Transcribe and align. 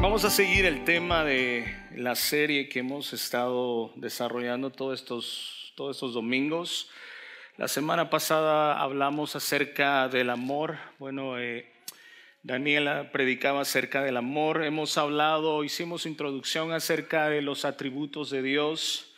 Vamos 0.00 0.24
a 0.24 0.30
seguir 0.30 0.64
el 0.64 0.84
tema 0.84 1.24
de 1.24 1.76
la 1.96 2.14
serie 2.14 2.68
que 2.68 2.78
hemos 2.78 3.12
estado 3.12 3.92
desarrollando 3.96 4.70
todos 4.70 5.00
estos, 5.00 5.72
todos 5.74 5.96
estos 5.96 6.14
domingos. 6.14 6.88
La 7.56 7.66
semana 7.66 8.08
pasada 8.08 8.80
hablamos 8.80 9.34
acerca 9.34 10.08
del 10.08 10.30
amor. 10.30 10.78
Bueno, 11.00 11.36
eh, 11.40 11.72
Daniela 12.44 13.10
predicaba 13.10 13.62
acerca 13.62 14.00
del 14.04 14.16
amor. 14.16 14.62
Hemos 14.62 14.96
hablado, 14.98 15.64
hicimos 15.64 16.06
introducción 16.06 16.72
acerca 16.72 17.28
de 17.28 17.42
los 17.42 17.64
atributos 17.64 18.30
de 18.30 18.42
Dios. 18.42 19.12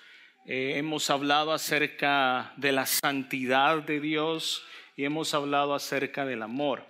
Eh, 0.47 0.73
hemos 0.77 1.11
hablado 1.11 1.53
acerca 1.53 2.55
de 2.57 2.73
la 2.73 2.87
santidad 2.87 3.83
de 3.83 4.01
Dios 4.01 4.65
y 4.97 5.05
hemos 5.05 5.35
hablado 5.35 5.75
acerca 5.75 6.25
del 6.25 6.43
amor. 6.43 6.87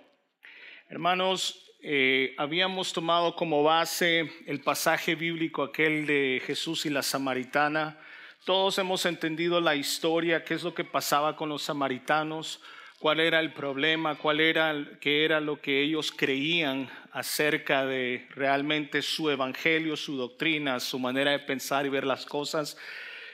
Hermanos, 0.87 1.70
eh, 1.83 2.35
habíamos 2.37 2.93
tomado 2.93 3.35
como 3.35 3.63
base 3.63 4.31
el 4.45 4.61
pasaje 4.61 5.15
bíblico 5.15 5.63
aquel 5.63 6.05
de 6.05 6.39
Jesús 6.45 6.85
y 6.85 6.91
la 6.91 7.01
samaritana. 7.01 7.97
Todos 8.45 8.77
hemos 8.77 9.07
entendido 9.07 9.59
la 9.59 9.75
historia, 9.75 10.43
qué 10.43 10.53
es 10.53 10.61
lo 10.61 10.75
que 10.75 10.83
pasaba 10.83 11.35
con 11.35 11.49
los 11.49 11.63
samaritanos, 11.63 12.61
cuál 12.99 13.19
era 13.19 13.39
el 13.39 13.51
problema, 13.53 14.15
cuál 14.19 14.41
era, 14.41 14.75
qué 14.99 15.25
era 15.25 15.39
lo 15.39 15.59
que 15.59 15.81
ellos 15.81 16.11
creían 16.11 16.87
acerca 17.13 17.83
de 17.83 18.27
realmente 18.35 19.01
su 19.01 19.31
evangelio, 19.31 19.97
su 19.97 20.17
doctrina, 20.17 20.79
su 20.79 20.99
manera 20.99 21.31
de 21.31 21.39
pensar 21.39 21.87
y 21.87 21.89
ver 21.89 22.05
las 22.05 22.27
cosas. 22.27 22.77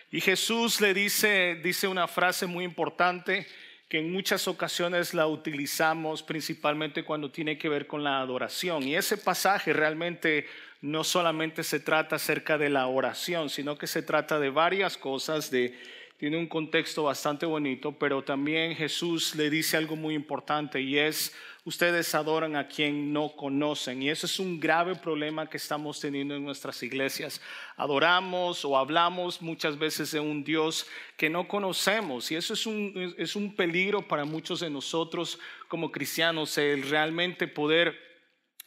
Y 0.09 0.21
Jesús 0.21 0.79
le 0.79 0.93
dice, 0.93 1.59
dice 1.61 1.85
una 1.89 2.07
frase 2.07 2.47
muy 2.47 2.63
importante 2.63 3.45
que 3.89 3.99
en 3.99 4.11
muchas 4.11 4.47
ocasiones 4.47 5.13
la 5.13 5.27
utilizamos 5.27 6.21
principalmente 6.21 7.05
cuando 7.05 7.31
tiene 7.31 7.57
que 7.57 7.69
ver 7.69 7.87
con 7.87 8.03
la 8.03 8.19
adoración. 8.19 8.83
Y 8.83 8.95
ese 8.95 9.17
pasaje 9.17 9.71
realmente 9.71 10.45
no 10.81 11.03
solamente 11.03 11.63
se 11.63 11.79
trata 11.79 12.17
acerca 12.17 12.57
de 12.57 12.69
la 12.69 12.87
oración, 12.87 13.49
sino 13.49 13.77
que 13.77 13.87
se 13.87 14.01
trata 14.01 14.39
de 14.39 14.49
varias 14.49 14.97
cosas, 14.97 15.49
de 15.51 15.77
tiene 16.17 16.37
un 16.37 16.47
contexto 16.47 17.03
bastante 17.03 17.45
bonito, 17.45 17.91
pero 17.91 18.23
también 18.23 18.75
Jesús 18.75 19.35
le 19.35 19.51
dice 19.51 19.77
algo 19.77 19.95
muy 19.95 20.15
importante 20.15 20.81
y 20.81 20.97
es, 20.97 21.35
ustedes 21.63 22.15
adoran 22.15 22.55
a 22.55 22.67
quien 22.67 23.13
no 23.13 23.35
conocen. 23.35 24.01
Y 24.01 24.09
eso 24.09 24.25
es 24.25 24.39
un 24.39 24.59
grave 24.59 24.95
problema 24.95 25.47
que 25.47 25.57
estamos 25.57 25.99
teniendo 25.99 26.35
en 26.35 26.43
nuestras 26.43 26.81
iglesias. 26.81 27.39
Adoramos 27.75 28.65
o 28.65 28.75
hablamos 28.77 29.43
muchas 29.43 29.77
veces 29.77 30.11
de 30.11 30.19
un 30.19 30.43
Dios 30.43 30.87
que 31.17 31.29
no 31.29 31.47
conocemos 31.47 32.31
y 32.31 32.35
eso 32.35 32.55
es 32.55 32.65
un, 32.65 33.15
es 33.19 33.35
un 33.35 33.55
peligro 33.55 34.07
para 34.07 34.25
muchos 34.25 34.61
de 34.61 34.71
nosotros 34.71 35.37
como 35.67 35.91
cristianos, 35.91 36.57
el 36.57 36.89
realmente 36.89 37.47
poder 37.47 38.06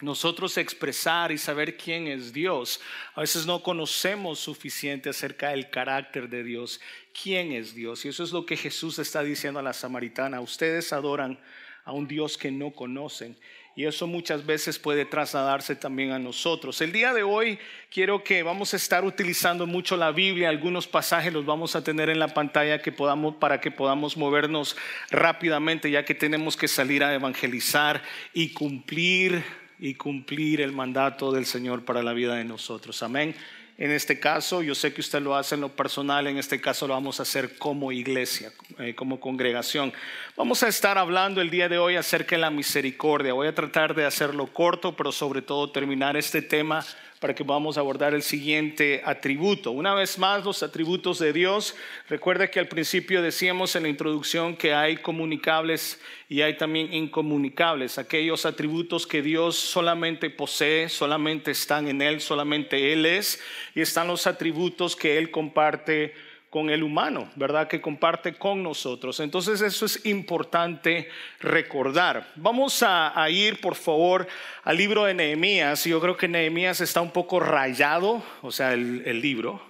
nosotros 0.00 0.56
expresar 0.56 1.32
y 1.32 1.38
saber 1.38 1.76
quién 1.76 2.06
es 2.06 2.32
Dios. 2.32 2.80
A 3.14 3.20
veces 3.20 3.46
no 3.46 3.62
conocemos 3.62 4.38
suficiente 4.38 5.10
acerca 5.10 5.50
del 5.50 5.70
carácter 5.70 6.28
de 6.28 6.42
Dios, 6.42 6.80
quién 7.22 7.52
es 7.52 7.74
Dios. 7.74 8.04
Y 8.04 8.08
eso 8.08 8.24
es 8.24 8.32
lo 8.32 8.46
que 8.46 8.56
Jesús 8.56 8.98
está 8.98 9.22
diciendo 9.22 9.60
a 9.60 9.62
la 9.62 9.72
samaritana. 9.72 10.40
Ustedes 10.40 10.92
adoran 10.92 11.38
a 11.84 11.92
un 11.92 12.08
Dios 12.08 12.38
que 12.38 12.50
no 12.50 12.70
conocen. 12.72 13.36
Y 13.76 13.86
eso 13.86 14.06
muchas 14.06 14.44
veces 14.44 14.78
puede 14.78 15.04
trasladarse 15.04 15.76
también 15.76 16.10
a 16.10 16.18
nosotros. 16.18 16.80
El 16.80 16.92
día 16.92 17.14
de 17.14 17.22
hoy 17.22 17.58
quiero 17.90 18.24
que 18.24 18.42
vamos 18.42 18.74
a 18.74 18.76
estar 18.76 19.04
utilizando 19.04 19.66
mucho 19.66 19.96
la 19.96 20.10
Biblia, 20.10 20.48
algunos 20.48 20.88
pasajes 20.88 21.32
los 21.32 21.46
vamos 21.46 21.76
a 21.76 21.84
tener 21.84 22.10
en 22.10 22.18
la 22.18 22.28
pantalla 22.28 22.82
que 22.82 22.90
podamos, 22.90 23.36
para 23.36 23.60
que 23.60 23.70
podamos 23.70 24.16
movernos 24.16 24.76
rápidamente, 25.10 25.90
ya 25.90 26.04
que 26.04 26.14
tenemos 26.14 26.56
que 26.56 26.68
salir 26.68 27.04
a 27.04 27.14
evangelizar 27.14 28.02
y 28.34 28.52
cumplir 28.52 29.42
y 29.80 29.94
cumplir 29.94 30.60
el 30.60 30.72
mandato 30.72 31.32
del 31.32 31.46
Señor 31.46 31.84
para 31.84 32.02
la 32.02 32.12
vida 32.12 32.34
de 32.34 32.44
nosotros. 32.44 33.02
Amén. 33.02 33.34
En 33.78 33.90
este 33.92 34.20
caso, 34.20 34.62
yo 34.62 34.74
sé 34.74 34.92
que 34.92 35.00
usted 35.00 35.22
lo 35.22 35.34
hace 35.34 35.54
en 35.54 35.62
lo 35.62 35.70
personal, 35.70 36.26
en 36.26 36.36
este 36.36 36.60
caso 36.60 36.86
lo 36.86 36.92
vamos 36.92 37.18
a 37.18 37.22
hacer 37.22 37.56
como 37.56 37.92
iglesia, 37.92 38.52
eh, 38.78 38.94
como 38.94 39.18
congregación. 39.18 39.90
Vamos 40.36 40.62
a 40.62 40.68
estar 40.68 40.98
hablando 40.98 41.40
el 41.40 41.48
día 41.48 41.66
de 41.70 41.78
hoy 41.78 41.96
acerca 41.96 42.36
de 42.36 42.42
la 42.42 42.50
misericordia. 42.50 43.32
Voy 43.32 43.48
a 43.48 43.54
tratar 43.54 43.94
de 43.94 44.04
hacerlo 44.04 44.48
corto, 44.52 44.94
pero 44.94 45.12
sobre 45.12 45.40
todo 45.40 45.70
terminar 45.70 46.18
este 46.18 46.42
tema 46.42 46.84
para 47.20 47.34
que 47.34 47.44
podamos 47.44 47.76
abordar 47.76 48.14
el 48.14 48.22
siguiente 48.22 49.02
atributo. 49.04 49.72
Una 49.72 49.94
vez 49.94 50.18
más, 50.18 50.42
los 50.42 50.62
atributos 50.62 51.18
de 51.18 51.34
Dios. 51.34 51.76
Recuerda 52.08 52.50
que 52.50 52.58
al 52.58 52.66
principio 52.66 53.20
decíamos 53.20 53.76
en 53.76 53.82
la 53.82 53.90
introducción 53.90 54.56
que 54.56 54.72
hay 54.72 54.96
comunicables 54.96 56.00
y 56.30 56.40
hay 56.40 56.56
también 56.56 56.94
incomunicables, 56.94 57.98
aquellos 57.98 58.46
atributos 58.46 59.06
que 59.06 59.20
Dios 59.20 59.56
solamente 59.56 60.30
posee, 60.30 60.88
solamente 60.88 61.50
están 61.50 61.88
en 61.88 62.00
Él, 62.00 62.22
solamente 62.22 62.92
Él 62.92 63.04
es, 63.04 63.38
y 63.74 63.82
están 63.82 64.08
los 64.08 64.26
atributos 64.26 64.96
que 64.96 65.18
Él 65.18 65.30
comparte 65.30 66.14
con 66.50 66.68
el 66.68 66.82
humano, 66.82 67.30
¿verdad? 67.36 67.68
Que 67.68 67.80
comparte 67.80 68.34
con 68.34 68.62
nosotros. 68.62 69.20
Entonces 69.20 69.60
eso 69.60 69.86
es 69.86 70.04
importante 70.04 71.08
recordar. 71.38 72.32
Vamos 72.34 72.82
a, 72.84 73.30
ir, 73.30 73.60
por 73.60 73.76
favor, 73.76 74.26
al 74.64 74.76
libro 74.76 75.04
de 75.04 75.14
Nehemías. 75.14 75.84
Yo 75.84 76.00
creo 76.00 76.16
que 76.16 76.26
Nehemías 76.26 76.80
está 76.80 77.00
un 77.00 77.12
poco 77.12 77.38
rayado, 77.38 78.22
o 78.42 78.50
sea, 78.50 78.74
el, 78.74 79.20
libro, 79.20 79.62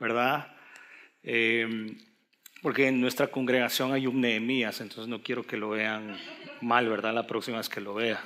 ¿verdad? 0.00 0.56
Eh, 1.22 1.96
porque 2.62 2.88
en 2.88 3.00
nuestra 3.00 3.26
congregación 3.26 3.92
hay 3.92 4.06
un 4.06 4.22
Nehemías, 4.22 4.80
entonces 4.80 5.08
no 5.08 5.22
quiero 5.22 5.42
que 5.42 5.58
lo 5.58 5.68
vean 5.68 6.16
mal, 6.62 6.88
¿verdad? 6.88 7.12
La 7.12 7.26
próxima 7.26 7.58
vez 7.58 7.68
que 7.68 7.82
lo 7.82 7.92
vea. 7.92 8.22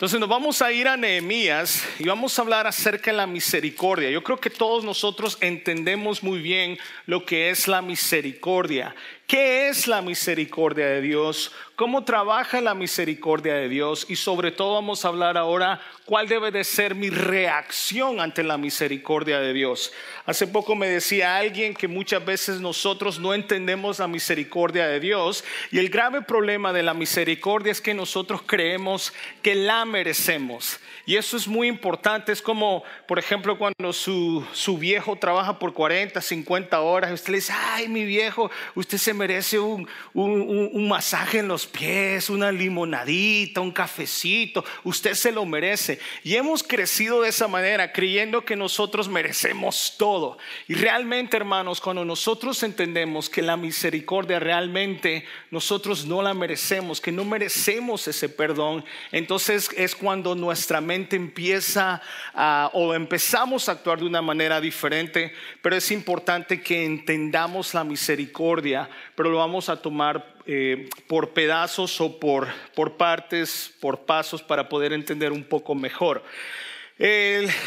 Entonces 0.00 0.18
nos 0.18 0.30
vamos 0.30 0.62
a 0.62 0.72
ir 0.72 0.88
a 0.88 0.96
Nehemías 0.96 1.86
y 1.98 2.04
vamos 2.04 2.38
a 2.38 2.40
hablar 2.40 2.66
acerca 2.66 3.10
de 3.10 3.18
la 3.18 3.26
misericordia. 3.26 4.08
Yo 4.08 4.24
creo 4.24 4.40
que 4.40 4.48
todos 4.48 4.82
nosotros 4.82 5.36
entendemos 5.42 6.22
muy 6.22 6.40
bien 6.40 6.78
lo 7.04 7.26
que 7.26 7.50
es 7.50 7.68
la 7.68 7.82
misericordia. 7.82 8.94
¿Qué 9.30 9.68
es 9.68 9.86
la 9.86 10.02
misericordia 10.02 10.86
de 10.86 11.00
Dios? 11.00 11.52
¿Cómo 11.76 12.02
trabaja 12.02 12.60
la 12.60 12.74
misericordia 12.74 13.54
de 13.54 13.68
Dios? 13.68 14.04
Y 14.08 14.16
sobre 14.16 14.50
todo 14.50 14.74
vamos 14.74 15.04
a 15.04 15.08
hablar 15.08 15.38
ahora 15.38 15.80
cuál 16.04 16.26
debe 16.26 16.50
de 16.50 16.64
ser 16.64 16.96
mi 16.96 17.10
reacción 17.10 18.20
ante 18.20 18.42
la 18.42 18.58
misericordia 18.58 19.38
de 19.38 19.52
Dios. 19.52 19.92
Hace 20.26 20.48
poco 20.48 20.74
me 20.74 20.88
decía 20.88 21.36
alguien 21.36 21.74
que 21.74 21.86
muchas 21.86 22.24
veces 22.24 22.60
nosotros 22.60 23.20
no 23.20 23.32
entendemos 23.32 24.00
la 24.00 24.08
misericordia 24.08 24.88
de 24.88 24.98
Dios 24.98 25.44
y 25.70 25.78
el 25.78 25.90
grave 25.90 26.22
problema 26.22 26.72
de 26.72 26.82
la 26.82 26.92
misericordia 26.92 27.70
es 27.70 27.80
que 27.80 27.94
nosotros 27.94 28.42
creemos 28.44 29.12
que 29.42 29.54
la 29.54 29.84
merecemos. 29.84 30.80
Y 31.06 31.16
eso 31.16 31.36
es 31.36 31.48
muy 31.48 31.68
importante. 31.68 32.30
Es 32.30 32.42
como, 32.42 32.84
por 33.06 33.18
ejemplo, 33.18 33.56
cuando 33.56 33.92
su, 33.92 34.44
su 34.52 34.76
viejo 34.76 35.16
trabaja 35.16 35.58
por 35.58 35.72
40, 35.72 36.20
50 36.20 36.80
horas, 36.80 37.12
usted 37.12 37.30
le 37.30 37.38
dice, 37.38 37.52
ay, 37.56 37.88
mi 37.88 38.04
viejo, 38.04 38.50
usted 38.74 38.98
se 38.98 39.14
merece 39.20 39.58
un, 39.58 39.86
un, 40.14 40.88
masaje 40.88 41.40
en 41.40 41.48
los 41.48 41.66
pies, 41.66 42.30
una 42.30 42.50
limonadita, 42.50 43.60
un 43.60 43.70
cafecito, 43.70 44.64
usted 44.82 45.12
se 45.12 45.30
lo 45.30 45.44
merece. 45.44 45.98
Y 46.24 46.36
hemos 46.36 46.62
crecido 46.62 47.20
de 47.20 47.28
esa 47.28 47.48
manera, 47.48 47.92
creyendo 47.92 48.46
que 48.46 48.56
nosotros 48.56 49.08
merecemos 49.08 49.96
todo. 49.98 50.38
Y 50.68 50.74
realmente, 50.74 51.36
hermanos, 51.36 51.82
cuando 51.82 52.02
nosotros 52.02 52.62
entendemos 52.62 53.28
que 53.28 53.42
la 53.42 53.58
misericordia 53.58 54.40
realmente 54.40 55.26
nosotros 55.50 56.06
no 56.06 56.22
la 56.22 56.32
merecemos, 56.32 56.98
que 56.98 57.12
no 57.12 57.26
merecemos 57.26 58.08
ese 58.08 58.30
perdón, 58.30 58.84
entonces 59.12 59.68
es 59.76 59.94
cuando 59.94 60.34
nuestra 60.34 60.80
mente 60.80 61.16
empieza 61.16 62.00
a, 62.32 62.70
o 62.72 62.94
empezamos 62.94 63.68
a 63.68 63.72
actuar 63.72 63.98
de 63.98 64.06
una 64.06 64.22
manera 64.22 64.62
diferente, 64.62 65.34
pero 65.60 65.76
es 65.76 65.90
importante 65.90 66.62
que 66.62 66.86
entendamos 66.86 67.74
la 67.74 67.84
misericordia 67.84 68.88
pero 69.20 69.32
lo 69.32 69.36
vamos 69.36 69.68
a 69.68 69.76
tomar 69.76 70.34
eh, 70.46 70.88
por 71.06 71.34
pedazos 71.34 72.00
o 72.00 72.18
por, 72.18 72.48
por 72.74 72.96
partes, 72.96 73.70
por 73.78 74.06
pasos 74.06 74.42
para 74.42 74.66
poder 74.66 74.94
entender 74.94 75.30
un 75.30 75.44
poco 75.44 75.74
mejor. 75.74 76.24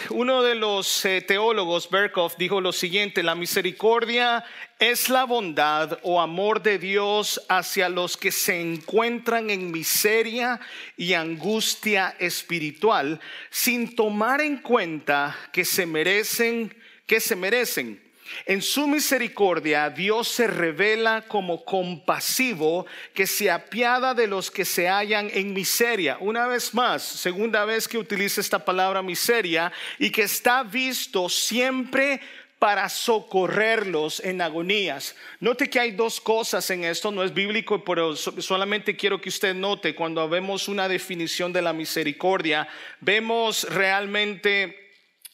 uno 0.09 0.41
de 0.41 0.55
los 0.55 1.05
eh, 1.05 1.21
teólogos, 1.21 1.91
Berkhoff, 1.91 2.37
dijo 2.37 2.59
lo 2.59 2.71
siguiente, 2.71 3.21
la 3.21 3.35
misericordia 3.35 4.43
es 4.79 5.09
la 5.09 5.25
bondad 5.25 5.99
o 6.01 6.19
amor 6.19 6.63
de 6.63 6.79
Dios 6.79 7.39
hacia 7.49 7.87
los 7.87 8.17
que 8.17 8.31
se 8.31 8.59
encuentran 8.59 9.51
en 9.51 9.69
miseria 9.69 10.59
y 10.97 11.13
angustia 11.13 12.15
espiritual, 12.17 13.19
sin 13.51 13.95
tomar 13.95 14.41
en 14.41 14.57
cuenta 14.57 15.37
que 15.51 15.65
se 15.65 15.85
merecen, 15.85 16.75
que 17.05 17.19
se 17.19 17.35
merecen 17.35 18.02
en 18.45 18.61
su 18.61 18.87
misericordia, 18.87 19.89
Dios 19.89 20.27
se 20.27 20.47
revela 20.47 21.23
como 21.27 21.63
compasivo 21.63 22.85
que 23.13 23.27
se 23.27 23.49
apiada 23.49 24.13
de 24.13 24.27
los 24.27 24.51
que 24.51 24.65
se 24.65 24.87
hallan 24.87 25.29
en 25.33 25.53
miseria. 25.53 26.17
Una 26.19 26.47
vez 26.47 26.73
más, 26.73 27.03
segunda 27.03 27.65
vez 27.65 27.87
que 27.87 27.97
utiliza 27.97 28.41
esta 28.41 28.63
palabra 28.63 29.01
miseria 29.01 29.71
y 29.99 30.09
que 30.09 30.23
está 30.23 30.63
visto 30.63 31.29
siempre 31.29 32.21
para 32.63 32.87
socorrerlos 32.87 34.21
en 34.21 34.41
agonías. 34.41 35.17
Note 35.41 35.69
que 35.69 35.81
hay 35.81 35.91
dos 35.91 36.21
cosas 36.21 36.69
en 36.69 36.85
esto, 36.85 37.11
no 37.11 37.21
es 37.21 37.33
bíblico, 37.33 37.83
pero 37.83 38.15
solamente 38.15 38.95
quiero 38.95 39.19
que 39.19 39.27
usted 39.27 39.53
note 39.53 39.93
cuando 39.93 40.29
vemos 40.29 40.69
una 40.69 40.87
definición 40.87 41.51
de 41.51 41.61
la 41.61 41.73
misericordia, 41.73 42.65
vemos 43.01 43.65
realmente 43.65 44.82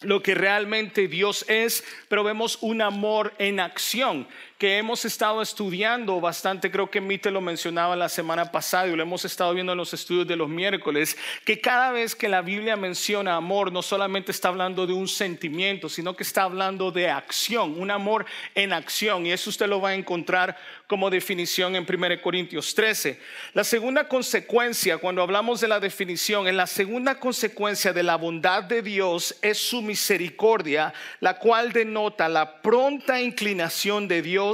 lo 0.01 0.23
que 0.23 0.35
realmente 0.35 1.07
Dios 1.07 1.45
es, 1.49 1.83
pero 2.07 2.23
vemos 2.23 2.57
un 2.61 2.81
amor 2.81 3.33
en 3.37 3.59
acción 3.59 4.27
que 4.59 4.77
hemos 4.77 5.05
estado 5.05 5.41
estudiando 5.41 6.19
bastante, 6.19 6.69
creo 6.69 6.91
que 6.91 6.99
Mite 6.99 7.31
lo 7.31 7.39
mencionaba 7.39 7.95
la 7.95 8.09
semana 8.09 8.51
pasada 8.51 8.89
y 8.89 8.95
lo 8.95 9.01
hemos 9.01 9.23
estado 9.23 9.53
viendo 9.53 9.71
en 9.71 9.77
los 9.77 9.93
estudios 9.93 10.27
de 10.27 10.35
los 10.35 10.49
miércoles, 10.49 11.17
que 11.45 11.61
cada 11.61 11.93
vez 11.93 12.13
que 12.13 12.27
la 12.27 12.41
Biblia 12.41 12.75
menciona 12.75 13.37
amor, 13.37 13.71
no 13.71 13.81
solamente 13.81 14.33
está 14.33 14.49
hablando 14.49 14.85
de 14.85 14.91
un 14.91 15.07
sentimiento, 15.07 15.87
sino 15.87 16.13
que 16.13 16.23
está 16.23 16.43
hablando 16.43 16.91
de 16.91 17.09
acción, 17.09 17.79
un 17.79 17.89
amor 17.89 18.25
en 18.53 18.73
acción. 18.73 19.25
Y 19.25 19.31
eso 19.31 19.49
usted 19.49 19.67
lo 19.67 19.79
va 19.79 19.89
a 19.91 19.95
encontrar 19.95 20.57
como 20.87 21.09
definición 21.09 21.77
en 21.77 21.85
1 21.87 22.21
Corintios 22.21 22.75
13. 22.75 23.17
La 23.53 23.63
segunda 23.63 24.09
consecuencia, 24.09 24.97
cuando 24.97 25.21
hablamos 25.21 25.61
de 25.61 25.69
la 25.69 25.79
definición, 25.79 26.49
en 26.49 26.57
la 26.57 26.67
segunda 26.67 27.15
consecuencia 27.17 27.93
de 27.93 28.03
la 28.03 28.17
bondad 28.17 28.63
de 28.63 28.81
Dios 28.81 29.37
es 29.41 29.57
su 29.57 29.81
misericordia, 29.81 30.93
la 31.21 31.39
cual 31.39 31.71
denota 31.71 32.27
la 32.27 32.61
pronta 32.61 33.21
inclinación 33.21 34.09
de 34.09 34.21
Dios 34.21 34.48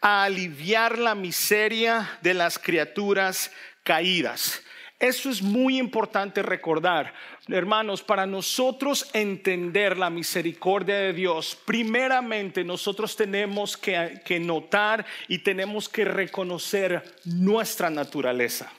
a 0.00 0.24
aliviar 0.24 0.98
la 0.98 1.14
miseria 1.14 2.18
de 2.22 2.34
las 2.34 2.58
criaturas 2.58 3.50
caídas. 3.82 4.62
Eso 4.98 5.30
es 5.30 5.42
muy 5.42 5.78
importante 5.78 6.42
recordar, 6.42 7.14
hermanos, 7.46 8.02
para 8.02 8.26
nosotros 8.26 9.08
entender 9.12 9.96
la 9.96 10.10
misericordia 10.10 10.96
de 10.96 11.12
Dios, 11.12 11.56
primeramente 11.64 12.64
nosotros 12.64 13.14
tenemos 13.14 13.76
que, 13.76 14.20
que 14.24 14.40
notar 14.40 15.06
y 15.28 15.38
tenemos 15.38 15.88
que 15.88 16.04
reconocer 16.04 17.04
nuestra 17.24 17.90
naturaleza 17.90 18.72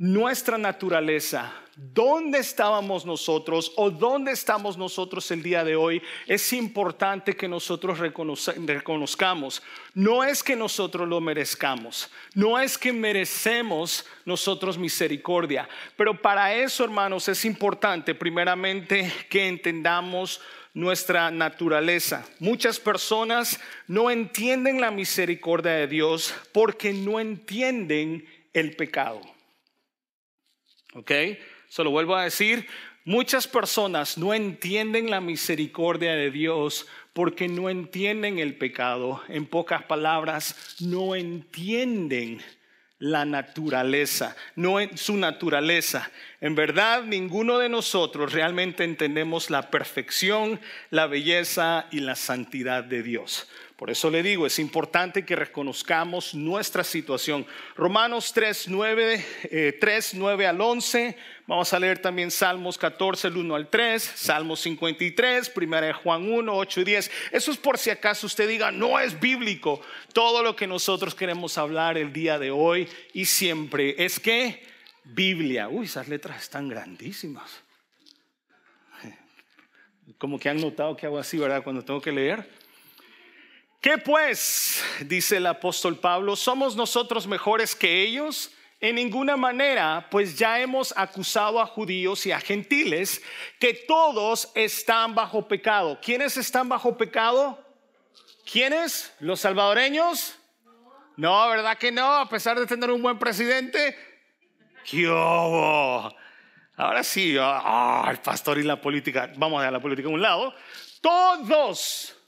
nuestra 0.00 0.56
naturaleza, 0.56 1.52
dónde 1.76 2.38
estábamos 2.38 3.04
nosotros 3.04 3.70
o 3.76 3.90
dónde 3.90 4.32
estamos 4.32 4.78
nosotros 4.78 5.30
el 5.30 5.42
día 5.42 5.62
de 5.62 5.76
hoy, 5.76 6.00
es 6.26 6.54
importante 6.54 7.36
que 7.36 7.46
nosotros 7.46 7.98
reconozcamos. 7.98 9.62
No 9.92 10.24
es 10.24 10.42
que 10.42 10.56
nosotros 10.56 11.06
lo 11.06 11.20
merezcamos, 11.20 12.10
no 12.34 12.58
es 12.58 12.78
que 12.78 12.94
merecemos 12.94 14.06
nosotros 14.24 14.78
misericordia, 14.78 15.68
pero 15.98 16.18
para 16.18 16.54
eso, 16.54 16.82
hermanos, 16.82 17.28
es 17.28 17.44
importante 17.44 18.14
primeramente 18.14 19.12
que 19.28 19.48
entendamos 19.48 20.40
nuestra 20.72 21.30
naturaleza. 21.30 22.24
Muchas 22.38 22.80
personas 22.80 23.60
no 23.86 24.10
entienden 24.10 24.80
la 24.80 24.90
misericordia 24.90 25.72
de 25.72 25.88
Dios 25.88 26.34
porque 26.52 26.94
no 26.94 27.20
entienden 27.20 28.26
el 28.54 28.74
pecado. 28.76 29.20
¿Ok? 30.94 31.12
Se 31.68 31.84
lo 31.84 31.90
vuelvo 31.90 32.16
a 32.16 32.24
decir. 32.24 32.66
Muchas 33.04 33.48
personas 33.48 34.18
no 34.18 34.34
entienden 34.34 35.10
la 35.10 35.20
misericordia 35.20 36.12
de 36.12 36.30
Dios 36.30 36.86
porque 37.12 37.48
no 37.48 37.70
entienden 37.70 38.38
el 38.38 38.56
pecado. 38.56 39.22
En 39.28 39.46
pocas 39.46 39.82
palabras, 39.84 40.76
no 40.80 41.14
entienden 41.14 42.42
la 43.00 43.24
naturaleza, 43.24 44.36
no 44.54 44.76
su 44.94 45.16
naturaleza. 45.16 46.10
En 46.40 46.54
verdad, 46.54 47.02
ninguno 47.02 47.58
de 47.58 47.70
nosotros 47.70 48.32
realmente 48.32 48.84
entendemos 48.84 49.48
la 49.48 49.70
perfección, 49.70 50.60
la 50.90 51.06
belleza 51.06 51.86
y 51.90 52.00
la 52.00 52.14
santidad 52.14 52.84
de 52.84 53.02
Dios. 53.02 53.48
Por 53.80 53.90
eso 53.90 54.10
le 54.10 54.22
digo, 54.22 54.44
es 54.44 54.58
importante 54.58 55.24
que 55.24 55.34
reconozcamos 55.34 56.34
nuestra 56.34 56.84
situación. 56.84 57.46
Romanos 57.74 58.30
3, 58.34 58.68
9, 58.68 59.76
3, 59.80 60.14
9 60.16 60.46
al 60.46 60.60
11. 60.60 61.16
Vamos 61.46 61.72
a 61.72 61.78
leer 61.78 61.98
también 61.98 62.30
Salmos 62.30 62.76
14, 62.76 63.28
el 63.28 63.38
1 63.38 63.54
al 63.54 63.70
3, 63.70 64.02
Salmos 64.02 64.60
53, 64.60 65.50
1 65.56 65.94
Juan 65.94 66.30
1, 66.30 66.54
8 66.54 66.80
y 66.82 66.84
10. 66.84 67.10
Eso 67.32 67.52
es 67.52 67.56
por 67.56 67.78
si 67.78 67.88
acaso 67.88 68.26
usted 68.26 68.46
diga, 68.46 68.70
no 68.70 69.00
es 69.00 69.18
bíblico. 69.18 69.80
Todo 70.12 70.42
lo 70.42 70.54
que 70.54 70.66
nosotros 70.66 71.14
queremos 71.14 71.56
hablar 71.56 71.96
el 71.96 72.12
día 72.12 72.38
de 72.38 72.50
hoy 72.50 72.86
y 73.14 73.24
siempre 73.24 73.94
es 73.96 74.20
que 74.20 74.62
Biblia. 75.04 75.70
Uy, 75.70 75.86
esas 75.86 76.06
letras 76.06 76.42
están 76.42 76.68
grandísimas. 76.68 77.62
Como 80.18 80.38
que 80.38 80.50
han 80.50 80.60
notado 80.60 80.94
que 80.98 81.06
hago 81.06 81.18
así, 81.18 81.38
¿verdad? 81.38 81.62
Cuando 81.62 81.82
tengo 81.82 82.02
que 82.02 82.12
leer. 82.12 82.59
¿Qué 83.80 83.96
pues? 83.96 84.84
Dice 85.06 85.38
el 85.38 85.46
apóstol 85.46 85.98
Pablo, 85.98 86.36
¿somos 86.36 86.76
nosotros 86.76 87.26
mejores 87.26 87.74
que 87.74 88.02
ellos? 88.02 88.50
En 88.78 88.96
ninguna 88.96 89.38
manera, 89.38 90.06
pues 90.10 90.38
ya 90.38 90.60
hemos 90.60 90.92
acusado 90.98 91.58
a 91.60 91.66
judíos 91.66 92.26
y 92.26 92.32
a 92.32 92.40
gentiles 92.40 93.22
que 93.58 93.72
todos 93.72 94.50
están 94.54 95.14
bajo 95.14 95.48
pecado. 95.48 95.98
¿Quiénes 96.02 96.36
están 96.36 96.68
bajo 96.68 96.98
pecado? 96.98 97.58
¿Quiénes? 98.50 99.14
¿Los 99.18 99.40
salvadoreños? 99.40 100.36
No, 101.16 101.48
¿verdad 101.48 101.78
que 101.78 101.90
no? 101.90 102.16
A 102.16 102.28
pesar 102.28 102.60
de 102.60 102.66
tener 102.66 102.90
un 102.90 103.00
buen 103.00 103.18
presidente. 103.18 103.96
¿Qué 104.90 105.06
Ahora 105.06 107.02
sí, 107.02 107.34
ah, 107.40 108.06
el 108.10 108.18
pastor 108.18 108.58
y 108.58 108.62
la 108.62 108.78
política, 108.78 109.30
vamos 109.36 109.58
a 109.58 109.62
dejar 109.62 109.72
la 109.72 109.80
política 109.80 110.08
a 110.08 110.12
un 110.12 110.22
lado. 110.22 110.54
Todos 111.00 112.19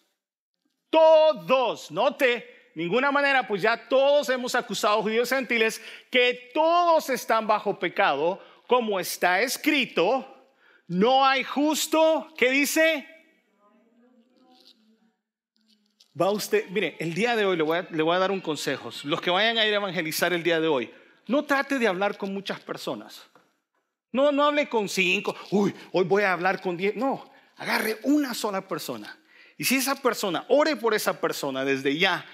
todos, 0.93 1.91
note, 1.91 2.71
ninguna 2.75 3.11
manera, 3.11 3.49
pues 3.49 3.63
ya 3.63 3.89
todos 3.89 4.29
hemos 4.29 4.55
acusado 4.55 4.99
a 4.99 5.03
judíos 5.03 5.31
gentiles 5.31 5.81
que 6.11 6.51
todos 6.53 7.09
están 7.09 7.47
bajo 7.47 7.79
pecado, 7.79 8.39
como 8.67 9.01
está 9.01 9.41
escrito, 9.41 10.29
no 10.87 11.25
hay 11.25 11.45
justo, 11.45 12.29
¿qué 12.37 12.51
dice? 12.51 13.09
Va 16.21 16.31
usted, 16.31 16.69
mire, 16.69 16.95
el 17.01 17.15
día 17.15 17.35
de 17.37 17.47
hoy 17.47 17.57
le 17.57 17.63
voy, 17.63 17.79
a, 17.79 17.89
le 17.91 18.03
voy 18.03 18.15
a 18.15 18.19
dar 18.19 18.31
un 18.31 18.43
consejo. 18.43 18.91
Los 19.05 19.23
que 19.23 19.31
vayan 19.31 19.57
a 19.57 19.65
ir 19.65 19.73
a 19.73 19.77
evangelizar 19.77 20.35
el 20.35 20.43
día 20.43 20.61
de 20.61 20.69
hoy, 20.69 20.93
no 21.27 21.45
trate 21.45 21.79
de 21.79 21.89
hablar 21.89 22.19
con 22.19 22.35
muchas 22.35 22.61
personas. 22.61 23.23
No, 24.11 24.31
no 24.31 24.45
hable 24.45 24.69
con 24.69 24.91
cinco. 24.91 25.35
Uy, 25.51 25.75
hoy 25.93 26.05
voy 26.05 26.25
a 26.25 26.35
hablar 26.35 26.61
con 26.61 26.77
diez. 26.77 26.95
No, 26.95 27.33
agarre 27.57 27.99
una 28.03 28.35
sola 28.35 28.69
persona 28.69 29.19
y 29.57 29.65
si 29.65 29.77
esa 29.77 29.95
persona, 29.97 30.45
ore 30.49 30.77
por 30.77 30.95
esa 30.95 31.21
persona 31.21 31.65
desde 31.65 31.97
ya 31.97 32.25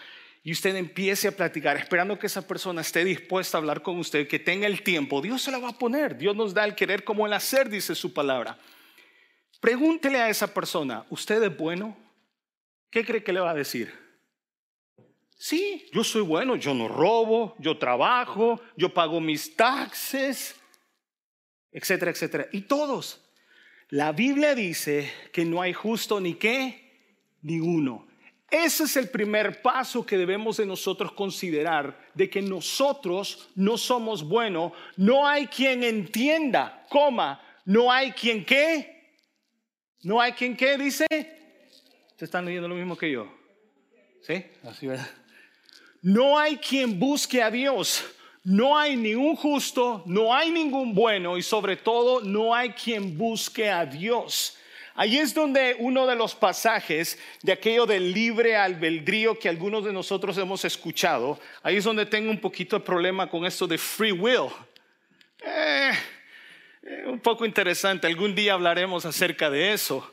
y 0.43 0.53
usted 0.53 0.77
empiece 0.77 1.29
a 1.29 1.33
platicar, 1.33 1.77
esperando 1.77 2.19
que 2.19 2.27
esa 2.27 2.47
persona 2.47 2.81
esté 2.81 3.05
dispuesta 3.05 3.59
a 3.59 3.61
hablar 3.61 3.83
con 3.83 3.99
usted, 3.99 4.29
que 4.29 4.39
tenga 4.39 4.67
el 4.67 4.83
tiempo, 4.83 5.21
Dios 5.21 5.43
se 5.43 5.51
la 5.51 5.59
va 5.59 5.71
a 5.71 5.79
poner. 5.79 6.17
Dios 6.17 6.35
nos 6.37 6.55
da 6.55 6.65
el 6.65 6.75
querer 6.75 7.05
como 7.05 7.27
el 7.27 7.33
hacer, 7.33 7.69
dice 7.69 7.95
su 7.95 8.13
palabra. 8.13 8.59
Pregúntele 9.61 10.19
a 10.19 10.29
esa 10.29 10.53
persona, 10.55 11.05
¿usted 11.11 11.43
es 11.43 11.57
bueno? 11.57 11.97
¿Qué 12.91 13.05
cree 13.05 13.23
que 13.23 13.33
le 13.33 13.41
va 13.41 13.51
a 13.51 13.55
decir? 13.55 13.93
Sí, 15.37 15.87
yo 15.93 16.03
soy 16.03 16.23
bueno, 16.23 16.57
yo 16.57 16.75
no 16.75 16.89
robo, 16.89 17.55
yo 17.59 17.79
trabajo, 17.79 18.61
yo 18.77 18.93
pago 18.93 19.21
mis 19.21 19.55
taxes, 19.55 20.57
etcétera, 21.71 22.11
etcétera. 22.11 22.49
Y 22.53 22.63
todos. 22.63 23.25
La 23.91 24.13
Biblia 24.13 24.55
dice 24.55 25.13
que 25.33 25.45
no 25.45 25.63
hay 25.63 25.73
justo 25.73 26.21
ni 26.21 26.35
qué, 26.35 26.88
ni 27.43 27.61
uno. 27.61 28.07
Ese 28.51 28.85
es 28.85 28.97
el 28.97 29.11
primer 29.11 29.61
paso 29.61 30.07
que 30.07 30.17
debemos 30.17 30.57
de 30.57 30.65
nosotros 30.65 31.13
considerar, 31.13 31.99
de 32.15 32.31
que 32.31 32.41
nosotros 32.41 33.51
no 33.55 33.77
somos 33.77 34.27
buenos, 34.27 34.73
no 34.97 35.27
hay 35.27 35.47
quien 35.49 35.85
entienda, 35.85 36.87
coma, 36.89 37.43
no 37.67 37.93
hay 37.93 38.13
quien 38.13 38.47
qué, 38.47 39.17
no 40.03 40.21
hay 40.21 40.33
quien 40.33 40.57
qué, 40.57 40.79
dice. 40.79 41.07
¿Se 42.17 42.25
están 42.25 42.47
leyendo 42.47 42.69
lo 42.69 42.75
mismo 42.75 42.97
que 42.97 43.11
yo? 43.11 43.31
¿Sí? 44.23 44.45
Así, 44.63 44.87
¿verdad? 44.87 45.09
No 46.01 46.39
hay 46.39 46.57
quien 46.57 46.99
busque 46.99 47.43
a 47.43 47.51
Dios. 47.51 48.05
No 48.45 48.79
hay 48.79 48.97
ningún 48.97 49.37
justo, 49.37 50.03
no 50.07 50.35
hay 50.35 50.51
ningún 50.51 50.95
bueno 50.95 51.37
y 51.37 51.43
sobre 51.43 51.77
todo 51.77 52.23
no 52.23 52.55
hay 52.55 52.71
quien 52.71 53.19
busque 53.19 53.69
a 53.69 53.85
Dios. 53.85 54.57
Ahí 54.99 55.17
es 55.17 55.33
donde 55.33 55.77
uno 55.79 56.09
de 56.09 56.17
los 56.17 56.35
pasajes 56.35 57.21
de 57.43 57.53
aquello 57.53 57.87
del 57.87 58.13
libre 58.13 58.57
albedrío 58.57 59.39
que 59.39 59.49
algunos 59.49 59.85
de 59.85 59.93
nosotros 59.93 60.37
hemos 60.39 60.65
escuchado, 60.65 61.39
ahí 61.63 61.77
es 61.77 61.85
donde 61.85 62.05
tengo 62.05 62.33
un 62.33 62.41
poquito 62.41 62.77
de 62.77 62.85
problema 62.85 63.31
con 63.31 63.47
esto 63.47 63.69
de 63.69 63.79
free 63.79 64.11
will. 64.11 64.49
Eh, 65.41 65.93
eh, 66.83 67.05
un 67.07 67.21
poco 67.21 67.47
interesante, 67.47 68.09
algún 68.09 68.35
día 68.35 68.55
hablaremos 68.55 69.07
acerca 69.07 69.49
de 69.49 69.73
eso. 69.73 70.13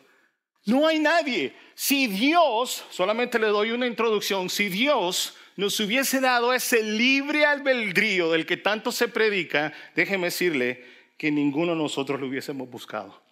No 0.65 0.86
hay 0.86 1.00
nadie. 1.00 1.56
Si 1.74 2.06
Dios, 2.06 2.86
solamente 2.92 3.39
le 3.39 3.48
doy 3.48 3.72
una 3.72 3.88
introducción, 3.88 4.51
si 4.51 4.70
Dios 4.70 5.36
nos 5.56 5.80
hubiese 5.80 6.20
dado 6.20 6.54
ese 6.54 6.84
libre 6.84 7.44
albedrío 7.48 8.30
del 8.30 8.46
que 8.46 8.58
tanto 8.58 8.92
se 8.92 9.08
predica, 9.08 9.74
déjeme 9.96 10.25
decirle 10.27 10.86
que 11.18 11.32
ninguno 11.32 11.72
de 11.72 11.80
nosotros 11.80 12.20
lo 12.20 12.27
hubiésemos 12.27 12.70
buscado. 12.70 13.25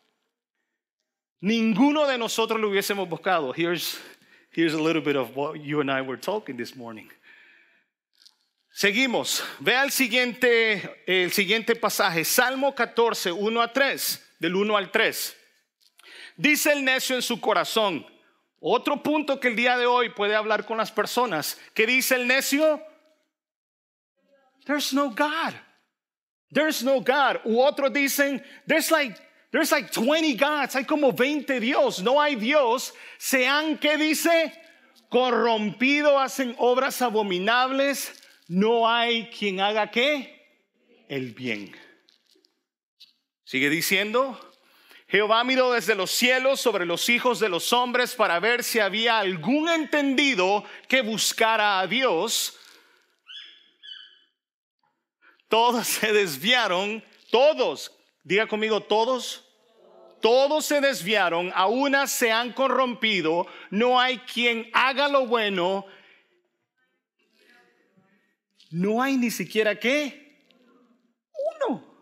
Ninguno 1.43 2.07
de 2.07 2.17
nosotros 2.17 2.57
lo 2.57 2.69
hubiésemos 2.69 3.09
buscado. 3.09 3.53
Here's, 3.53 3.99
here's 4.51 4.73
a 4.73 4.81
little 4.81 5.01
bit 5.01 5.17
of 5.17 5.35
what 5.35 5.59
you 5.59 5.81
and 5.81 5.91
I 5.91 5.99
were 5.99 6.15
talking 6.15 6.55
this 6.55 6.73
morning. 6.73 7.09
Seguimos. 8.73 9.43
Vea 9.59 9.83
el 9.83 9.91
siguiente, 9.91 11.03
el 11.05 11.33
siguiente 11.33 11.75
pasaje. 11.75 12.23
Salmo 12.23 12.73
14, 12.73 13.33
1 13.33 13.61
a 13.61 13.73
3. 13.73 14.21
Del 14.39 14.55
1 14.55 14.77
al 14.77 14.89
3. 14.89 15.35
Dice 16.37 16.71
el 16.71 16.85
necio 16.85 17.17
en 17.17 17.21
su 17.21 17.41
corazón. 17.41 18.05
Otro 18.61 19.03
punto 19.03 19.41
que 19.41 19.49
el 19.49 19.57
día 19.57 19.75
de 19.75 19.85
hoy 19.85 20.11
puede 20.11 20.35
hablar 20.35 20.65
con 20.65 20.77
las 20.77 20.93
personas. 20.93 21.59
¿Qué 21.73 21.85
dice 21.85 22.15
el 22.15 22.25
necio? 22.25 22.81
There's 24.65 24.93
no 24.93 25.09
God. 25.09 25.55
There's 26.53 26.81
no 26.83 27.01
God. 27.01 27.41
U 27.43 27.59
otros 27.59 27.91
dicen, 27.91 28.41
there's 28.65 28.89
like, 28.91 29.19
there's 29.53 29.71
like 29.71 29.91
20 29.91 30.35
gods. 30.35 30.75
Hay 30.75 30.83
como 30.83 31.11
20 31.13 31.59
Dios. 31.59 32.01
No 32.01 32.19
hay 32.19 32.35
Dios. 32.35 32.91
Se 33.19 33.47
han, 33.47 33.77
¿qué 33.77 33.97
dice? 33.97 34.51
Corrompido, 35.09 36.19
hacen 36.19 36.55
obras 36.57 37.01
abominables. 37.03 38.19
No 38.47 38.89
hay 38.89 39.27
quien 39.27 39.61
haga 39.61 39.91
qué? 39.91 40.41
El 41.07 41.33
bien. 41.33 41.71
Sigue 43.43 43.69
diciendo, 43.69 44.39
Jehová 45.07 45.43
miró 45.43 45.71
desde 45.71 45.93
los 45.93 46.09
cielos 46.09 46.59
sobre 46.59 46.87
los 46.87 47.07
hijos 47.07 47.39
de 47.39 47.47
los 47.47 47.71
hombres 47.73 48.15
para 48.15 48.39
ver 48.39 48.63
si 48.63 48.79
había 48.79 49.19
algún 49.19 49.69
entendido 49.69 50.65
que 50.87 51.03
buscara 51.03 51.79
a 51.79 51.85
Dios. 51.85 52.57
Todos 55.47 55.85
se 55.85 56.11
desviaron, 56.11 57.05
todos, 57.29 57.91
diga 58.23 58.47
conmigo, 58.47 58.81
todos, 58.81 59.45
todos 60.21 60.65
se 60.65 60.81
desviaron, 60.81 61.51
a 61.53 61.67
una 61.67 62.07
se 62.07 62.31
han 62.31 62.53
corrompido, 62.53 63.45
no 63.69 63.99
hay 63.99 64.19
quien 64.19 64.69
haga 64.73 65.07
lo 65.07 65.27
bueno, 65.27 65.85
no 68.71 69.01
hay 69.01 69.17
ni 69.17 69.31
siquiera 69.31 69.79
qué, 69.79 70.39
uno. 71.67 71.93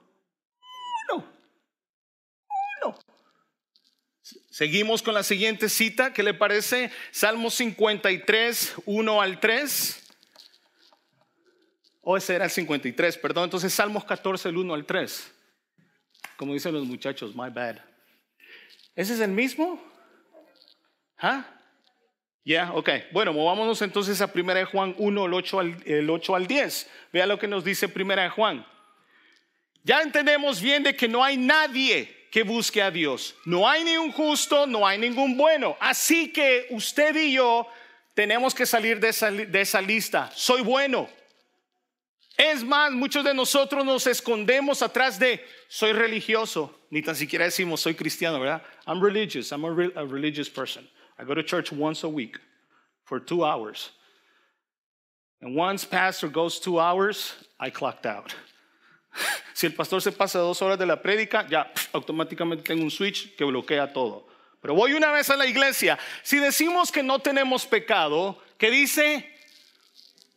Seguimos 4.52 5.02
con 5.02 5.14
la 5.14 5.24
siguiente 5.24 5.70
cita, 5.70 6.14
¿qué 6.14 6.24
le 6.24 6.34
parece? 6.34 6.92
Salmo 7.12 7.50
53, 7.50 8.76
1 8.86 9.22
al 9.22 9.40
3. 9.40 10.04
O 12.02 12.18
ese 12.18 12.36
era 12.36 12.46
el 12.46 12.52
53, 12.52 13.18
perdón. 13.18 13.46
Entonces 13.46 13.74
Salmos 13.74 14.04
14, 14.04 14.50
el 14.50 14.58
1 14.58 14.74
al 14.74 14.86
3. 14.86 15.34
Como 16.42 16.56
dicen 16.56 16.74
los 16.74 16.88
muchachos, 16.88 17.36
my 17.36 17.52
bad. 17.52 17.76
¿Ese 18.96 19.14
es 19.14 19.20
el 19.20 19.30
mismo? 19.30 19.80
¿Ah? 21.20 21.46
Ya, 22.44 22.74
ok. 22.74 22.90
Bueno, 23.12 23.32
movámonos 23.32 23.80
entonces 23.84 24.20
a 24.22 24.32
1 24.34 24.66
Juan 24.66 24.96
1, 24.98 25.26
el 25.28 25.34
8, 25.36 25.60
al, 25.60 25.84
el 25.86 26.10
8 26.10 26.36
al 26.36 26.48
10. 26.48 26.90
Vea 27.14 27.28
lo 27.28 27.38
que 27.38 27.48
nos 27.48 27.64
dice 27.64 27.94
1 27.96 28.32
Juan. 28.32 28.66
Ya 29.84 30.02
entendemos 30.02 30.60
bien 30.60 30.82
de 30.82 30.96
que 30.96 31.08
no 31.08 31.24
hay 31.24 31.38
nadie 31.38 32.28
que 32.32 32.42
busque 32.42 32.82
a 32.82 32.90
Dios. 32.90 33.36
No 33.46 33.70
hay 33.70 33.84
ni 33.84 33.98
un 33.98 34.12
justo, 34.12 34.66
no 34.66 34.88
hay 34.88 34.98
ningún 34.98 35.38
bueno. 35.38 35.78
Así 35.80 36.34
que 36.34 36.66
usted 36.72 37.16
y 37.18 37.34
yo 37.34 37.68
tenemos 38.16 38.56
que 38.56 38.66
salir 38.66 39.00
de 39.00 39.10
esa, 39.10 39.30
de 39.30 39.62
esa 39.62 39.80
lista. 39.80 40.32
Soy 40.34 40.64
bueno. 40.64 41.08
Es 42.38 42.64
más, 42.64 42.92
muchos 42.92 43.24
de 43.24 43.34
nosotros 43.34 43.86
nos 43.86 44.08
escondemos 44.08 44.82
atrás 44.82 45.20
de 45.20 45.44
soy 45.68 45.94
religioso. 45.94 46.74
Ni 46.90 47.02
tan 47.02 47.16
siquiera 47.16 47.46
decimos 47.46 47.82
soy 47.82 47.94
cristiano, 47.94 48.40
¿verdad? 48.40 48.62
I'm 48.88 49.02
religious. 49.02 49.52
I'm 49.52 49.64
a, 49.66 49.70
religious 50.06 50.50
person. 50.50 50.88
I 51.20 51.24
go 51.24 51.36
to 51.36 51.44
church 51.44 51.72
once 51.72 52.04
a 52.04 52.10
week 52.10 52.40
for 53.04 53.20
two 53.20 53.44
hours. 53.44 53.92
And 55.42 55.56
once 55.56 55.86
pastor 55.86 56.30
goes 56.30 56.60
two 56.60 56.80
hours, 56.80 57.34
I 57.60 57.70
clocked 57.70 58.06
out. 58.06 58.34
Si 59.54 59.68
el 59.68 59.74
pastor 59.74 60.02
se 60.02 60.12
pasa 60.12 60.40
dos 60.40 60.60
horas 60.62 60.80
de 60.80 60.88
la 60.88 60.96
prédica, 60.96 61.46
ya 61.48 61.72
automáticamente 61.94 62.64
tengo 62.64 62.82
un 62.82 62.90
switch 62.90 63.36
que 63.36 63.46
bloquea 63.46 63.94
todo. 63.94 64.26
Pero 64.60 64.74
voy 64.74 64.94
una 64.94 65.12
vez 65.12 65.30
a 65.30 65.36
la 65.36 65.46
iglesia. 65.46 66.00
Si 66.24 66.40
decimos 66.40 66.92
que 66.92 67.04
no 67.04 67.20
tenemos 67.20 67.68
pecado, 67.68 68.42
¿qué 68.58 68.72
dice? 68.72 69.30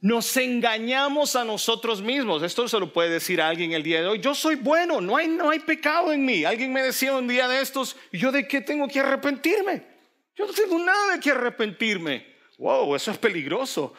Nos 0.05 0.37
engañamos 0.37 1.35
a 1.35 1.47
nosotros 1.47 2.03
mismos. 2.03 2.43
Esto 2.43 2.69
se 2.69 2.79
lo 2.79 2.93
puede 2.93 3.09
decir 3.09 3.41
a 3.41 3.49
alguien 3.49 3.73
el 3.73 3.83
día 3.83 4.03
de 4.03 4.07
hoy. 4.07 4.21
Yo 4.21 4.35
soy 4.35 4.57
bueno, 4.57 5.01
no 5.01 5.17
hay, 5.17 5.29
no 5.29 5.49
hay 5.49 5.61
pecado 5.61 6.13
en 6.13 6.27
mí. 6.27 6.45
Alguien 6.45 6.75
me 6.75 6.83
decía 6.83 7.15
un 7.15 7.27
día 7.27 7.49
de 7.49 7.63
estos, 7.63 7.97
¿y 8.13 8.19
yo 8.19 8.31
de 8.31 8.47
qué 8.47 8.61
tengo 8.61 8.87
que 8.87 9.01
arrepentirme? 9.01 9.83
Yo 10.37 10.47
no 10.47 10.53
tengo 10.53 10.79
nada 10.79 11.15
de 11.15 11.21
qué 11.21 11.31
arrepentirme. 11.31 12.27
Wow, 12.59 12.95
eso 12.95 13.13
es 13.13 13.17
peligroso. 13.17 13.95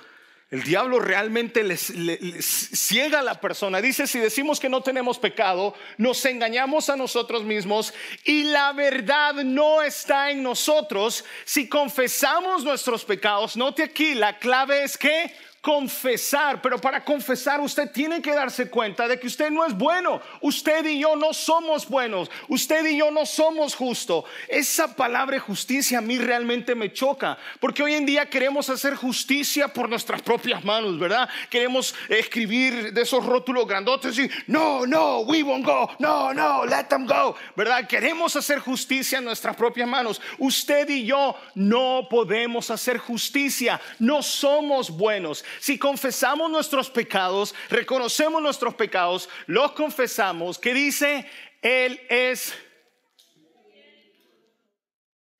El 0.51 0.62
diablo 0.62 1.00
realmente 1.00 1.75
ciega 1.75 3.21
a 3.21 3.24
la 3.24 3.41
persona. 3.41 3.81
Dice, 3.81 4.05
si 4.05 4.19
decimos 4.19 4.59
que 4.59 4.69
no 4.69 4.81
tenemos 4.81 5.17
pecado, 5.17 5.74
nos 5.97 6.24
engañamos 6.24 6.88
a 6.91 6.95
nosotros 6.95 7.43
mismos 7.43 7.95
y 8.24 8.43
la 8.43 8.74
verdad 8.74 9.33
no 9.43 9.81
está 9.81 10.29
en 10.29 10.43
nosotros. 10.43 11.25
Si 11.45 11.67
confesamos 11.67 12.63
nuestros 12.63 13.03
pecados, 13.03 13.57
note 13.57 13.81
aquí, 13.81 14.13
la 14.13 14.38
clave 14.38 14.83
es 14.83 15.00
que 15.00 15.33
confesar, 15.65 16.62
pero 16.62 16.77
para 16.77 17.03
confesar 17.03 17.60
usted 17.60 17.89
tiene 17.89 18.22
que 18.22 18.36
darse 18.36 18.69
cuenta 18.69 19.07
de 19.07 19.19
que 19.19 19.25
usted 19.25 19.50
no 19.50 19.65
es 19.65 19.75
bueno, 19.75 20.22
usted 20.41 20.86
y 20.86 21.00
yo 21.00 21.15
no 21.15 21.34
somos 21.34 21.89
buenos, 21.89 22.29
usted 22.48 22.86
y 22.86 22.98
yo 22.98 23.10
no 23.10 23.25
somos 23.25 23.74
justos. 23.74 24.25
Esa 24.48 24.95
palabra 24.95 25.39
justicia 25.39 25.98
a 25.98 26.01
mí 26.01 26.19
realmente 26.19 26.75
me 26.75 26.93
choca, 26.93 27.39
porque 27.60 27.81
hoy 27.81 27.95
en 27.95 28.05
día 28.05 28.29
queremos 28.29 28.69
hacer 28.69 28.93
justicia 28.93 29.67
por 29.67 29.89
nuestras 29.89 30.22
propias 30.22 30.63
manos, 30.63 31.00
¿verdad? 31.00 31.27
Queremos 31.50 31.95
escribir 32.10 32.93
de 32.93 33.01
esos 33.01 33.25
rótulos 33.25 33.67
grandotes 33.67 34.19
y 34.19 34.29
no, 34.45 34.86
no, 34.86 35.22
we 35.22 35.41
won't 35.41 35.65
go, 35.65 35.89
no, 35.98 36.31
no, 36.31 36.63
let 36.63 36.84
them 36.89 37.07
go, 37.07 37.36
¿verdad? 37.55 37.88
Queremos 37.88 38.36
hacer 38.36 38.60
justicia 38.60 39.17
en 39.17 39.25
nuestras 39.25 39.55
propias 39.55 39.89
manos. 39.89 40.22
Usted 40.38 40.88
y 40.89 41.07
yo 41.07 41.36
no 41.55 42.05
podemos 42.07 42.69
hacer 42.69 43.00
justicia, 43.00 43.81
no 43.98 44.22
somos 44.22 44.91
buenos. 44.91 45.43
Si 45.59 45.77
confesamos 45.77 46.50
nuestros 46.50 46.89
pecados, 46.89 47.53
reconocemos 47.69 48.41
nuestros 48.41 48.75
pecados, 48.75 49.29
los 49.47 49.71
confesamos, 49.74 50.57
¿qué 50.57 50.74
dice? 50.74 51.29
Él 51.62 52.00
es... 52.09 52.53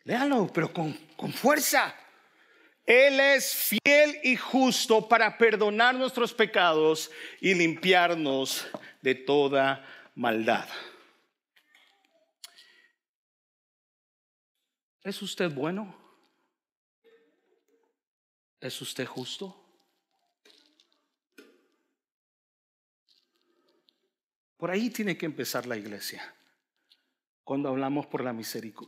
Léalo, 0.04 0.50
pero 0.54 0.72
con, 0.72 0.94
con 1.16 1.34
fuerza. 1.34 1.96
Él 2.86 3.20
es 3.20 3.56
fiel 3.56 4.20
y 4.24 4.36
justo 4.36 5.08
para 5.08 5.38
perdonar 5.38 5.96
nuestros 5.96 6.34
pecados 6.34 7.10
y 7.42 7.56
limpiarnos 7.56 8.68
de 9.02 9.16
toda 9.16 9.84
maldad. 10.14 10.70
¿Es 15.02 15.22
usted 15.22 15.52
bueno? 15.52 15.96
¿Es 18.60 18.82
usted 18.82 19.06
justo? 19.06 19.65
Por 24.66 24.72
ahí 24.72 24.90
tiene 24.90 25.16
que 25.16 25.28
empezar 25.28 25.68
la 25.68 25.78
iglesia. 25.78 26.34
Cuando 27.44 27.70
hablamos, 27.70 28.08
por 28.08 28.24
la 28.24 28.36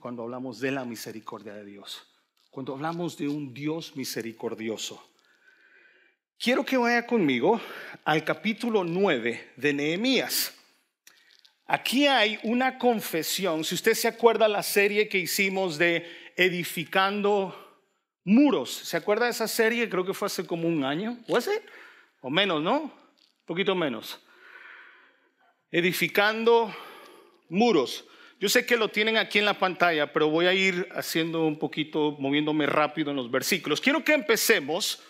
cuando 0.02 0.24
hablamos 0.24 0.60
de 0.60 0.72
la 0.72 0.84
misericordia 0.86 1.54
de 1.54 1.64
Dios. 1.66 2.02
Cuando 2.50 2.74
hablamos 2.74 3.16
de 3.16 3.28
un 3.28 3.54
Dios 3.54 3.96
misericordioso. 3.96 5.08
Quiero 6.40 6.66
que 6.66 6.78
vaya 6.78 7.06
conmigo 7.06 7.62
al 8.06 8.24
capítulo 8.24 8.84
9 8.84 9.54
de 9.56 9.74
Nehemías. 9.74 10.56
Aquí 11.68 12.08
hay 12.08 12.40
una 12.42 12.80
confesión. 12.80 13.64
Si 13.64 13.76
usted 13.76 13.94
se 13.94 14.08
acuerda 14.08 14.48
la 14.48 14.64
serie 14.64 15.08
que 15.08 15.20
hicimos 15.20 15.78
de 15.78 16.08
edificando 16.36 17.86
muros, 18.24 18.72
¿se 18.72 18.98
acuerda 18.98 19.26
de 19.26 19.32
esa 19.32 19.48
serie? 19.48 19.88
Creo 19.88 20.04
que 20.04 20.16
fue 20.16 20.26
hace 20.26 20.44
como 20.44 20.68
un 20.68 20.84
año, 20.84 21.20
¿o 21.28 21.38
ese? 21.38 21.62
O 22.22 22.32
menos, 22.32 22.64
¿no? 22.64 22.82
Un 22.82 22.92
poquito 23.46 23.76
menos 23.76 24.20
edificando 25.72 26.76
muros. 27.50 28.06
Yo 28.40 28.50
sé 28.50 28.66
que 28.66 28.78
lo 28.78 28.90
tienen 28.90 29.18
aquí 29.18 29.40
en 29.40 29.46
la 29.46 29.58
pantalla, 29.58 30.14
pero 30.14 30.30
voy 30.30 30.46
a 30.46 30.54
ir 30.54 30.88
haciendo 30.92 31.46
un 31.46 31.58
poquito, 31.58 32.16
moviéndome 32.20 32.68
rápido 32.68 33.10
en 33.10 33.18
los 33.18 33.32
versículos. 33.32 33.82
Quiero 33.82 34.04
que 34.04 34.14
empecemos 34.14 35.02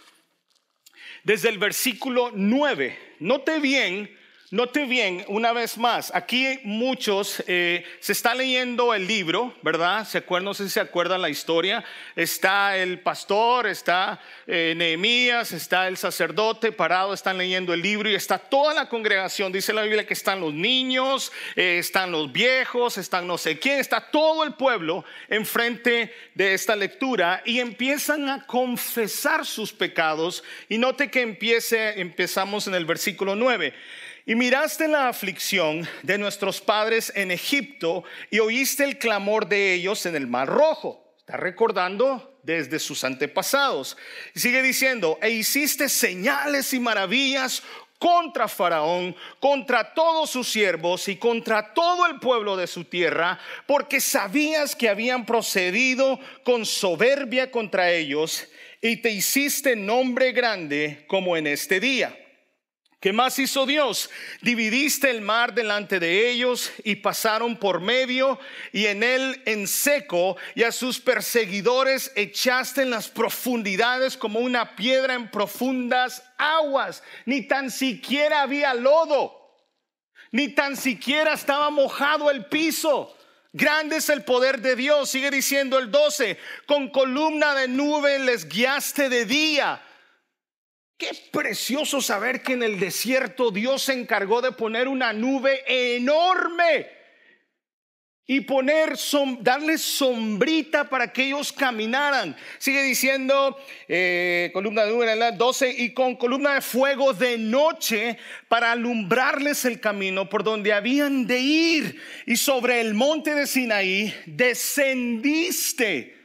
desde 1.23 1.49
el 1.49 1.57
versículo 1.57 2.31
9. 2.33 2.97
Note 3.19 3.59
bien 3.59 4.16
Note 4.49 4.85
bien, 4.85 5.25
una 5.27 5.51
vez 5.51 5.77
más, 5.77 6.09
aquí 6.15 6.61
muchos 6.63 7.43
eh, 7.47 7.83
se 7.99 8.13
está 8.13 8.33
leyendo 8.33 8.93
el 8.93 9.05
libro, 9.05 9.53
¿verdad? 9.61 10.07
¿Se 10.07 10.19
acuerdan? 10.19 10.45
No 10.45 10.53
sé 10.53 10.63
si 10.63 10.69
se 10.69 10.79
acuerdan 10.79 11.21
la 11.21 11.27
historia. 11.27 11.83
Está 12.15 12.77
el 12.77 13.01
pastor, 13.01 13.67
está 13.67 14.21
eh, 14.45 14.73
Nehemías, 14.77 15.51
está 15.51 15.89
el 15.89 15.97
sacerdote 15.97 16.71
parado, 16.71 17.13
están 17.13 17.37
leyendo 17.37 17.73
el 17.73 17.81
libro 17.81 18.09
y 18.09 18.15
está 18.15 18.37
toda 18.37 18.73
la 18.73 18.87
congregación. 18.87 19.51
Dice 19.51 19.73
la 19.73 19.81
Biblia 19.81 20.07
que 20.07 20.13
están 20.13 20.39
los 20.39 20.53
niños, 20.53 21.33
eh, 21.57 21.79
están 21.79 22.13
los 22.13 22.31
viejos, 22.31 22.97
están 22.97 23.27
no 23.27 23.37
sé 23.37 23.59
quién, 23.59 23.79
está 23.79 23.99
todo 23.99 24.45
el 24.45 24.53
pueblo 24.53 25.03
enfrente 25.27 26.13
de 26.35 26.53
esta 26.53 26.77
lectura 26.77 27.41
y 27.43 27.59
empiezan 27.59 28.29
a 28.29 28.45
confesar 28.45 29.45
sus 29.45 29.73
pecados. 29.73 30.41
Y 30.69 30.77
note 30.77 31.11
que 31.11 31.19
empiece, 31.19 31.99
empezamos 31.99 32.65
en 32.67 32.75
el 32.75 32.85
versículo 32.85 33.35
9. 33.35 33.73
Y 34.29 34.35
miraste 34.35 34.89
la 34.89 35.07
aflicción 35.07 35.87
de 36.03 36.17
nuestros 36.17 36.59
padres 36.59 37.13
en 37.15 37.31
Egipto 37.31 38.03
y 38.29 38.39
oíste 38.39 38.83
el 38.83 38.97
clamor 38.97 39.47
de 39.47 39.73
ellos 39.73 40.05
en 40.05 40.17
el 40.17 40.27
mar 40.27 40.49
rojo. 40.49 41.01
Está 41.17 41.37
recordando 41.37 42.37
desde 42.43 42.77
sus 42.79 43.05
antepasados. 43.05 43.95
Y 44.35 44.41
sigue 44.41 44.61
diciendo, 44.61 45.17
e 45.21 45.29
hiciste 45.29 45.87
señales 45.87 46.73
y 46.73 46.79
maravillas 46.81 47.63
contra 47.99 48.49
Faraón, 48.49 49.15
contra 49.39 49.93
todos 49.93 50.29
sus 50.29 50.51
siervos 50.51 51.07
y 51.07 51.15
contra 51.15 51.73
todo 51.73 52.05
el 52.05 52.19
pueblo 52.19 52.57
de 52.57 52.67
su 52.67 52.83
tierra, 52.83 53.39
porque 53.65 54.01
sabías 54.01 54.75
que 54.75 54.89
habían 54.89 55.25
procedido 55.25 56.19
con 56.43 56.65
soberbia 56.65 57.49
contra 57.49 57.91
ellos 57.91 58.45
y 58.81 58.97
te 58.97 59.09
hiciste 59.09 59.77
nombre 59.77 60.33
grande 60.33 61.05
como 61.07 61.37
en 61.37 61.47
este 61.47 61.79
día. 61.79 62.26
¿Qué 62.99 63.13
más 63.13 63.37
hizo 63.37 63.67
Dios? 63.67 64.09
Dividiste 64.41 65.11
el 65.11 65.21
mar 65.21 65.53
delante 65.53 65.99
de 65.99 66.31
ellos 66.31 66.71
y 66.83 66.95
pasaron 66.95 67.55
por 67.57 67.79
medio 67.79 68.39
y 68.71 68.87
en 68.87 69.03
él 69.03 69.39
en 69.45 69.67
seco 69.67 70.35
y 70.55 70.63
a 70.63 70.71
sus 70.71 70.99
perseguidores 70.99 72.11
echaste 72.15 72.81
en 72.81 72.89
las 72.89 73.07
profundidades 73.07 74.17
como 74.17 74.39
una 74.39 74.75
piedra 74.75 75.13
en 75.13 75.29
profundas 75.29 76.23
aguas. 76.39 77.03
Ni 77.25 77.43
tan 77.43 77.69
siquiera 77.69 78.41
había 78.41 78.73
lodo, 78.73 79.53
ni 80.31 80.49
tan 80.49 80.75
siquiera 80.75 81.33
estaba 81.33 81.69
mojado 81.69 82.31
el 82.31 82.45
piso. 82.45 83.15
Grande 83.53 83.97
es 83.97 84.09
el 84.09 84.23
poder 84.23 84.59
de 84.59 84.75
Dios, 84.75 85.09
sigue 85.09 85.29
diciendo 85.29 85.77
el 85.77 85.91
12, 85.91 86.39
con 86.65 86.89
columna 86.89 87.53
de 87.53 87.67
nube 87.67 88.17
les 88.17 88.49
guiaste 88.49 89.07
de 89.07 89.25
día 89.25 89.83
Qué 90.97 91.11
precioso 91.31 92.01
saber 92.01 92.41
que 92.41 92.53
en 92.53 92.63
el 92.63 92.79
desierto 92.79 93.51
Dios 93.51 93.83
se 93.83 93.93
encargó 93.93 94.41
de 94.41 94.51
poner 94.51 94.87
una 94.87 95.13
nube 95.13 95.61
enorme 95.67 96.87
y 98.25 98.41
poner, 98.41 98.95
darles 99.41 99.81
sombrita 99.81 100.89
para 100.89 101.13
que 101.13 101.27
ellos 101.27 101.53
caminaran. 101.53 102.35
Sigue 102.57 102.81
diciendo, 102.81 103.57
eh, 103.87 104.49
columna 104.53 104.85
de 104.85 104.91
nube 104.91 105.09
en 105.11 105.19
la 105.19 105.31
12, 105.31 105.75
y 105.77 105.93
con 105.93 106.15
columna 106.15 106.55
de 106.55 106.61
fuego 106.61 107.13
de 107.13 107.37
noche 107.37 108.17
para 108.49 108.71
alumbrarles 108.71 109.65
el 109.65 109.79
camino 109.79 110.27
por 110.27 110.43
donde 110.43 110.73
habían 110.73 111.27
de 111.27 111.39
ir. 111.39 112.01
Y 112.25 112.37
sobre 112.37 112.81
el 112.81 112.95
monte 112.95 113.35
de 113.35 113.45
Sinaí 113.45 114.13
descendiste 114.25 116.16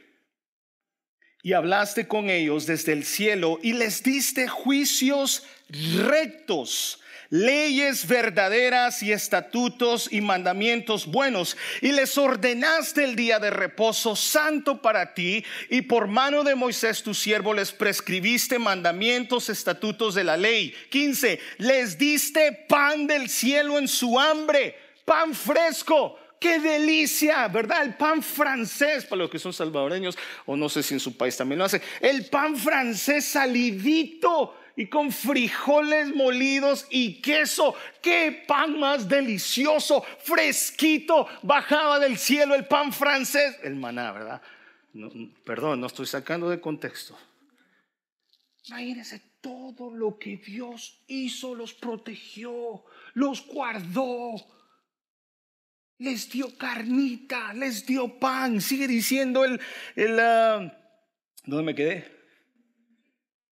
y 1.43 1.51
hablaste 1.51 2.07
con 2.07 2.29
ellos 2.29 2.65
desde 2.65 2.93
el 2.93 3.03
cielo 3.03 3.59
y 3.61 3.73
les 3.73 4.01
diste 4.01 4.47
juicios 4.47 5.43
rectos, 5.69 7.01
leyes 7.29 8.07
verdaderas 8.07 9.03
y 9.03 9.11
estatutos 9.11 10.07
y 10.09 10.21
mandamientos 10.21 11.05
buenos, 11.05 11.57
y 11.81 11.91
les 11.91 12.17
ordenaste 12.17 13.03
el 13.03 13.17
día 13.17 13.39
de 13.39 13.49
reposo 13.49 14.15
santo 14.15 14.81
para 14.81 15.13
ti, 15.13 15.43
y 15.69 15.81
por 15.81 16.07
mano 16.07 16.45
de 16.45 16.55
Moisés 16.55 17.03
tu 17.03 17.13
siervo 17.13 17.53
les 17.53 17.73
prescribiste 17.73 18.57
mandamientos, 18.57 19.49
estatutos 19.49 20.15
de 20.15 20.23
la 20.23 20.37
ley. 20.37 20.73
15. 20.89 21.39
Les 21.57 21.97
diste 21.97 22.51
pan 22.69 23.05
del 23.05 23.29
cielo 23.29 23.79
en 23.79 23.89
su 23.89 24.17
hambre, 24.17 24.77
pan 25.03 25.33
fresco 25.33 26.19
Qué 26.43 26.59
delicia, 26.59 27.47
¿verdad? 27.47 27.83
El 27.83 27.93
pan 27.95 28.21
francés, 28.21 29.05
para 29.05 29.21
los 29.21 29.29
que 29.29 29.39
son 29.39 29.53
salvadoreños, 29.53 30.17
o 30.45 30.57
no 30.57 30.67
sé 30.67 30.83
si 30.83 30.93
en 30.93 30.99
su 30.99 31.15
país 31.15 31.37
también 31.37 31.57
lo 31.57 31.63
hacen. 31.63 31.81
El 32.01 32.25
pan 32.25 32.57
francés 32.57 33.23
salidito 33.23 34.53
y 34.75 34.87
con 34.87 35.13
frijoles 35.13 36.13
molidos 36.13 36.85
y 36.89 37.21
queso. 37.21 37.75
Qué 38.01 38.43
pan 38.45 38.77
más 38.77 39.07
delicioso, 39.07 40.03
fresquito. 40.19 41.27
Bajaba 41.43 41.97
del 41.97 42.17
cielo 42.17 42.55
el 42.55 42.65
pan 42.65 42.91
francés, 42.91 43.57
el 43.63 43.77
maná, 43.77 44.11
¿verdad? 44.11 44.41
perdón, 45.45 45.79
no 45.79 45.87
estoy 45.87 46.07
sacando 46.07 46.49
de 46.49 46.59
contexto. 46.59 47.17
Imagínense 48.65 49.21
todo 49.39 49.91
lo 49.91 50.19
que 50.19 50.35
Dios 50.35 51.05
hizo, 51.07 51.55
los 51.55 51.73
protegió, 51.73 52.83
los 53.13 53.47
guardó 53.47 54.35
les 55.99 56.29
dio 56.29 56.57
carnita, 56.57 57.53
les 57.53 57.85
dio 57.85 58.19
pan. 58.19 58.61
Sigue 58.61 58.87
diciendo 58.87 59.45
el, 59.45 59.59
el 59.95 60.13
uh, 60.13 60.71
¿dónde 61.45 61.63
me 61.63 61.75
quedé? 61.75 62.11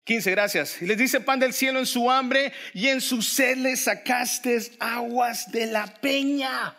15, 0.04 0.32
gracias. 0.32 0.82
Y 0.82 0.88
les 0.88 0.97
dice 0.97 1.21
pan 1.21 1.39
del 1.39 1.54
cielo 1.54 1.80
en 1.80 1.86
su 1.86 2.10
hambre 2.10 2.51
y 2.73 2.88
en 2.88 3.01
su 3.01 3.21
sed 3.21 3.58
les 3.58 3.82
sacaste 3.82 4.60
aguas 4.80 5.51
de 5.51 5.67
la 5.67 5.88
peña. 6.01 6.75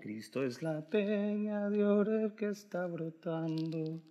Cristo 0.00 0.44
es 0.44 0.62
la 0.62 0.88
peña 0.88 1.70
de 1.70 1.84
Oreb 1.84 2.36
que 2.36 2.50
está 2.50 2.86
brotando. 2.86 4.02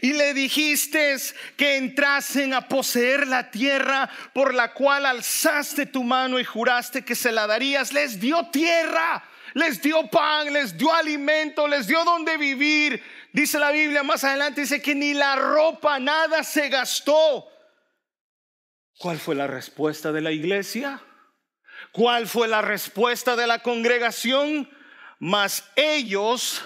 Y 0.00 0.12
le 0.12 0.32
dijiste 0.34 1.16
que 1.56 1.76
entrasen 1.76 2.54
a 2.54 2.68
poseer 2.68 3.26
la 3.26 3.50
tierra 3.50 4.08
por 4.32 4.54
la 4.54 4.72
cual 4.72 5.04
alzaste 5.04 5.86
tu 5.86 6.04
mano 6.04 6.38
y 6.38 6.44
juraste 6.44 7.02
que 7.02 7.16
se 7.16 7.32
la 7.32 7.48
darías. 7.48 7.92
Les 7.92 8.20
dio 8.20 8.46
tierra 8.50 9.24
les 9.54 9.80
dio 9.80 10.08
pan, 10.10 10.52
les 10.52 10.76
dio 10.76 10.92
alimento, 10.92 11.66
les 11.66 11.86
dio 11.86 12.04
donde 12.04 12.36
vivir. 12.36 13.02
Dice 13.32 13.58
la 13.58 13.70
Biblia 13.70 14.02
más 14.02 14.24
adelante, 14.24 14.62
dice 14.62 14.82
que 14.82 14.94
ni 14.94 15.14
la 15.14 15.36
ropa, 15.36 15.98
nada 15.98 16.42
se 16.44 16.68
gastó. 16.68 17.46
¿Cuál 18.98 19.18
fue 19.18 19.34
la 19.34 19.46
respuesta 19.46 20.12
de 20.12 20.20
la 20.20 20.32
iglesia? 20.32 21.00
¿Cuál 21.92 22.26
fue 22.26 22.48
la 22.48 22.62
respuesta 22.62 23.36
de 23.36 23.46
la 23.46 23.60
congregación? 23.60 24.68
Mas 25.18 25.64
ellos, 25.76 26.62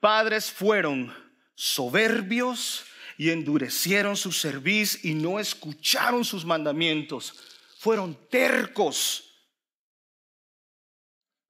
padres, 0.00 0.50
fueron 0.50 1.14
soberbios 1.54 2.84
y 3.16 3.30
endurecieron 3.30 4.16
su 4.16 4.30
cerviz 4.30 5.04
y 5.04 5.14
no 5.14 5.40
escucharon 5.40 6.24
sus 6.24 6.44
mandamientos. 6.44 7.34
Fueron 7.78 8.16
tercos 8.28 9.27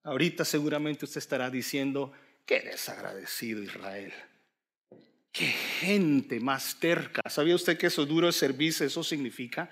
Ahorita 0.05 0.45
seguramente 0.45 1.05
usted 1.05 1.19
estará 1.19 1.51
diciendo, 1.51 2.13
qué 2.47 2.61
desagradecido 2.61 3.63
Israel. 3.63 4.13
Qué 5.33 5.47
gente 5.47 6.41
más 6.41 6.81
terca. 6.81 7.23
¿Sabía 7.29 7.55
usted 7.55 7.77
que 7.77 7.89
eso 7.89 8.07
duro 8.07 8.27
de 8.27 8.33
servicio, 8.33 8.87
eso 8.87 9.05
significa 9.05 9.71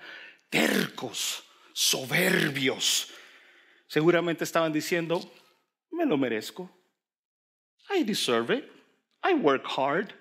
tercos, 0.49 1.43
soberbios? 1.73 3.11
Seguramente 3.87 4.43
estaban 4.43 4.71
diciendo, 4.71 5.19
me 5.91 6.05
lo 6.05 6.17
merezco. 6.17 6.71
I 7.89 8.03
deserve 8.03 8.55
it. 8.55 8.65
I 9.23 9.33
work 9.33 9.65
hard. 9.65 10.13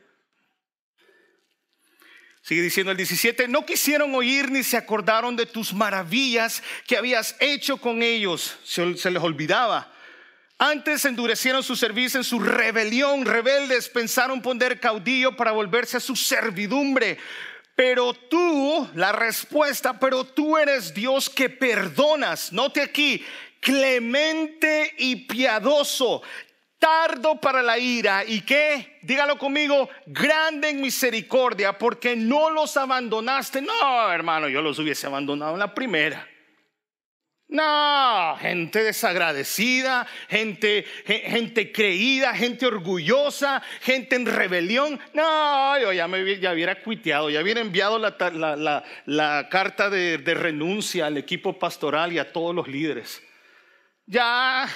Sigue 2.43 2.63
diciendo 2.63 2.93
el 2.93 2.97
17, 2.97 3.49
no 3.49 3.67
quisieron 3.67 4.15
oír 4.15 4.53
ni 4.53 4.63
se 4.63 4.77
acordaron 4.77 5.35
de 5.35 5.47
tus 5.47 5.75
maravillas 5.75 6.63
que 6.87 6.97
habías 6.97 7.37
hecho 7.41 7.77
con 7.77 8.03
ellos. 8.03 8.57
Se, 8.63 8.97
se 8.97 9.11
les 9.11 9.21
olvidaba. 9.21 9.93
Antes 10.59 11.05
endurecieron 11.05 11.63
su 11.63 11.77
servicio 11.77 12.19
en 12.19 12.25
su 12.25 12.41
rebelión, 12.41 13.27
rebeldes 13.27 13.91
pensaron 13.91 14.41
poner 14.41 14.81
caudillo 14.81 15.37
para 15.37 15.53
volverse 15.53 15.99
a 15.99 16.01
su 16.01 16.17
servidumbre. 16.17 17.19
Pero 17.75 18.15
tú, 18.15 18.89
la 18.95 19.13
respuesta, 19.13 20.01
pero 20.01 20.25
tú 20.25 20.57
eres 20.57 20.95
Dios 20.95 21.29
que 21.29 21.51
perdonas. 21.51 22.55
Note 22.55 22.81
aquí, 22.81 23.23
clemente 23.61 24.95
y 24.97 25.17
piadoso, 25.27 26.23
tardo 26.79 27.39
para 27.39 27.63
la 27.63 27.79
ira 27.79 28.25
y 28.25 28.41
que, 28.41 28.99
dígalo 29.03 29.37
conmigo, 29.37 29.91
grande 30.07 30.71
en 30.71 30.81
misericordia, 30.81 31.77
porque 31.77 32.17
no 32.17 32.49
los 32.49 32.79
abandonaste. 32.79 33.61
No, 33.61 34.11
hermano, 34.11 34.49
yo 34.49 34.63
los 34.63 34.79
hubiese 34.79 35.07
abandonado 35.07 35.53
en 35.53 35.59
la 35.59 35.75
primera. 35.75 36.27
No, 37.49 38.37
gente 38.41 38.83
desagradecida, 38.83 40.05
gente, 40.29 40.85
gente 41.05 41.71
creída, 41.71 42.35
gente 42.35 42.67
orgullosa, 42.67 43.63
gente 43.83 44.17
en 44.17 44.27
rebelión. 44.27 44.99
No, 45.15 45.79
yo 45.79 45.93
ya 45.93 46.09
me 46.09 46.41
ya 46.41 46.53
hubiera 46.53 46.83
cuiteado, 46.83 47.31
ya 47.31 47.41
hubiera 47.41 47.61
enviado 47.61 48.01
la, 48.01 48.83
la, 49.07 49.49
carta 49.49 49.89
de, 49.89 50.19
de, 50.19 50.35
renuncia 50.35 51.07
al 51.07 51.19
equipo 51.19 51.57
pastoral 51.57 52.13
y 52.13 52.19
a 52.19 52.33
todos 52.33 52.53
los 52.53 52.67
líderes. 52.67 53.23
Ya, 54.07 54.69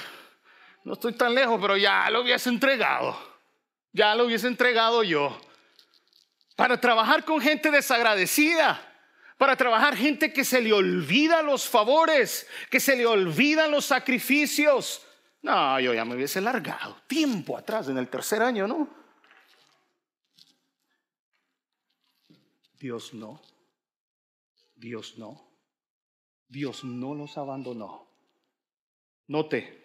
no 0.85 0.93
estoy 0.93 1.15
tan 1.15 1.35
lejos, 1.35 1.59
pero 1.61 1.77
ya 1.77 2.09
lo 2.09 2.21
hubiese 2.21 2.51
entregado. 2.51 3.19
Ya 3.93 4.15
lo 4.15 4.27
hubiese 4.27 4.47
entregado 4.47 5.03
yo. 5.03 5.37
Para 6.55 6.81
trabajar 6.81 7.25
con 7.25 7.41
gente 7.41 7.73
desagradecida 7.73 8.89
para 9.40 9.57
trabajar 9.57 9.96
gente 9.96 10.35
que 10.35 10.44
se 10.44 10.61
le 10.61 10.70
olvida 10.70 11.40
los 11.40 11.66
favores, 11.66 12.46
que 12.70 12.79
se 12.79 12.94
le 12.94 13.07
olvidan 13.07 13.70
los 13.70 13.87
sacrificios. 13.87 15.00
No, 15.40 15.81
yo 15.81 15.94
ya 15.94 16.05
me 16.05 16.14
hubiese 16.14 16.42
largado 16.42 17.00
tiempo 17.07 17.57
atrás, 17.57 17.88
en 17.88 17.96
el 17.96 18.11
tercer 18.11 18.42
año, 18.42 18.68
¿no? 18.68 18.87
Dios 22.79 23.14
no. 23.14 23.40
Dios 24.76 25.16
no. 25.16 25.42
Dios 26.46 26.85
no 26.85 27.14
los 27.14 27.38
abandonó. 27.38 28.11
Note. 29.29 29.80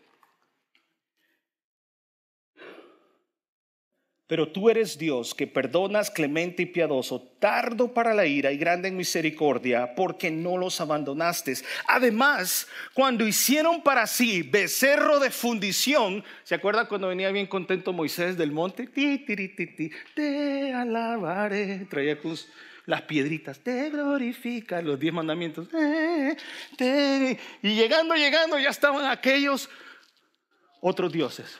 Pero 4.28 4.48
tú 4.48 4.72
eres 4.72 4.98
Dios 4.98 5.36
que 5.36 5.46
perdonas, 5.46 6.10
clemente 6.10 6.64
y 6.64 6.66
piadoso, 6.66 7.22
tardo 7.40 7.94
para 7.94 8.16
la 8.16 8.26
ira 8.26 8.52
y 8.52 8.58
grande 8.58 8.88
en 8.88 8.98
misericordia, 8.98 9.94
porque 9.94 10.32
no 10.32 10.58
los 10.58 10.82
abandonaste. 10.82 11.54
Además, 11.88 12.68
cuando 12.96 13.28
hicieron 13.28 13.84
para 13.84 14.08
sí 14.08 14.42
becerro 14.42 15.20
de 15.20 15.30
fundición, 15.30 16.24
¿se 16.44 16.56
acuerda 16.56 16.88
cuando 16.88 17.08
venía 17.08 17.30
bien 17.30 17.46
contento 17.46 17.94
Moisés 17.94 18.36
del 18.36 18.52
monte? 18.52 18.88
Te 20.16 20.74
alabaré. 20.74 21.86
Traía 21.88 22.18
las 22.88 23.04
piedritas, 23.04 23.60
te 23.60 23.92
glorifica, 23.92 24.82
los 24.82 25.00
diez 25.00 25.14
mandamientos. 25.14 25.68
y 26.80 27.76
llegando, 27.76 28.16
llegando, 28.16 28.58
ya 28.58 28.70
estaban 28.70 29.06
aquellos 29.06 29.70
otros 30.82 31.12
dioses 31.12 31.60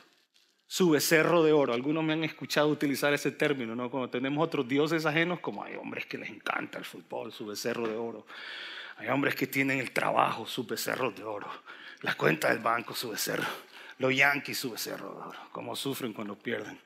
su 0.66 0.90
becerro 0.90 1.42
de 1.44 1.52
oro. 1.52 1.72
Algunos 1.72 2.02
me 2.02 2.12
han 2.12 2.24
escuchado 2.24 2.68
utilizar 2.68 3.12
ese 3.12 3.30
término, 3.30 3.74
¿no? 3.74 3.90
Cuando 3.90 4.10
tenemos 4.10 4.44
otros 4.44 4.66
dioses 4.66 5.06
ajenos, 5.06 5.40
como 5.40 5.62
hay 5.62 5.76
hombres 5.76 6.06
que 6.06 6.18
les 6.18 6.30
encanta 6.30 6.78
el 6.78 6.84
fútbol, 6.84 7.32
su 7.32 7.46
becerro 7.46 7.86
de 7.86 7.96
oro. 7.96 8.26
Hay 8.98 9.08
hombres 9.08 9.34
que 9.34 9.46
tienen 9.46 9.78
el 9.78 9.92
trabajo, 9.92 10.46
su 10.46 10.66
becerro 10.66 11.10
de 11.10 11.22
oro. 11.22 11.48
La 12.02 12.14
cuenta 12.14 12.48
del 12.48 12.58
banco, 12.58 12.94
su 12.94 13.10
becerro. 13.10 13.46
Los 13.98 14.14
yankees, 14.14 14.58
su 14.58 14.70
becerro 14.70 15.12
de 15.14 15.20
oro. 15.20 15.38
Como 15.52 15.76
sufren 15.76 16.12
cuando 16.12 16.34
pierden. 16.36 16.78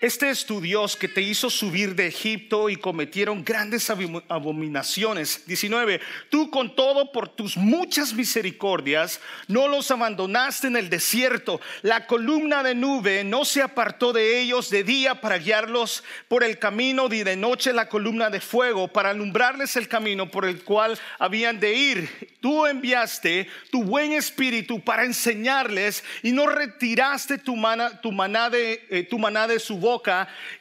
Este 0.00 0.30
es 0.30 0.46
tu 0.46 0.60
Dios 0.60 0.94
que 0.94 1.08
te 1.08 1.22
hizo 1.22 1.50
subir 1.50 1.96
de 1.96 2.06
Egipto 2.06 2.70
y 2.70 2.76
cometieron 2.76 3.44
grandes 3.44 3.90
abominaciones. 3.90 5.42
19. 5.46 6.00
Tú 6.30 6.52
con 6.52 6.76
todo 6.76 7.10
por 7.10 7.28
tus 7.28 7.56
muchas 7.56 8.12
misericordias 8.12 9.20
no 9.48 9.66
los 9.66 9.90
abandonaste 9.90 10.68
en 10.68 10.76
el 10.76 10.88
desierto. 10.88 11.60
La 11.82 12.06
columna 12.06 12.62
de 12.62 12.76
nube 12.76 13.24
no 13.24 13.44
se 13.44 13.60
apartó 13.60 14.12
de 14.12 14.40
ellos 14.40 14.70
de 14.70 14.84
día 14.84 15.20
para 15.20 15.38
guiarlos 15.38 16.04
por 16.28 16.44
el 16.44 16.60
camino 16.60 17.12
y 17.12 17.24
de 17.24 17.34
noche 17.34 17.72
la 17.72 17.88
columna 17.88 18.30
de 18.30 18.40
fuego 18.40 18.86
para 18.86 19.10
alumbrarles 19.10 19.74
el 19.74 19.88
camino 19.88 20.30
por 20.30 20.44
el 20.44 20.62
cual 20.62 20.96
habían 21.18 21.58
de 21.58 21.74
ir. 21.74 22.38
Tú 22.40 22.66
enviaste 22.66 23.48
tu 23.72 23.82
buen 23.82 24.12
espíritu 24.12 24.78
para 24.78 25.04
enseñarles 25.04 26.04
y 26.22 26.30
no 26.30 26.46
retiraste 26.46 27.38
tu, 27.38 27.56
mana, 27.56 28.00
tu, 28.00 28.12
maná, 28.12 28.48
de, 28.48 28.86
eh, 28.90 29.02
tu 29.02 29.18
maná 29.18 29.48
de 29.48 29.58
su 29.58 29.76
voz 29.76 29.87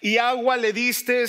y 0.01 0.17
agua 0.17 0.57
le 0.57 0.73
diste, 0.73 1.25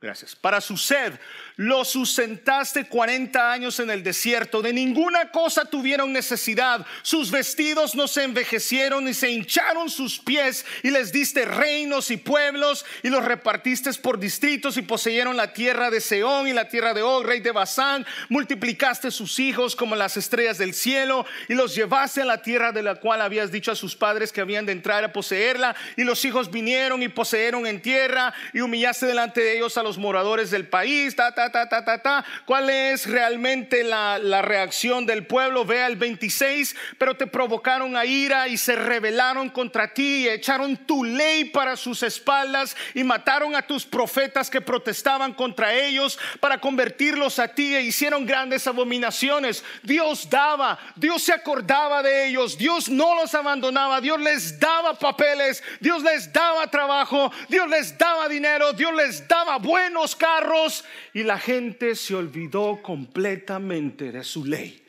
gracias, 0.00 0.36
para 0.36 0.60
su 0.60 0.76
sed 0.76 1.18
los 1.56 1.88
sustentaste 1.88 2.86
40 2.86 3.52
años 3.52 3.80
en 3.80 3.90
el 3.90 4.04
desierto, 4.04 4.62
de 4.62 4.72
ninguna 4.72 5.32
cosa 5.32 5.64
tuvieron 5.64 6.12
necesidad, 6.12 6.86
sus 7.02 7.32
vestidos 7.32 7.96
no 7.96 8.06
se 8.06 8.22
envejecieron 8.22 9.04
ni 9.04 9.12
se 9.12 9.30
hincharon 9.30 9.90
sus 9.90 10.20
pies. 10.20 10.64
Y 10.84 10.90
les 10.92 11.10
diste 11.10 11.44
reinos 11.44 12.12
y 12.12 12.16
pueblos 12.16 12.86
y 13.02 13.08
los 13.08 13.24
repartiste 13.24 13.92
por 13.94 14.20
distritos 14.20 14.76
y 14.76 14.82
poseyeron 14.82 15.36
la 15.36 15.52
tierra 15.52 15.90
de 15.90 16.00
Seón 16.00 16.46
y 16.46 16.52
la 16.52 16.68
tierra 16.68 16.94
de 16.94 17.02
Og, 17.02 17.24
rey 17.24 17.40
de 17.40 17.50
Basán, 17.50 18.06
multiplicaste 18.28 19.10
sus 19.10 19.38
hijos 19.40 19.74
como 19.74 19.96
las 19.96 20.16
estrellas 20.16 20.58
del 20.58 20.74
cielo 20.74 21.26
y 21.48 21.54
los 21.54 21.74
llevaste 21.74 22.22
a 22.22 22.24
la 22.24 22.42
tierra 22.42 22.70
de 22.70 22.82
la 22.82 22.96
cual 22.96 23.20
habías 23.20 23.50
dicho 23.50 23.72
a 23.72 23.76
sus 23.76 23.96
padres 23.96 24.32
que 24.32 24.40
habían 24.40 24.66
de 24.66 24.72
entrar 24.72 25.02
a 25.02 25.12
poseerla. 25.12 25.74
Y 25.96 26.04
los 26.04 26.24
hijos 26.24 26.50
vinieron 26.52 27.02
y 27.02 27.08
poseyeron 27.08 27.66
en 27.66 27.82
tierra 27.82 28.32
y 28.52 28.60
humillaste 28.60 29.06
delante 29.06 29.40
de 29.40 29.56
ellos 29.56 29.76
a 29.78 29.82
los 29.82 29.87
moradores 29.96 30.50
del 30.50 30.68
país, 30.68 31.16
ta, 31.16 31.34
ta, 31.34 31.50
ta, 31.50 31.68
ta, 31.68 31.84
ta, 31.84 32.02
ta. 32.02 32.24
¿Cuál 32.44 32.68
es 32.68 33.06
realmente 33.06 33.84
la, 33.84 34.18
la 34.18 34.42
reacción 34.42 35.06
del 35.06 35.24
pueblo? 35.26 35.64
Vea 35.64 35.86
el 35.86 35.96
26, 35.96 36.76
pero 36.98 37.16
te 37.16 37.26
provocaron 37.26 37.96
a 37.96 38.04
ira 38.04 38.48
y 38.48 38.58
se 38.58 38.76
rebelaron 38.76 39.48
contra 39.48 39.94
ti 39.94 40.24
y 40.24 40.28
echaron 40.28 40.76
tu 40.76 41.04
ley 41.04 41.46
para 41.46 41.76
sus 41.76 42.02
espaldas 42.02 42.76
y 42.94 43.04
mataron 43.04 43.54
a 43.54 43.62
tus 43.62 43.86
profetas 43.86 44.50
que 44.50 44.60
protestaban 44.60 45.32
contra 45.32 45.72
ellos 45.72 46.18
para 46.40 46.58
convertirlos 46.60 47.38
a 47.38 47.48
ti 47.48 47.74
e 47.74 47.82
hicieron 47.82 48.26
grandes 48.26 48.66
abominaciones. 48.66 49.64
Dios 49.82 50.28
daba, 50.28 50.78
Dios 50.96 51.22
se 51.22 51.32
acordaba 51.32 52.02
de 52.02 52.28
ellos, 52.28 52.58
Dios 52.58 52.88
no 52.88 53.14
los 53.14 53.34
abandonaba, 53.34 54.00
Dios 54.00 54.20
les 54.20 54.58
daba 54.58 54.94
papeles, 54.94 55.62
Dios 55.80 56.02
les 56.02 56.32
daba 56.32 56.66
trabajo, 56.66 57.30
Dios 57.48 57.68
les 57.68 57.96
daba 57.96 58.28
dinero, 58.28 58.72
Dios 58.72 58.94
les 58.94 59.26
daba 59.28 59.58
buenos 59.78 60.16
carros 60.16 60.84
y 61.14 61.22
la 61.22 61.38
gente 61.38 61.94
se 61.94 62.14
olvidó 62.14 62.82
completamente 62.82 64.10
de 64.10 64.24
su 64.24 64.44
ley. 64.44 64.84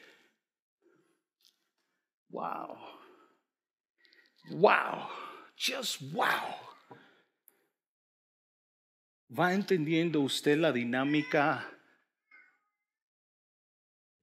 Wow. 2.29 2.75
Wow. 4.51 5.07
Just 5.55 6.01
wow. 6.11 6.55
¿Va 9.37 9.53
entendiendo 9.53 10.21
usted 10.21 10.57
la 10.57 10.71
dinámica 10.71 11.69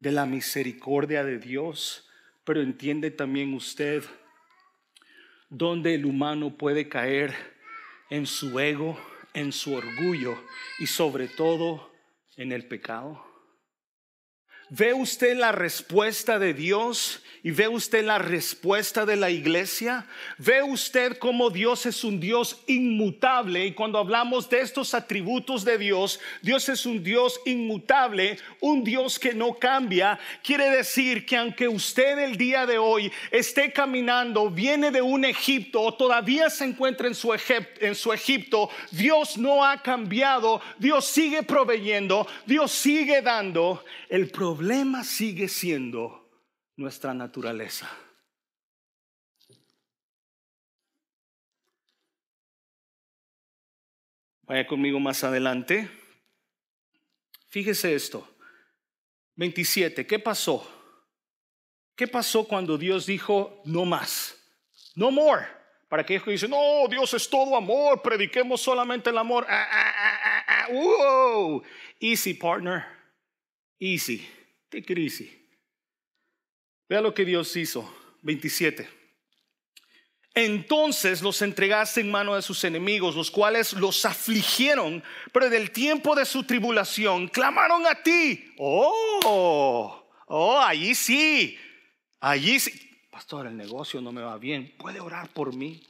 de 0.01 0.11
la 0.11 0.27
misericordia 0.27 1.23
de 1.23 1.39
Dios? 1.39 2.09
Pero 2.45 2.61
entiende 2.61 3.11
también 3.13 3.55
usted 3.55 4.05
dónde 5.49 5.95
el 5.95 6.07
humano 6.07 6.57
puede 6.57 6.89
caer 6.89 7.35
en 8.11 8.27
su 8.27 8.59
ego, 8.59 8.99
en 9.37 9.53
su 9.53 9.75
orgullo 9.75 10.35
y 10.79 10.87
sobre 10.87 11.29
todo 11.29 11.93
en 12.37 12.53
el 12.53 12.67
pecado? 12.67 13.26
¿Ve 14.69 14.93
usted 14.93 15.37
la 15.37 15.53
respuesta 15.53 16.41
de 16.41 16.53
Dios 16.53 17.23
y 17.45 17.53
ve 17.53 17.69
usted 17.69 18.05
la 18.05 18.19
respuesta 18.19 19.07
de 19.07 19.15
la 19.15 19.31
iglesia? 19.31 20.05
¿Ve 20.39 20.65
usted 20.65 21.19
cómo 21.19 21.51
Dios 21.51 21.87
es 21.87 22.03
un 22.03 22.19
Dios 22.19 22.61
inmutable? 22.67 23.65
Y 23.65 23.75
cuando 23.75 24.01
hablamos 24.01 24.51
de 24.51 24.63
estos 24.63 24.95
atributos 24.95 25.65
de 25.65 25.79
Dios, 25.79 26.19
Dios 26.43 26.69
es 26.69 26.85
un 26.85 27.05
Dios 27.05 27.41
inmutable, 27.45 28.41
un 28.59 28.83
Dios 28.83 29.21
que 29.21 29.33
no 29.35 29.55
cambia. 29.55 30.19
Quiere 30.43 30.69
decir 30.71 31.25
que 31.25 31.37
aunque 31.37 31.69
usted 31.69 32.19
el 32.19 32.37
día 32.37 32.67
de 32.67 32.79
hoy 32.79 33.13
esté 33.31 33.73
caminando, 33.73 34.51
viene 34.51 34.91
de 34.91 35.03
un 35.03 35.25
Egipto 35.25 35.81
o 35.81 35.95
todavía 35.95 36.51
se 36.51 36.65
encuentra 36.65 37.07
en 37.07 37.15
su, 37.15 37.33
Egipto, 38.13 38.71
Dios 38.91 39.39
no 39.39 39.65
ha 39.65 39.81
cambiado, 39.81 40.61
Dios 40.79 41.05
sigue 41.05 41.45
proveyendo, 41.45 42.27
Dios 42.45 42.73
sigue 42.73 43.23
dando. 43.23 43.85
El 44.09 44.31
problema 44.57 45.05
sigue 45.05 45.49
siendo 45.49 46.31
nuestra 46.77 47.13
naturaleza. 47.13 47.91
Vaya 54.45 54.67
conmigo 54.67 54.99
más 54.99 55.23
adelante. 55.25 55.91
Fíjese 57.49 57.95
esto. 57.95 58.27
27. 59.35 60.07
¿Qué 60.07 60.19
pasó? 60.19 60.67
¿Qué 61.95 62.09
pasó 62.09 62.49
cuando 62.49 62.79
Dios 62.79 63.05
dijo 63.05 63.61
no 63.67 63.85
más? 63.85 64.43
No 64.95 65.11
more. 65.11 65.47
Para 65.91 66.01
aquellos 66.01 66.23
que 66.25 66.31
dicen, 66.31 66.51
no, 66.51 66.89
Dios 66.89 67.13
es 67.13 67.29
todo 67.29 67.57
amor, 67.57 68.01
prediquemos 68.01 68.63
solamente 68.63 69.11
el 69.11 69.19
amor. 69.19 69.47
Ah, 69.49 69.69
ah, 69.71 70.45
ah, 70.49 71.61
easy, 72.01 72.33
partner. 72.33 72.87
Easy. 73.79 74.27
It 74.77 74.91
easy. 74.91 75.31
Vea 76.89 77.01
lo 77.01 77.15
que 77.15 77.25
Dios 77.25 77.57
hizo. 77.57 77.91
27. 78.23 78.87
Entonces 80.35 81.23
los 81.23 81.41
entregaste 81.41 82.03
en 82.03 82.11
mano 82.11 82.35
de 82.35 82.43
sus 82.43 82.63
enemigos, 82.65 83.17
los 83.17 83.31
cuales 83.31 83.73
los 83.73 84.05
afligieron, 84.05 85.03
pero 85.33 85.49
del 85.49 85.71
tiempo 85.71 86.15
de 86.15 86.27
su 86.27 86.43
tribulación 86.43 87.29
clamaron 87.29 87.87
a 87.87 88.03
ti. 88.03 88.53
Oh, 88.59 90.07
oh, 90.27 90.61
allí 90.61 90.95
sí, 90.95 91.57
allí 92.21 92.61
sí. 92.61 92.71
Pastor, 93.11 93.47
el 93.47 93.57
negocio 93.57 94.03
no 94.03 94.13
me 94.13 94.21
va 94.21 94.37
bien. 94.37 94.75
¿Puede 94.77 95.01
orar 95.01 95.33
por 95.33 95.55
mí? 95.55 95.83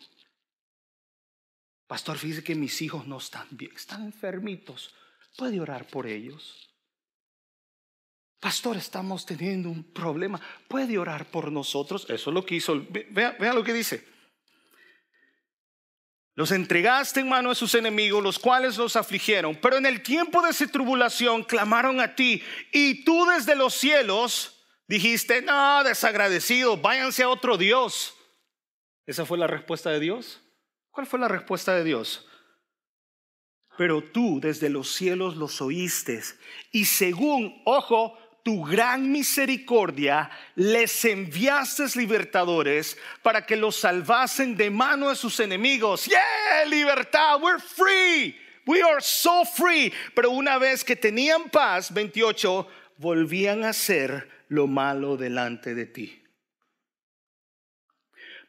Pastor, 1.88 2.16
fíjese 2.16 2.44
que 2.44 2.55
mis 2.55 2.81
hijos 2.83 3.05
no 3.09 3.18
están 3.18 3.49
bien, 3.51 3.72
están 3.75 4.05
enfermitos. 4.05 4.94
¿Puede 5.37 5.59
orar 5.59 5.88
por 5.88 6.07
ellos? 6.07 6.75
Pastor, 8.46 8.76
estamos 8.76 9.26
teniendo 9.26 9.68
un 9.68 9.82
problema. 9.82 10.40
¿Puede 10.68 10.96
orar 10.98 11.26
por 11.26 11.50
nosotros? 11.50 12.06
Eso 12.09 12.30
es 12.30 12.32
lo 12.35 12.46
que 12.46 12.54
hizo. 12.54 12.80
Vea, 13.11 13.52
lo 13.52 13.64
que 13.64 13.72
dice. 13.72 14.06
Los 16.37 16.52
entregaste 16.52 17.18
en 17.18 17.28
mano 17.28 17.48
de 17.48 17.56
sus 17.56 17.74
enemigos, 17.74 18.22
los 18.22 18.38
cuales 18.38 18.76
los 18.76 18.94
afligieron. 18.94 19.56
Pero 19.56 19.78
en 19.78 19.87
el 19.87 20.00
tiempo 20.00 20.42
de 20.42 20.52
su 20.52 20.68
tribulación 20.68 21.42
clamaron 21.42 21.98
a 21.98 22.14
ti. 22.14 22.40
Y 22.70 23.02
tú 23.02 23.26
desde 23.26 23.56
los 23.56 23.74
cielos 23.74 24.64
dijiste, 24.87 25.42
no, 25.42 25.82
desagradecidos, 25.82 26.80
váyanse 26.80 27.24
a 27.24 27.28
otro 27.28 27.59
Dios. 27.59 28.14
¿Esa 29.06 29.26
fue 29.26 29.38
la 29.38 29.48
respuesta 29.48 29.90
de 29.90 29.98
Dios? 29.98 30.40
¿Cuál 30.92 31.09
fue 31.09 31.18
la 31.18 31.26
respuesta 31.26 31.74
de 31.74 31.82
Dios? 31.82 32.24
pero 33.76 34.02
tú 34.02 34.40
desde 34.40 34.70
los 34.70 34.90
cielos 34.94 35.37
los 35.37 35.61
oíste. 35.61 36.22
Y 36.72 36.87
según, 36.87 37.61
ojo, 37.64 38.18
tu 38.46 38.62
gran 38.62 39.11
misericordia, 39.11 40.30
les 40.54 41.04
enviaste 41.04 41.82
libertadores 41.96 42.96
para 43.20 43.44
que 43.44 43.56
los 43.56 43.74
salvasen 43.74 44.56
de 44.56 44.70
mano 44.70 45.09
de 45.09 45.16
sus 45.16 45.40
enemigos. 45.40 46.06
Yeah, 46.06 46.64
libertad, 46.68 47.42
we're 47.42 47.59
free. 47.59 48.37
We 48.64 48.82
are 48.82 49.00
so 49.00 49.44
free. 49.44 49.92
Pero 50.14 50.30
una 50.30 50.59
vez 50.59 50.85
que 50.85 50.94
tenían 50.94 51.50
paz, 51.50 51.92
28, 51.92 52.68
volvían 52.98 53.64
a 53.64 53.70
hacer 53.70 54.28
lo 54.48 54.68
malo 54.68 55.16
delante 55.16 55.74
de 55.74 55.87
ti 55.87 56.25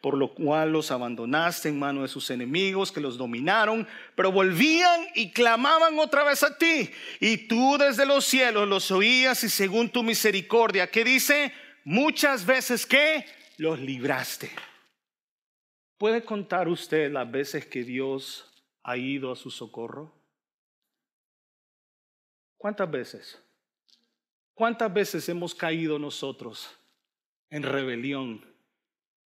por 0.01 0.15
lo 0.15 0.33
cual 0.33 0.71
los 0.71 0.91
abandonaste 0.91 1.69
en 1.69 1.79
mano 1.79 2.03
de 2.03 2.07
sus 2.07 2.29
enemigos 2.29 2.91
que 2.91 3.01
los 3.01 3.17
dominaron, 3.17 3.87
pero 4.15 4.31
volvían 4.31 5.07
y 5.15 5.31
clamaban 5.31 5.97
otra 5.99 6.23
vez 6.23 6.43
a 6.43 6.57
ti. 6.57 6.89
Y 7.19 7.47
tú 7.47 7.77
desde 7.77 8.05
los 8.05 8.25
cielos 8.25 8.67
los 8.67 8.91
oías 8.91 9.43
y 9.43 9.49
según 9.49 9.89
tu 9.89 10.03
misericordia, 10.03 10.89
¿qué 10.89 11.03
dice? 11.03 11.51
Muchas 11.83 12.45
veces 12.45 12.85
que 12.85 13.25
los 13.57 13.79
libraste. 13.79 14.51
¿Puede 15.97 16.23
contar 16.23 16.67
usted 16.67 17.11
las 17.11 17.29
veces 17.29 17.65
que 17.65 17.83
Dios 17.83 18.53
ha 18.83 18.97
ido 18.97 19.31
a 19.31 19.35
su 19.35 19.49
socorro? 19.49 20.13
¿Cuántas 22.57 22.89
veces? 22.89 23.43
¿Cuántas 24.53 24.93
veces 24.93 25.27
hemos 25.29 25.53
caído 25.53 25.99
nosotros 25.99 26.69
en 27.49 27.63
rebelión? 27.63 28.46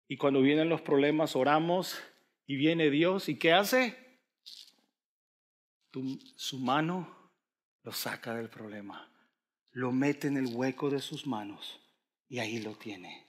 Y 0.08 0.18
cuando 0.18 0.42
vienen 0.42 0.70
los 0.70 0.82
problemas, 0.82 1.36
oramos 1.36 1.98
y 2.46 2.56
viene 2.56 2.90
Dios. 2.90 3.30
¿Y 3.30 3.38
qué 3.38 3.54
hace? 3.54 4.08
su 6.36 6.60
mano 6.60 7.32
lo 7.82 7.92
saca 7.92 8.36
del 8.36 8.50
problema, 8.50 9.12
lo 9.72 9.92
mete 9.92 10.28
en 10.28 10.38
el 10.38 10.46
hueco 10.46 10.92
de 10.92 11.00
sus 11.00 11.26
manos 11.26 11.80
y 12.30 12.38
ahí 12.38 12.60
lo 12.60 12.76
tiene. 12.76 13.28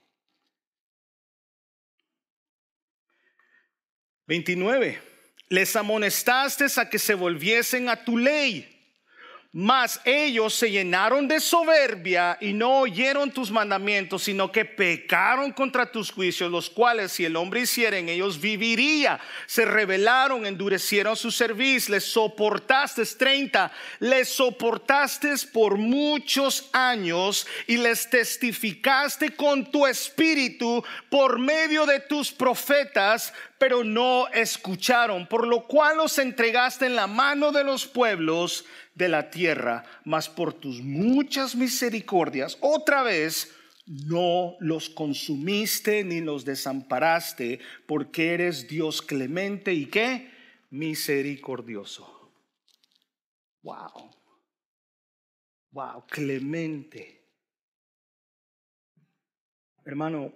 29. 4.27 5.01
Les 5.49 5.75
amonestaste 5.77 6.67
a 6.77 6.91
que 6.91 6.99
se 6.99 7.15
volviesen 7.15 7.89
a 7.89 8.05
tu 8.05 8.19
ley 8.19 8.78
mas 9.51 9.99
ellos 10.05 10.53
se 10.53 10.71
llenaron 10.71 11.27
de 11.27 11.41
soberbia 11.41 12.37
y 12.39 12.53
no 12.53 12.81
oyeron 12.81 13.31
tus 13.31 13.51
mandamientos, 13.51 14.25
sino 14.25 14.53
que 14.53 14.67
pecaron 14.67 15.53
contra 15.53 15.91
tus 15.91 16.13
juicios, 16.13 16.51
los 16.51 16.69
cuales 16.69 17.13
si 17.13 17.25
el 17.25 17.35
hombre 17.35 17.63
hiciera 17.63 17.97
en 17.97 18.11
ellos 18.11 18.39
viviría. 18.39 19.19
Se 19.47 19.65
rebelaron, 19.65 20.45
endurecieron 20.45 21.17
su 21.17 21.31
servicio, 21.31 21.95
les 21.95 22.05
soportaste 22.05 23.07
30, 23.07 23.73
les 24.01 24.29
soportaste 24.29 25.33
por 25.51 25.79
muchos 25.79 26.69
años 26.75 27.47
y 27.67 27.79
les 27.79 28.11
testificaste 28.11 29.31
con 29.31 29.71
tu 29.71 29.87
espíritu 29.87 30.85
por 31.09 31.39
medio 31.39 31.87
de 31.87 32.01
tus 32.01 32.31
profetas, 32.31 33.33
pero 33.57 33.83
no 33.83 34.29
escucharon, 34.29 35.27
por 35.27 35.47
lo 35.47 35.67
cual 35.67 35.97
los 35.97 36.19
entregaste 36.19 36.85
en 36.85 36.97
la 36.97 37.07
mano 37.07 37.51
de 37.51 37.65
los 37.65 37.87
pueblos 37.87 38.67
de 38.99 39.09
la 39.09 39.31
tierra, 39.31 39.85
mas 40.05 40.29
por 40.29 40.53
tus 40.53 40.83
muchas 40.83 41.55
misericordias, 41.55 42.59
otra 42.61 43.05
vez, 43.05 43.55
no 43.87 44.57
los 44.59 44.91
consumiste 44.91 46.03
ni 46.05 46.21
los 46.21 46.45
desamparaste, 46.45 47.61
porque 47.87 48.35
eres 48.35 48.69
Dios 48.69 49.01
clemente 49.01 49.73
y 49.73 49.87
qué? 49.87 50.31
Misericordioso. 50.71 52.33
Wow. 53.63 54.11
Wow, 55.71 56.05
clemente. 56.09 57.25
Hermano, 59.85 60.35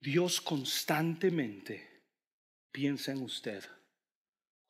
Dios 0.00 0.40
constantemente 0.40 2.02
piensa 2.72 3.12
en 3.12 3.22
usted 3.22 3.64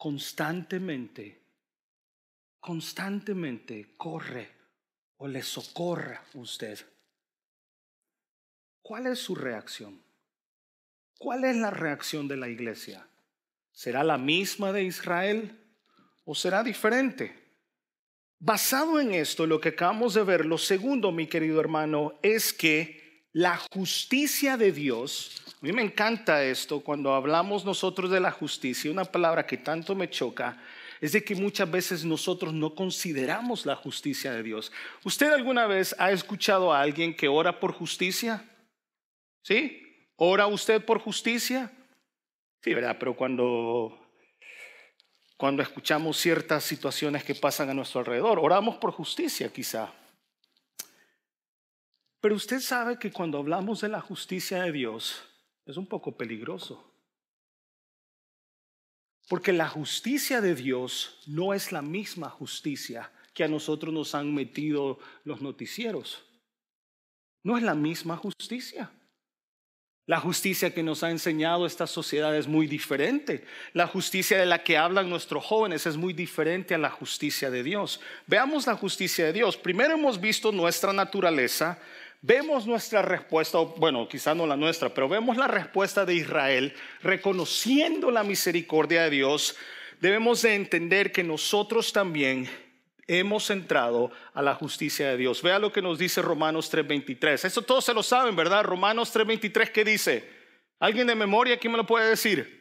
constantemente, 0.01 1.43
constantemente 2.59 3.97
corre 3.99 4.49
o 5.19 5.29
le 5.29 5.43
socorra 5.43 6.25
usted, 6.33 6.81
¿cuál 8.81 9.09
es 9.09 9.19
su 9.19 9.35
reacción? 9.35 10.03
¿Cuál 11.19 11.45
es 11.45 11.55
la 11.57 11.71
reacción 11.71 12.29
de 12.29 12.39
la 12.39 12.49
iglesia? 12.49 13.07
¿Será 13.73 14.03
la 14.03 14.17
misma 14.17 14.73
de 14.73 14.85
Israel 14.85 15.71
o 16.25 16.35
será 16.35 16.63
diferente? 16.63 17.37
Basado 18.39 19.01
en 19.01 19.13
esto, 19.13 19.47
lo 19.47 19.61
que 19.61 19.69
acabamos 19.69 20.15
de 20.15 20.25
ver, 20.25 20.47
lo 20.47 20.57
segundo, 20.57 21.13
mi 21.13 21.27
querido 21.27 21.61
hermano, 21.61 22.19
es 22.23 22.55
que 22.55 23.00
la 23.33 23.61
justicia 23.73 24.57
de 24.57 24.73
Dios 24.73 25.41
a 25.63 25.67
mí 25.67 25.73
me 25.73 25.83
encanta 25.83 26.43
esto 26.43 26.81
cuando 26.81 27.13
hablamos 27.13 27.67
nosotros 27.67 28.11
de 28.11 28.19
la 28.19 28.31
justicia, 28.31 28.91
una 28.91 29.05
palabra 29.05 29.47
que 29.47 29.59
tanto 29.59 29.95
me 29.95 30.09
choca, 30.09 30.59
es 31.03 31.13
de 31.13 31.23
que 31.23 31.35
muchas 31.35 31.71
veces 31.71 32.03
nosotros 32.03 32.55
no 32.55 32.75
consideramos 32.75 33.67
la 33.67 33.77
justicia 33.77 34.33
de 34.33 34.43
Dios. 34.43 34.73
¿Usted 35.05 35.31
alguna 35.31 35.67
vez 35.67 35.95
ha 35.99 36.13
escuchado 36.13 36.73
a 36.73 36.81
alguien 36.81 37.15
que 37.15 37.29
ora 37.29 37.61
por 37.61 37.73
justicia? 37.73 38.43
¿Sí? 39.43 39.83
¿Ora 40.17 40.47
usted 40.47 40.83
por 40.83 40.99
justicia? 40.99 41.71
Sí, 42.63 42.73
¿verdad? 42.73 42.97
Pero 42.99 43.15
cuando 43.15 43.99
cuando 45.37 45.63
escuchamos 45.63 46.19
ciertas 46.19 46.65
situaciones 46.65 47.23
que 47.23 47.35
pasan 47.35 47.69
a 47.69 47.75
nuestro 47.75 48.01
alrededor, 48.01 48.39
oramos 48.39 48.77
por 48.77 48.93
justicia 48.93 49.51
quizá. 49.53 49.93
Pero 52.21 52.35
usted 52.35 52.61
sabe 52.61 52.99
que 52.99 53.11
cuando 53.11 53.39
hablamos 53.39 53.81
de 53.81 53.89
la 53.89 54.01
justicia 54.01 54.63
de 54.63 54.73
Dios, 54.73 55.23
es 55.67 55.77
un 55.77 55.87
poco 55.87 56.17
peligroso. 56.17 56.87
Porque 59.29 59.53
la 59.53 59.69
justicia 59.69 60.41
de 60.41 60.55
Dios 60.55 61.23
no 61.27 61.55
es 61.55 61.73
la 61.73 61.83
misma 61.83 62.29
justicia 62.29 63.11
que 63.33 63.45
a 63.45 63.49
nosotros 63.49 63.95
nos 63.95 64.15
han 64.15 64.35
metido 64.35 64.99
los 65.25 65.41
noticieros. 65.41 66.25
No 67.43 67.57
es 67.57 67.63
la 67.63 67.75
misma 67.75 68.17
justicia. 68.17 68.91
La 70.07 70.19
justicia 70.19 70.75
que 70.75 70.83
nos 70.83 71.05
ha 71.05 71.11
enseñado 71.13 71.65
esta 71.65 71.87
sociedad 71.87 72.37
es 72.37 72.49
muy 72.49 72.67
diferente. 72.67 73.45
La 73.73 73.87
justicia 73.87 74.37
de 74.37 74.47
la 74.47 74.65
que 74.65 74.77
hablan 74.77 75.09
nuestros 75.09 75.45
jóvenes 75.45 75.87
es 75.87 75.97
muy 75.97 76.13
diferente 76.13 76.75
a 76.75 76.79
la 76.79 76.91
justicia 76.91 77.49
de 77.49 77.63
Dios. 77.63 78.01
Veamos 78.27 78.67
la 78.67 78.75
justicia 78.75 79.27
de 79.27 79.33
Dios. 79.33 79.57
Primero 79.57 79.95
hemos 79.95 80.21
visto 80.21 80.51
nuestra 80.51 80.93
naturaleza, 80.93 81.79
vemos 82.23 82.67
nuestra 82.67 83.03
respuesta, 83.03 83.59
bueno, 83.59 84.09
quizá 84.09 84.35
no 84.35 84.47
la 84.47 84.57
nuestra, 84.57 84.93
pero 84.93 85.09
vemos 85.09 85.37
la 85.37 85.49
respuesta 85.49 86.05
de 86.05 86.15
Israel 86.15 86.75
reconociendo 87.03 88.11
la 88.11 88.23
misericordia 88.23 89.05
de 89.05 89.11
Dios. 89.11 89.57
Debemos 90.01 90.43
de 90.43 90.55
entender 90.55 91.13
que 91.13 91.25
nosotros 91.25 91.93
también 91.93 92.49
hemos 93.07 93.51
entrado 93.51 94.13
a 94.35 94.43
la 94.43 94.55
justicia 94.55 95.09
de 95.09 95.17
Dios. 95.17 95.43
Vea 95.43 95.59
lo 95.59 95.73
que 95.73 95.83
nos 95.83 95.99
dice 95.99 96.23
Romanos 96.23 96.71
3:23. 96.71 97.45
Eso 97.45 97.63
todos 97.63 97.85
se 97.85 97.95
lo 97.95 98.03
saben, 98.03 98.37
¿verdad? 98.37 98.63
Romanos 98.65 99.13
3:23, 99.13 99.71
¿qué 99.73 99.85
dice? 99.85 100.25
¿Alguien 100.79 101.07
de 101.07 101.15
memoria 101.15 101.59
quién 101.59 101.73
me 101.73 101.77
lo 101.77 101.87
puede 101.87 102.09
decir? 102.09 102.60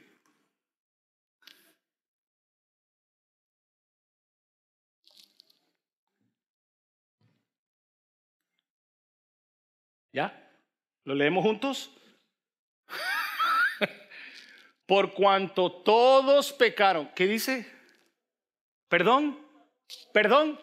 ¿Ya? 10.11 10.51
¿Lo 11.03 11.15
leemos 11.15 11.43
juntos? 11.43 11.91
Por 14.85 15.13
cuanto 15.13 15.71
todos 15.71 16.51
pecaron. 16.53 17.11
¿Qué 17.15 17.27
dice? 17.27 17.71
¿Perdón? 18.87 19.39
¿Perdón? 20.13 20.59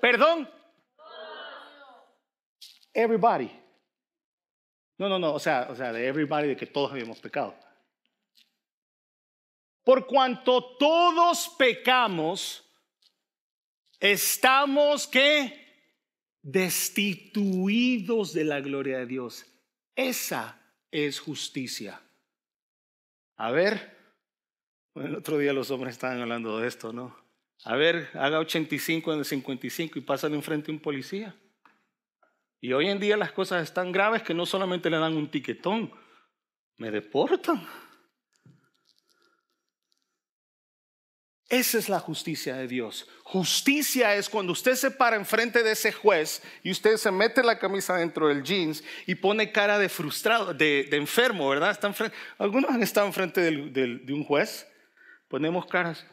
¿Perdón? 0.00 0.50
Everybody. 2.94 3.50
No, 4.96 5.08
no, 5.08 5.18
no, 5.18 5.34
o 5.34 5.38
sea, 5.38 5.68
o 5.70 5.76
sea, 5.76 5.92
de 5.92 6.06
everybody, 6.06 6.48
de 6.48 6.56
que 6.56 6.66
todos 6.66 6.90
habíamos 6.90 7.20
pecado. 7.20 7.54
Por 9.84 10.06
cuanto 10.06 10.76
todos 10.76 11.48
pecamos, 11.56 12.64
estamos 14.00 15.06
que 15.06 15.67
destituidos 16.50 18.32
de 18.32 18.44
la 18.44 18.60
gloria 18.60 18.98
de 18.98 19.06
Dios. 19.06 19.44
Esa 19.94 20.58
es 20.90 21.20
justicia. 21.20 22.00
A 23.36 23.50
ver, 23.50 23.96
el 24.94 25.14
otro 25.14 25.36
día 25.38 25.52
los 25.52 25.70
hombres 25.70 25.94
estaban 25.94 26.20
hablando 26.20 26.58
de 26.58 26.66
esto, 26.66 26.92
¿no? 26.92 27.14
A 27.64 27.76
ver, 27.76 28.08
haga 28.14 28.38
85 28.38 29.12
en 29.12 29.18
el 29.18 29.24
55 29.24 29.98
y 29.98 30.02
pásale 30.02 30.36
enfrente 30.36 30.70
a 30.70 30.74
un 30.74 30.80
policía. 30.80 31.36
Y 32.60 32.72
hoy 32.72 32.88
en 32.88 32.98
día 32.98 33.16
las 33.16 33.32
cosas 33.32 33.62
están 33.62 33.92
graves 33.92 34.22
que 34.22 34.34
no 34.34 34.46
solamente 34.46 34.88
le 34.88 34.96
dan 34.96 35.16
un 35.16 35.30
tiquetón, 35.30 35.92
me 36.78 36.90
deportan. 36.90 37.68
Esa 41.48 41.78
es 41.78 41.88
la 41.88 41.98
justicia 41.98 42.56
de 42.56 42.68
Dios. 42.68 43.08
Justicia 43.22 44.14
es 44.14 44.28
cuando 44.28 44.52
usted 44.52 44.74
se 44.74 44.90
para 44.90 45.16
enfrente 45.16 45.62
de 45.62 45.72
ese 45.72 45.92
juez 45.92 46.42
y 46.62 46.70
usted 46.70 46.96
se 46.96 47.10
mete 47.10 47.42
la 47.42 47.58
camisa 47.58 47.96
dentro 47.96 48.28
del 48.28 48.42
jeans 48.42 48.84
y 49.06 49.14
pone 49.14 49.50
cara 49.50 49.78
de 49.78 49.88
frustrado, 49.88 50.52
de, 50.52 50.88
enfermo, 50.92 51.48
¿verdad? 51.48 51.70
Están 51.70 51.94
Algunos 52.36 52.70
han 52.70 52.82
estado 52.82 53.06
enfrente 53.06 53.40
de 53.40 54.12
un 54.12 54.24
juez. 54.24 54.66
Ponemos 55.28 55.66
caras. 55.66 56.04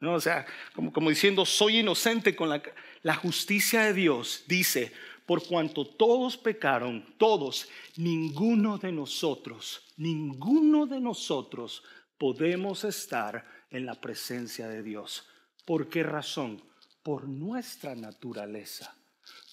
No, 0.00 0.14
o 0.14 0.20
sea, 0.20 0.46
como, 0.74 0.92
como 0.92 1.10
diciendo, 1.10 1.44
soy 1.44 1.78
inocente 1.78 2.34
con 2.34 2.48
la... 2.48 2.62
La 3.04 3.14
justicia 3.14 3.82
de 3.82 3.92
Dios 3.92 4.44
dice, 4.46 4.90
por 5.26 5.46
cuanto 5.46 5.86
todos 5.86 6.38
pecaron, 6.38 7.14
todos, 7.18 7.68
ninguno 7.96 8.78
de 8.78 8.92
nosotros, 8.92 9.92
ninguno 9.98 10.86
de 10.86 11.00
nosotros 11.00 11.82
podemos 12.18 12.84
estar 12.84 13.44
en 13.70 13.86
la 13.86 14.00
presencia 14.00 14.68
de 14.68 14.82
Dios. 14.82 15.26
¿Por 15.64 15.88
qué 15.88 16.02
razón? 16.02 16.62
Por 17.02 17.28
nuestra 17.28 17.94
naturaleza, 17.94 18.94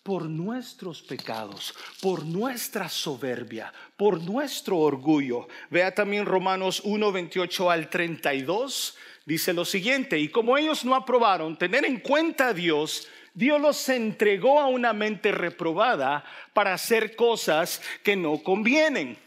por 0.03 0.23
nuestros 0.29 1.01
pecados, 1.01 1.73
por 2.01 2.25
nuestra 2.25 2.89
soberbia, 2.89 3.73
por 3.97 4.21
nuestro 4.21 4.77
orgullo. 4.77 5.47
Vea 5.69 5.93
también 5.93 6.25
Romanos 6.25 6.81
1, 6.83 7.11
28 7.11 7.71
al 7.71 7.89
32. 7.89 8.97
Dice 9.25 9.53
lo 9.53 9.65
siguiente, 9.65 10.19
y 10.19 10.29
como 10.29 10.57
ellos 10.57 10.83
no 10.83 10.95
aprobaron 10.95 11.57
tener 11.57 11.85
en 11.85 11.99
cuenta 11.99 12.49
a 12.49 12.53
Dios, 12.53 13.07
Dios 13.33 13.61
los 13.61 13.87
entregó 13.89 14.59
a 14.59 14.67
una 14.67 14.93
mente 14.93 15.31
reprobada 15.31 16.25
para 16.53 16.73
hacer 16.73 17.15
cosas 17.15 17.81
que 18.03 18.15
no 18.15 18.43
convienen, 18.43 19.17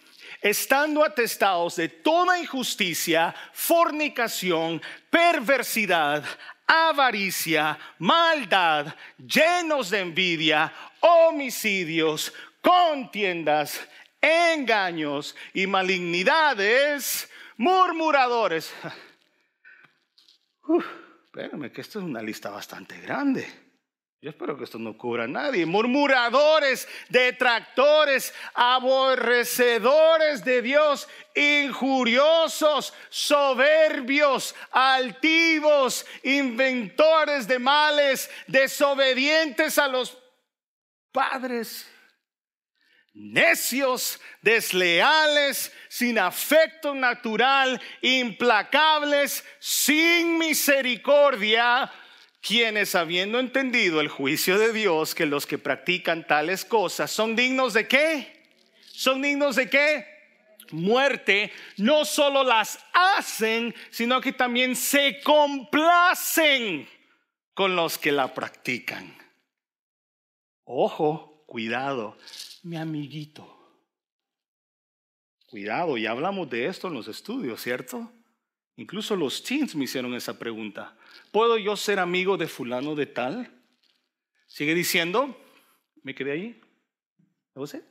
estando 0.45 1.03
atestados 1.03 1.77
de 1.77 1.89
toda 1.89 2.39
injusticia, 2.39 3.35
fornicación, 3.55 4.81
perversidad, 5.09 6.23
avaricia, 6.67 7.79
maldad, 7.99 8.95
llenos 9.17 9.89
de 9.89 10.01
envidia, 10.01 10.71
homicidios, 11.01 12.31
contiendas, 12.61 13.89
engaños 14.21 15.35
y 15.55 15.67
malignidades, 15.67 17.27
murmuradores. 17.57 18.71
espérame, 21.25 21.73
que 21.73 21.81
esto 21.81 22.01
es 22.01 22.05
una 22.05 22.21
lista 22.21 22.51
bastante 22.51 23.01
grande. 23.01 23.64
Yo 24.25 24.31
espero 24.31 24.57
que 24.57 24.65
esto 24.65 24.79
no 24.79 24.97
cubra 24.97 25.25
a 25.25 25.29
nadie. 25.29 25.67
Murmuradores, 25.67 26.89
detractores, 27.11 28.33
aborrecedores 28.55 30.43
de 30.43 30.63
Dios, 30.63 31.07
injuriosos, 31.35 32.95
soberbios, 33.11 34.55
altivos, 34.71 36.07
inventores 36.23 37.47
de 37.47 37.59
males, 37.59 38.31
desobedientes 38.47 39.77
a 39.77 39.89
los 39.89 40.17
padres, 41.13 41.87
necios, 43.13 44.19
desleales, 44.41 45.71
sin 45.91 46.19
afecto 46.19 46.95
natural, 46.95 47.79
implacables, 48.01 49.45
sin 49.61 50.39
misericordia 50.39 51.93
quienes 52.47 52.95
habiendo 52.95 53.41
entendido 53.41 54.03
el 54.03 54.09
juicio 54.09 54.59
de 54.59 54.73
Dios, 54.73 55.15
que 55.15 55.25
los 55.25 55.47
que 55.47 55.57
practican 55.57 56.27
tales 56.27 56.67
cosas 56.67 57.11
son 57.11 57.35
dignos 57.35 57.73
de 57.73 57.89
qué? 57.89 58.45
Son 58.93 59.23
dignos 59.23 59.57
de 59.57 59.71
qué? 59.71 60.07
Muerte, 60.71 61.51
no 61.79 62.05
solo 62.05 62.45
las 62.45 62.79
hacen, 62.93 63.75
sino 63.91 64.21
que 64.21 64.33
también 64.33 64.77
se 64.77 65.21
complacen 65.23 66.87
con 67.55 67.77
los 67.77 67.97
que 67.97 68.13
la 68.13 68.35
practican. 68.35 69.17
Ojo, 70.65 71.45
cuidado, 71.47 72.19
mi 72.63 72.77
amiguito. 72.77 73.51
Cuidado, 75.47 75.97
ya 75.97 76.11
hablamos 76.11 76.51
de 76.51 76.67
esto 76.67 76.89
en 76.89 76.95
los 76.95 77.09
estudios, 77.09 77.63
¿cierto? 77.63 78.13
Incluso 78.77 79.17
los 79.17 79.43
teens 79.43 79.75
me 79.75 79.85
hicieron 79.85 80.15
esa 80.15 80.39
pregunta. 80.39 80.97
¿Puedo 81.35 81.59
yo 81.59 81.77
ser 81.77 81.99
amigo 81.99 82.37
de 82.37 82.47
fulano 82.47 82.95
de 82.95 83.07
tal? 83.07 83.53
Sigue 84.47 84.73
diciendo, 84.73 85.37
me 86.05 86.15
quedé 86.15 86.31
ahí. 86.31 86.61
¿Lo 87.57 87.67
sé? 87.67 87.83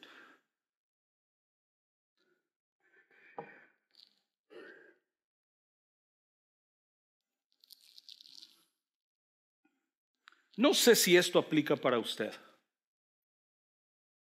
No 10.55 10.73
sé 10.73 10.95
si 10.95 11.17
esto 11.17 11.37
aplica 11.37 11.75
para 11.75 11.99
usted. 11.99 12.33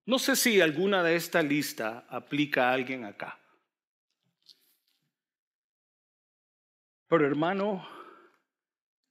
No 0.06 0.20
sé 0.20 0.36
si 0.36 0.60
alguna 0.60 1.02
de 1.02 1.16
esta 1.16 1.42
lista 1.42 2.06
aplica 2.08 2.70
a 2.70 2.74
alguien 2.74 3.04
acá. 3.04 3.36
Pero 7.08 7.26
hermano, 7.26 7.97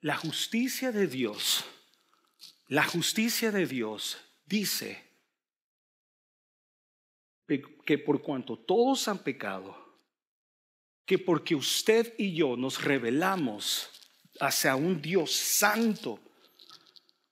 la 0.08 0.16
justicia 0.16 0.94
de 0.94 1.06
Dios, 1.06 1.66
la 2.70 2.86
justicia 2.86 3.52
de 3.52 3.68
Dios 3.68 4.18
dice 4.46 5.04
que 7.86 7.98
por 7.98 8.22
cuanto 8.22 8.58
todos 8.58 9.10
han 9.10 9.20
pecado, 9.20 9.76
que 11.06 11.20
porque 11.20 11.56
usted 11.56 12.14
y 12.18 12.34
yo 12.34 12.56
nos 12.56 12.82
rebelamos 12.82 13.90
hacia 14.40 14.78
un 14.78 15.02
Dios 15.02 15.34
santo, 15.34 16.22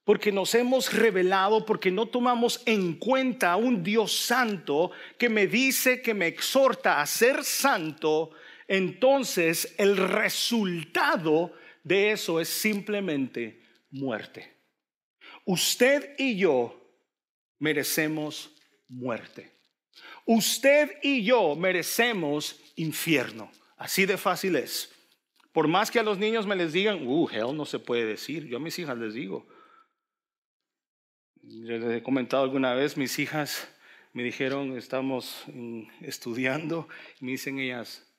porque 0.04 0.34
nos 0.34 0.54
hemos 0.54 0.92
revelado, 0.92 1.66
porque 1.66 1.92
no 1.92 2.08
tomamos 2.08 2.62
en 2.66 2.96
cuenta 3.00 3.54
a 3.54 3.56
un 3.56 3.84
Dios 3.84 4.12
santo 4.12 4.92
que 5.18 5.30
me 5.30 5.48
dice, 5.48 6.02
que 6.02 6.14
me 6.14 6.28
exhorta 6.28 7.00
a 7.00 7.06
ser 7.06 7.46
santo, 7.46 8.32
entonces 8.68 9.74
el 9.78 9.96
resultado 9.96 11.54
de 11.86 12.12
eso 12.12 12.42
es 12.42 12.50
simplemente 12.50 13.62
muerte. 13.92 14.58
Usted 15.46 16.16
y 16.18 16.36
yo 16.36 16.76
merecemos 17.60 18.52
muerte. 18.88 19.52
Usted 20.26 20.98
y 21.04 21.24
yo 21.24 21.56
merecemos 21.56 22.60
infierno. 22.76 23.52
Así 23.78 24.08
de 24.08 24.18
fácil 24.18 24.56
es. 24.56 24.92
Por 25.52 25.68
más 25.68 25.92
que 25.92 26.00
a 26.00 26.04
los 26.04 26.18
niños 26.18 26.48
me 26.48 26.56
les 26.56 26.74
digan, 26.74 27.06
uh, 27.08 27.30
hell 27.30 27.56
no 27.56 27.66
se 27.66 27.78
puede 27.78 28.06
decir. 28.06 28.48
Yo 28.48 28.58
a 28.58 28.60
mis 28.60 28.80
hijas 28.80 28.98
les 28.98 29.14
digo. 29.14 29.48
Yo 31.44 31.78
les 31.78 31.98
he 31.98 32.04
comentado 32.04 32.44
alguna 32.44 32.74
vez, 32.74 32.98
mis 32.98 33.20
hijas 33.20 33.70
me 34.12 34.24
dijeron, 34.24 34.76
estamos 34.76 35.46
estudiando, 36.02 36.88
me 37.20 37.32
dicen 37.32 37.60
ellas, 37.60 38.12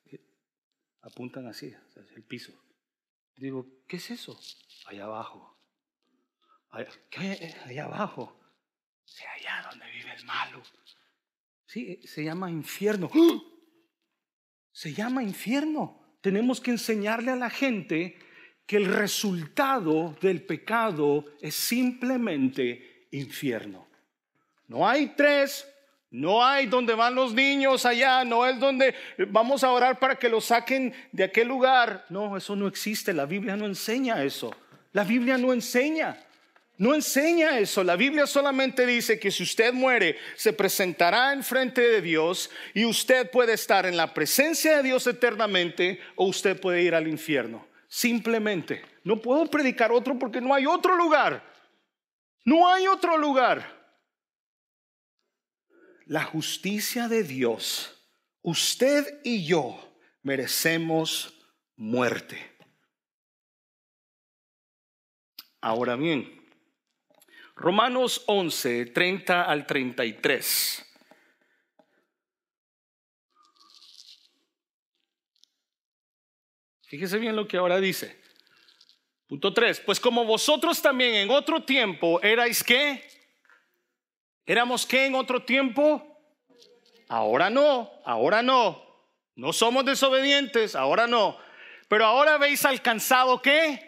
apuntan 1.02 1.48
así, 1.48 1.74
el 2.14 2.22
piso. 2.22 2.52
Digo, 3.37 3.66
¿qué 3.87 3.96
es 3.96 4.11
eso? 4.11 4.38
Allá 4.87 5.05
abajo. 5.05 5.59
¿Qué? 7.11 7.55
Allá 7.64 7.85
abajo. 7.85 8.38
Allá 9.37 9.68
donde 9.70 9.87
vive 9.92 10.14
el 10.14 10.25
malo. 10.25 10.62
Sí, 11.66 12.01
se 12.07 12.25
llama 12.25 12.51
infierno. 12.51 13.11
¡Ah! 13.12 13.40
Se 14.72 14.92
llama 14.92 15.22
infierno. 15.22 16.18
Tenemos 16.20 16.61
que 16.61 16.70
enseñarle 16.70 17.31
a 17.31 17.37
la 17.37 17.51
gente 17.51 18.18
que 18.66 18.77
el 18.77 18.87
resultado 18.87 20.16
del 20.20 20.44
pecado 20.44 21.25
es 21.40 21.55
simplemente 21.55 23.09
infierno. 23.12 23.88
No 24.66 24.88
hay 24.88 25.14
tres, 25.14 25.66
no 26.16 26.42
hay 26.42 26.64
donde 26.64 26.94
van 26.94 27.14
los 27.14 27.35
niños 27.35 27.85
allá, 27.85 28.24
no 28.24 28.47
es 28.47 28.59
donde 28.59 28.95
vamos 29.28 29.62
a 29.62 29.70
orar 29.70 29.99
para 29.99 30.16
que 30.16 30.30
los 30.30 30.47
saquen 30.47 30.95
de 31.12 31.24
aquel 31.24 31.47
lugar. 31.47 32.07
No, 32.09 32.38
eso 32.38 32.57
no 32.57 32.66
existe, 32.66 33.12
la 33.12 33.26
Biblia 33.26 33.55
no 33.55 33.66
enseña 33.66 34.24
eso. 34.24 34.51
La 34.95 35.05
Biblia 35.05 35.36
no 35.36 35.53
enseña. 35.53 36.18
No 36.78 36.95
enseña 36.95 37.59
eso. 37.59 37.84
La 37.84 37.97
Biblia 37.97 38.26
solamente 38.26 38.86
dice 38.86 39.18
que 39.18 39.30
si 39.30 39.43
usted 39.43 39.74
muere, 39.74 40.16
se 40.36 40.55
presentará 40.55 41.34
en 41.34 41.45
frente 41.45 41.82
de 41.82 42.01
Dios 42.01 42.51
y 42.72 42.86
usted 42.86 43.30
puede 43.30 43.53
estar 43.53 43.84
en 43.84 43.99
la 43.99 44.14
presencia 44.14 44.78
de 44.78 44.84
Dios 44.84 45.07
eternamente 45.07 46.01
o 46.14 46.24
usted 46.24 46.59
puede 46.59 46.80
ir 46.80 46.95
al 46.95 47.09
infierno. 47.09 47.66
Simplemente. 47.88 48.80
No 49.05 49.20
puedo 49.20 49.51
predicar 49.51 49.93
otro 49.93 50.18
porque 50.18 50.41
no 50.41 50.55
hay 50.55 50.64
otro 50.64 50.97
lugar. 50.97 51.43
No 52.43 52.72
hay 52.72 52.86
otro 52.86 53.18
lugar 53.18 53.76
la 56.07 56.24
justicia 56.24 57.09
de 57.09 57.24
Dios, 57.24 57.92
usted 58.42 59.20
y 59.24 59.44
yo 59.44 59.76
merecemos 60.22 61.34
muerte. 61.76 62.57
Ahora 65.61 65.96
bien, 65.96 66.32
Romanos 67.57 68.22
11, 68.26 68.86
30 68.86 69.42
al 69.42 69.66
33. 69.66 70.82
Fíjese 76.82 77.18
bien 77.18 77.34
lo 77.34 77.48
que 77.48 77.57
ahora 77.57 77.80
dice. 77.80 78.20
Punto 79.26 79.52
3. 79.52 79.80
Pues 79.80 79.98
como 79.98 80.24
vosotros 80.24 80.80
también 80.80 81.16
en 81.16 81.30
otro 81.30 81.64
tiempo 81.64 82.22
erais 82.22 82.62
qué? 82.62 83.16
¿Éramos 84.47 84.86
qué 84.86 85.07
en 85.07 85.14
otro 85.14 85.42
tiempo? 85.42 86.03
Ahora 87.09 87.51
no, 87.51 87.90
ahora 88.05 88.42
no. 88.42 88.84
No 89.34 89.53
somos 89.53 89.84
desobedientes, 89.84 90.74
ahora 90.74 91.07
no. 91.07 91.36
Pero 91.88 92.07
ahora 92.07 92.34
habéis 92.34 92.64
alcanzado 92.64 93.42
qué? 93.42 93.86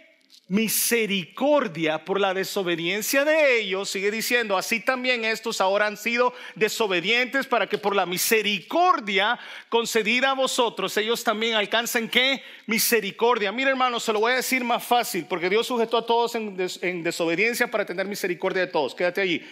misericordia 0.48 2.06
por 2.06 2.18
la 2.18 2.32
desobediencia 2.32 3.24
de 3.24 3.61
ellos, 3.61 3.90
sigue 3.90 4.11
diciendo, 4.11 4.56
así 4.56 4.80
también 4.80 5.24
estos 5.26 5.61
ahora 5.61 5.86
han 5.86 5.98
sido 5.98 6.32
desobedientes 6.54 7.46
para 7.46 7.66
que 7.66 7.76
por 7.76 7.94
la 7.94 8.06
misericordia 8.06 9.38
concedida 9.68 10.30
a 10.30 10.34
vosotros, 10.34 10.96
ellos 10.96 11.22
también 11.22 11.54
alcancen 11.54 12.09
qué? 12.09 12.42
Misericordia. 12.66 13.52
Mira 13.52 13.70
hermano, 13.70 14.00
se 14.00 14.12
lo 14.12 14.20
voy 14.20 14.32
a 14.32 14.36
decir 14.36 14.64
más 14.64 14.82
fácil, 14.82 15.26
porque 15.28 15.50
Dios 15.50 15.66
sujetó 15.66 15.98
a 15.98 16.06
todos 16.06 16.34
en, 16.34 16.56
en 16.80 17.02
desobediencia 17.02 17.70
para 17.70 17.84
tener 17.84 18.06
misericordia 18.06 18.62
de 18.62 18.72
todos. 18.72 18.94
Quédate 18.94 19.20
allí. 19.20 19.46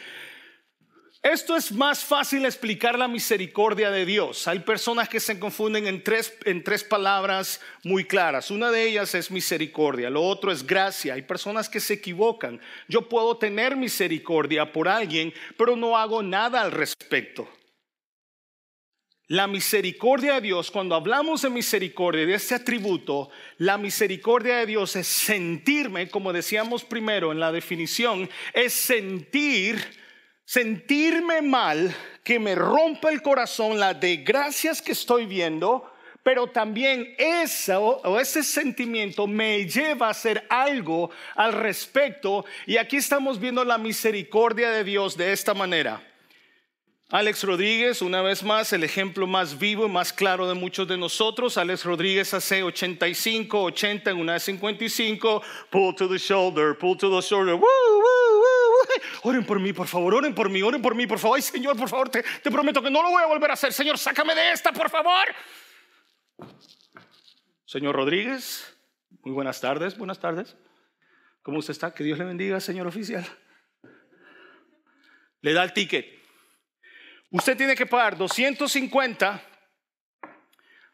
Esto 1.32 1.56
es 1.56 1.72
más 1.72 2.04
fácil 2.04 2.44
explicar 2.44 2.96
la 2.96 3.08
misericordia 3.08 3.90
de 3.90 4.06
Dios. 4.06 4.46
Hay 4.46 4.60
personas 4.60 5.08
que 5.08 5.18
se 5.18 5.40
confunden 5.40 5.88
en 5.88 6.04
tres, 6.04 6.32
en 6.44 6.62
tres 6.62 6.84
palabras 6.84 7.60
muy 7.82 8.04
claras. 8.04 8.52
Una 8.52 8.70
de 8.70 8.84
ellas 8.84 9.12
es 9.16 9.32
misericordia, 9.32 10.08
lo 10.08 10.22
otro 10.22 10.52
es 10.52 10.64
gracia. 10.64 11.14
Hay 11.14 11.22
personas 11.22 11.68
que 11.68 11.80
se 11.80 11.94
equivocan. 11.94 12.60
Yo 12.86 13.08
puedo 13.08 13.38
tener 13.38 13.74
misericordia 13.74 14.72
por 14.72 14.86
alguien, 14.86 15.34
pero 15.56 15.74
no 15.74 15.98
hago 15.98 16.22
nada 16.22 16.62
al 16.62 16.70
respecto. 16.70 17.48
La 19.26 19.48
misericordia 19.48 20.34
de 20.34 20.42
Dios, 20.42 20.70
cuando 20.70 20.94
hablamos 20.94 21.42
de 21.42 21.50
misericordia, 21.50 22.24
de 22.24 22.34
este 22.34 22.54
atributo, 22.54 23.30
la 23.58 23.78
misericordia 23.78 24.58
de 24.58 24.66
Dios 24.66 24.94
es 24.94 25.08
sentirme, 25.08 26.08
como 26.08 26.32
decíamos 26.32 26.84
primero 26.84 27.32
en 27.32 27.40
la 27.40 27.50
definición, 27.50 28.30
es 28.54 28.72
sentir 28.72 30.05
sentirme 30.46 31.42
mal, 31.42 31.94
que 32.22 32.38
me 32.38 32.54
rompa 32.54 33.10
el 33.10 33.20
corazón, 33.20 33.78
las 33.78 34.00
desgracias 34.00 34.80
que 34.80 34.92
estoy 34.92 35.26
viendo, 35.26 35.92
pero 36.22 36.46
también 36.46 37.14
eso 37.18 38.00
o 38.02 38.18
ese 38.18 38.42
sentimiento 38.42 39.26
me 39.26 39.66
lleva 39.66 40.08
a 40.08 40.10
hacer 40.10 40.46
algo 40.48 41.10
al 41.34 41.52
respecto. 41.52 42.44
Y 42.66 42.78
aquí 42.78 42.96
estamos 42.96 43.38
viendo 43.38 43.64
la 43.64 43.78
misericordia 43.78 44.70
de 44.70 44.82
Dios 44.82 45.16
de 45.16 45.32
esta 45.32 45.54
manera. 45.54 46.02
Alex 47.10 47.44
Rodríguez, 47.44 48.02
una 48.02 48.22
vez 48.22 48.42
más, 48.42 48.72
el 48.72 48.82
ejemplo 48.82 49.28
más 49.28 49.56
vivo 49.56 49.86
y 49.86 49.88
más 49.88 50.12
claro 50.12 50.48
de 50.48 50.54
muchos 50.54 50.88
de 50.88 50.96
nosotros. 50.96 51.56
Alex 51.56 51.84
Rodríguez 51.84 52.34
hace 52.34 52.64
85, 52.64 53.62
80 53.62 54.10
en 54.10 54.16
una 54.18 54.40
55, 54.40 55.42
pull 55.70 55.94
to 55.94 56.08
the 56.08 56.18
shoulder, 56.18 56.76
pull 56.76 56.96
to 56.96 57.08
the 57.08 57.24
shoulder, 57.24 57.54
woo, 57.54 57.60
woo. 57.62 58.25
Oren 59.22 59.44
por 59.44 59.60
mí, 59.60 59.72
por 59.72 59.86
favor, 59.86 60.14
oren 60.14 60.34
por 60.34 60.48
mí, 60.48 60.62
oren 60.62 60.82
por 60.82 60.94
mí, 60.94 61.06
por 61.06 61.18
favor. 61.18 61.36
Ay, 61.36 61.42
Señor, 61.42 61.76
por 61.76 61.88
favor, 61.88 62.08
te, 62.08 62.22
te 62.22 62.50
prometo 62.50 62.82
que 62.82 62.90
no 62.90 63.02
lo 63.02 63.10
voy 63.10 63.22
a 63.22 63.26
volver 63.26 63.50
a 63.50 63.54
hacer. 63.54 63.72
Señor, 63.72 63.98
sácame 63.98 64.34
de 64.34 64.52
esta, 64.52 64.72
por 64.72 64.90
favor. 64.90 65.26
Señor 67.64 67.96
Rodríguez, 67.96 68.76
muy 69.22 69.32
buenas 69.32 69.60
tardes, 69.60 69.96
buenas 69.98 70.20
tardes. 70.20 70.56
¿Cómo 71.42 71.58
usted 71.58 71.72
está? 71.72 71.92
Que 71.94 72.04
Dios 72.04 72.18
le 72.18 72.24
bendiga, 72.24 72.60
señor 72.60 72.86
oficial. 72.86 73.26
Le 75.40 75.52
da 75.52 75.64
el 75.64 75.72
ticket. 75.72 76.06
Usted 77.30 77.56
tiene 77.56 77.74
que 77.74 77.86
pagar 77.86 78.16
250 78.16 79.42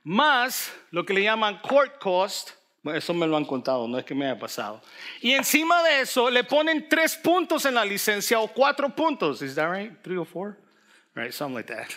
más 0.04 0.74
lo 0.90 1.04
que 1.04 1.12
le 1.12 1.22
llaman 1.22 1.60
court 1.60 1.98
cost 1.98 2.50
eso 2.84 3.14
me 3.14 3.26
lo 3.26 3.36
han 3.36 3.44
contado, 3.44 3.86
no 3.86 3.98
es 3.98 4.04
que 4.04 4.14
me 4.14 4.26
haya 4.26 4.38
pasado. 4.38 4.82
Y 5.20 5.32
encima 5.32 5.82
de 5.84 6.00
eso 6.00 6.28
le 6.30 6.42
ponen 6.42 6.88
tres 6.88 7.16
puntos 7.16 7.64
en 7.64 7.74
la 7.74 7.84
licencia 7.84 8.40
o 8.40 8.48
cuatro 8.48 8.88
puntos. 8.94 9.40
Is 9.40 9.54
that 9.54 9.70
right? 9.70 9.92
Three 10.02 10.16
or 10.16 10.26
four? 10.26 10.58
Right, 11.14 11.32
something 11.32 11.54
like 11.54 11.72
that. 11.72 11.88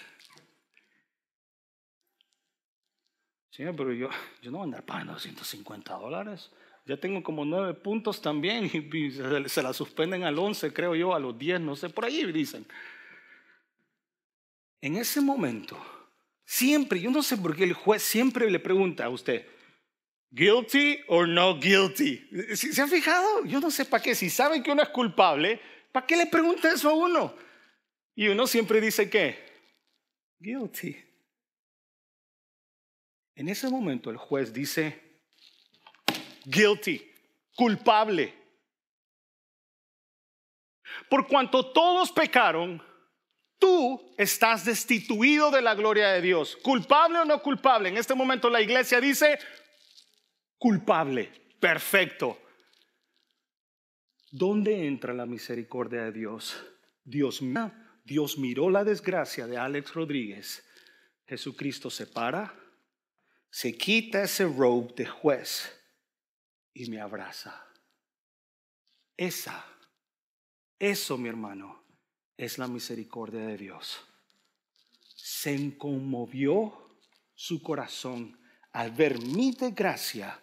Señor, 3.50 3.76
pero 3.76 3.94
yo, 3.94 4.10
yo 4.42 4.52
no 4.52 4.58
voy 4.58 4.66
a 4.66 4.66
andar 4.66 4.84
pagando 4.84 5.18
150 5.18 5.94
dólares. 5.94 6.52
Ya 6.86 6.98
tengo 6.98 7.24
como 7.24 7.46
nueve 7.46 7.74
puntos 7.74 8.22
también 8.22 8.70
y 8.74 9.12
se 9.50 9.64
la 9.64 9.74
suspenden 9.74 10.24
al 10.24 10.38
11, 10.38 10.72
creo 10.72 10.94
yo, 10.94 11.16
a 11.16 11.20
los 11.20 11.38
10, 11.38 11.62
no 11.62 11.76
sé, 11.76 11.90
por 11.90 12.06
ahí 12.06 12.32
dicen. 12.32 12.68
En 14.82 14.98
ese 14.98 15.20
momento, 15.20 15.78
siempre, 16.44 17.00
yo 17.00 17.10
no 17.10 17.24
sé 17.24 17.38
por 17.38 17.56
qué 17.56 17.64
el 17.64 17.74
juez 17.74 18.04
siempre 18.04 18.52
le 18.52 18.60
pregunta 18.60 19.06
a 19.06 19.10
usted, 19.10 19.48
Guilty 20.32 20.99
or 21.07 21.28
no 21.28 21.59
guilty. 21.59 22.28
¿Se 22.55 22.82
han 22.82 22.89
fijado? 22.89 23.45
Yo 23.45 23.59
no 23.59 23.71
sé 23.71 23.86
para 23.86 24.03
qué. 24.03 24.15
Si 24.15 24.30
saben 24.30 24.61
que 24.61 24.71
uno 24.71 24.82
es 24.82 24.89
culpable, 24.89 25.61
¿para 25.91 26.05
qué 26.05 26.17
le 26.17 26.26
pregunta 26.26 26.71
eso 26.71 26.89
a 26.89 26.93
uno? 26.93 27.36
Y 28.15 28.28
uno 28.28 28.47
siempre 28.47 28.82
dice 28.82 29.09
que, 29.09 29.38
guilty. 30.39 30.97
En 33.36 33.49
ese 33.49 33.69
momento 33.69 34.09
el 34.09 34.17
juez 34.17 34.53
dice, 34.53 35.19
guilty, 36.45 37.05
culpable. 37.55 38.34
Por 41.09 41.28
cuanto 41.28 41.71
todos 41.71 42.11
pecaron, 42.11 42.82
tú 43.59 44.13
estás 44.17 44.65
destituido 44.65 45.51
de 45.51 45.61
la 45.61 45.76
gloria 45.76 46.09
de 46.09 46.21
Dios. 46.21 46.55
Culpable 46.57 47.19
o 47.19 47.26
no 47.26 47.41
culpable. 47.41 47.89
En 47.89 47.97
este 47.97 48.15
momento 48.15 48.49
la 48.49 48.61
iglesia 48.61 49.01
dice, 49.01 49.38
culpable, 50.58 51.32
perfecto. 51.60 52.39
¿Dónde 54.32 54.88
entra 54.88 55.14
la 55.14 55.26
misericordia 55.26 56.03
de 56.03 56.12
Dios? 56.12 56.56
Dios, 57.03 57.41
Dios 58.03 58.38
miró 58.38 58.70
la 58.70 58.84
desgracia 58.84 59.47
de 59.47 59.58
Alex 59.58 59.93
Rodríguez. 59.93 60.66
Jesucristo 61.26 61.89
se 61.89 62.08
para, 62.08 62.53
se 63.49 63.78
quita 63.78 64.24
ese 64.24 64.45
robe 64.45 64.93
de 64.95 65.06
juez 65.06 65.72
y 66.74 66.89
me 66.89 66.99
abraza. 66.99 67.66
Esa, 69.16 69.66
eso 70.78 71.18
mi 71.18 71.30
hermano, 71.30 71.84
es 72.38 72.58
la 72.58 72.68
misericordia 72.68 73.45
de 73.47 73.58
Dios. 73.58 74.06
Se 75.16 75.78
conmovió 75.78 76.99
su 77.34 77.62
corazón 77.62 78.38
al 78.74 78.91
ver 78.91 79.20
mi 79.20 79.51
desgracia 79.51 80.41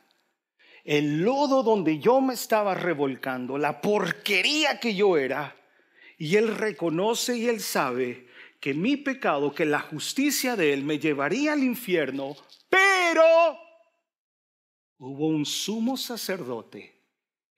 el 0.85 1.23
lodo 1.23 1.63
donde 1.63 1.99
yo 1.99 2.21
me 2.21 2.35
estaba 2.35 2.75
revolcando, 2.75 3.59
la 3.59 3.81
porquería 3.81 4.81
que 4.81 4.95
yo 4.95 5.17
era, 5.17 5.57
y 6.19 6.37
Él 6.37 6.57
reconoce 6.57 7.37
y 7.37 7.49
Él 7.49 7.61
sabe 7.61 8.29
que 8.61 8.75
mi 8.75 8.97
pecado, 8.97 9.55
que 9.55 9.65
la 9.65 9.81
justicia 9.81 10.57
de 10.57 10.73
Él 10.73 10.85
me 10.85 10.99
llevaría 10.99 11.53
al 11.53 11.63
infierno, 11.63 12.37
pero 12.69 13.59
hubo 14.99 15.27
un 15.27 15.45
sumo 15.45 15.97
sacerdote 15.97 16.93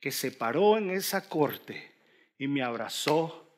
que 0.01 0.11
se 0.11 0.33
paró 0.33 0.79
en 0.79 0.91
esa 0.91 1.29
corte 1.29 1.93
y 2.39 2.49
me 2.49 2.63
abrazó 2.63 3.49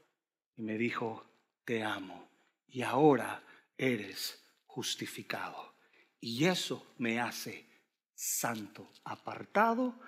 y 0.57 0.63
me 0.63 0.77
dijo, 0.77 1.25
te 1.65 1.83
amo 1.83 2.29
y 2.69 2.83
ahora 2.83 3.43
eres 3.79 4.43
justificado. 4.67 5.75
Y 6.21 6.47
eso 6.47 6.95
me 6.99 7.21
hace 7.21 7.67
santo, 8.17 8.91
apartado 9.05 10.01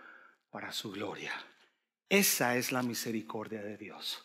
para 0.51 0.73
su 0.73 0.91
gloria. 0.91 1.33
Esa 2.09 2.57
es 2.57 2.73
la 2.73 2.83
misericordia 2.83 3.63
de 3.63 3.77
Dios. 3.77 4.25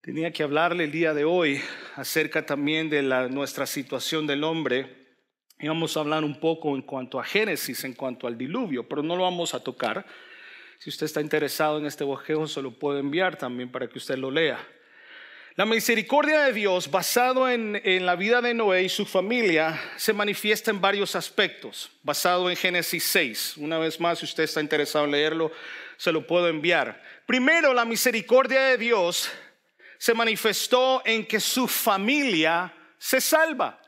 Tenía 0.00 0.32
que 0.32 0.42
hablarle 0.42 0.84
el 0.84 0.92
día 0.92 1.14
de 1.14 1.24
hoy 1.24 1.62
acerca 1.94 2.44
también 2.44 2.90
de 2.90 3.00
la, 3.00 3.28
nuestra 3.28 3.64
situación 3.64 4.26
del 4.26 4.44
hombre. 4.44 5.16
Y 5.58 5.68
vamos 5.68 5.96
a 5.96 6.00
hablar 6.00 6.24
un 6.24 6.40
poco 6.40 6.74
en 6.74 6.82
cuanto 6.82 7.18
a 7.18 7.24
Génesis, 7.24 7.84
en 7.84 7.94
cuanto 7.94 8.26
al 8.26 8.36
diluvio, 8.36 8.86
pero 8.86 9.02
no 9.02 9.16
lo 9.16 9.22
vamos 9.22 9.54
a 9.54 9.60
tocar. 9.60 10.04
Si 10.78 10.90
usted 10.90 11.06
está 11.06 11.20
interesado 11.20 11.78
en 11.78 11.86
este 11.86 12.04
bosquejo, 12.04 12.46
se 12.48 12.60
lo 12.60 12.76
puedo 12.76 12.98
enviar 12.98 13.38
también 13.38 13.70
para 13.70 13.88
que 13.88 13.98
usted 13.98 14.18
lo 14.18 14.30
lea. 14.30 14.58
La 15.56 15.66
misericordia 15.66 16.42
de 16.42 16.52
Dios 16.52 16.90
basado 16.90 17.48
en, 17.48 17.80
la 18.04 18.16
vida 18.16 18.40
de 18.40 18.54
Noé 18.54 18.82
y 18.82 18.88
su 18.88 19.06
familia 19.06 19.80
se 19.96 20.12
manifiesta 20.12 20.72
en 20.72 20.80
varios 20.80 21.14
aspectos, 21.14 21.92
basado 22.02 22.50
en 22.50 22.56
Génesis 22.56 23.04
6. 23.04 23.58
Una 23.58 23.78
vez 23.78 24.00
más, 24.00 24.18
si 24.18 24.24
usted 24.24 24.42
está 24.42 24.60
interesado 24.60 25.04
en 25.04 25.12
leerlo, 25.12 25.52
se 25.96 26.10
lo 26.10 26.26
puedo 26.26 26.48
enviar. 26.48 27.00
Primero, 27.24 27.72
la 27.72 27.84
misericordia 27.84 28.62
de 28.62 28.78
Dios 28.78 29.30
se 29.96 30.12
manifestó 30.12 31.02
en 31.04 31.24
que 31.24 31.38
su 31.38 31.68
familia 31.68 32.74
se 32.98 33.20
salva. 33.20 33.80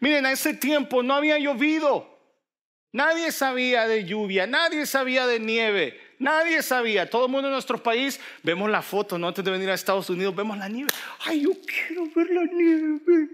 Miren, 0.00 0.26
a 0.26 0.32
ese 0.32 0.54
tiempo 0.54 1.04
no 1.04 1.14
había 1.14 1.38
llovido. 1.38 2.18
Nadie 2.90 3.30
sabía 3.30 3.86
de 3.86 4.06
lluvia, 4.06 4.48
nadie 4.48 4.86
sabía 4.86 5.28
de 5.28 5.38
nieve, 5.38 6.00
nadie 6.18 6.62
sabía. 6.62 7.08
Todo 7.08 7.26
el 7.26 7.32
mundo 7.32 7.48
en 7.48 7.52
nuestro 7.52 7.82
país 7.82 8.20
vemos 8.42 8.70
la 8.70 8.82
foto, 8.82 9.18
¿no? 9.18 9.28
Antes 9.28 9.44
de 9.44 9.50
venir 9.50 9.70
a 9.70 9.74
Estados 9.74 10.08
Unidos, 10.10 10.34
vemos 10.34 10.56
la 10.58 10.68
nieve. 10.68 10.90
Ay, 11.24 11.42
yo 11.42 11.50
quiero 11.66 12.06
ver 12.14 12.30
la 12.30 12.44
nieve. 12.44 13.28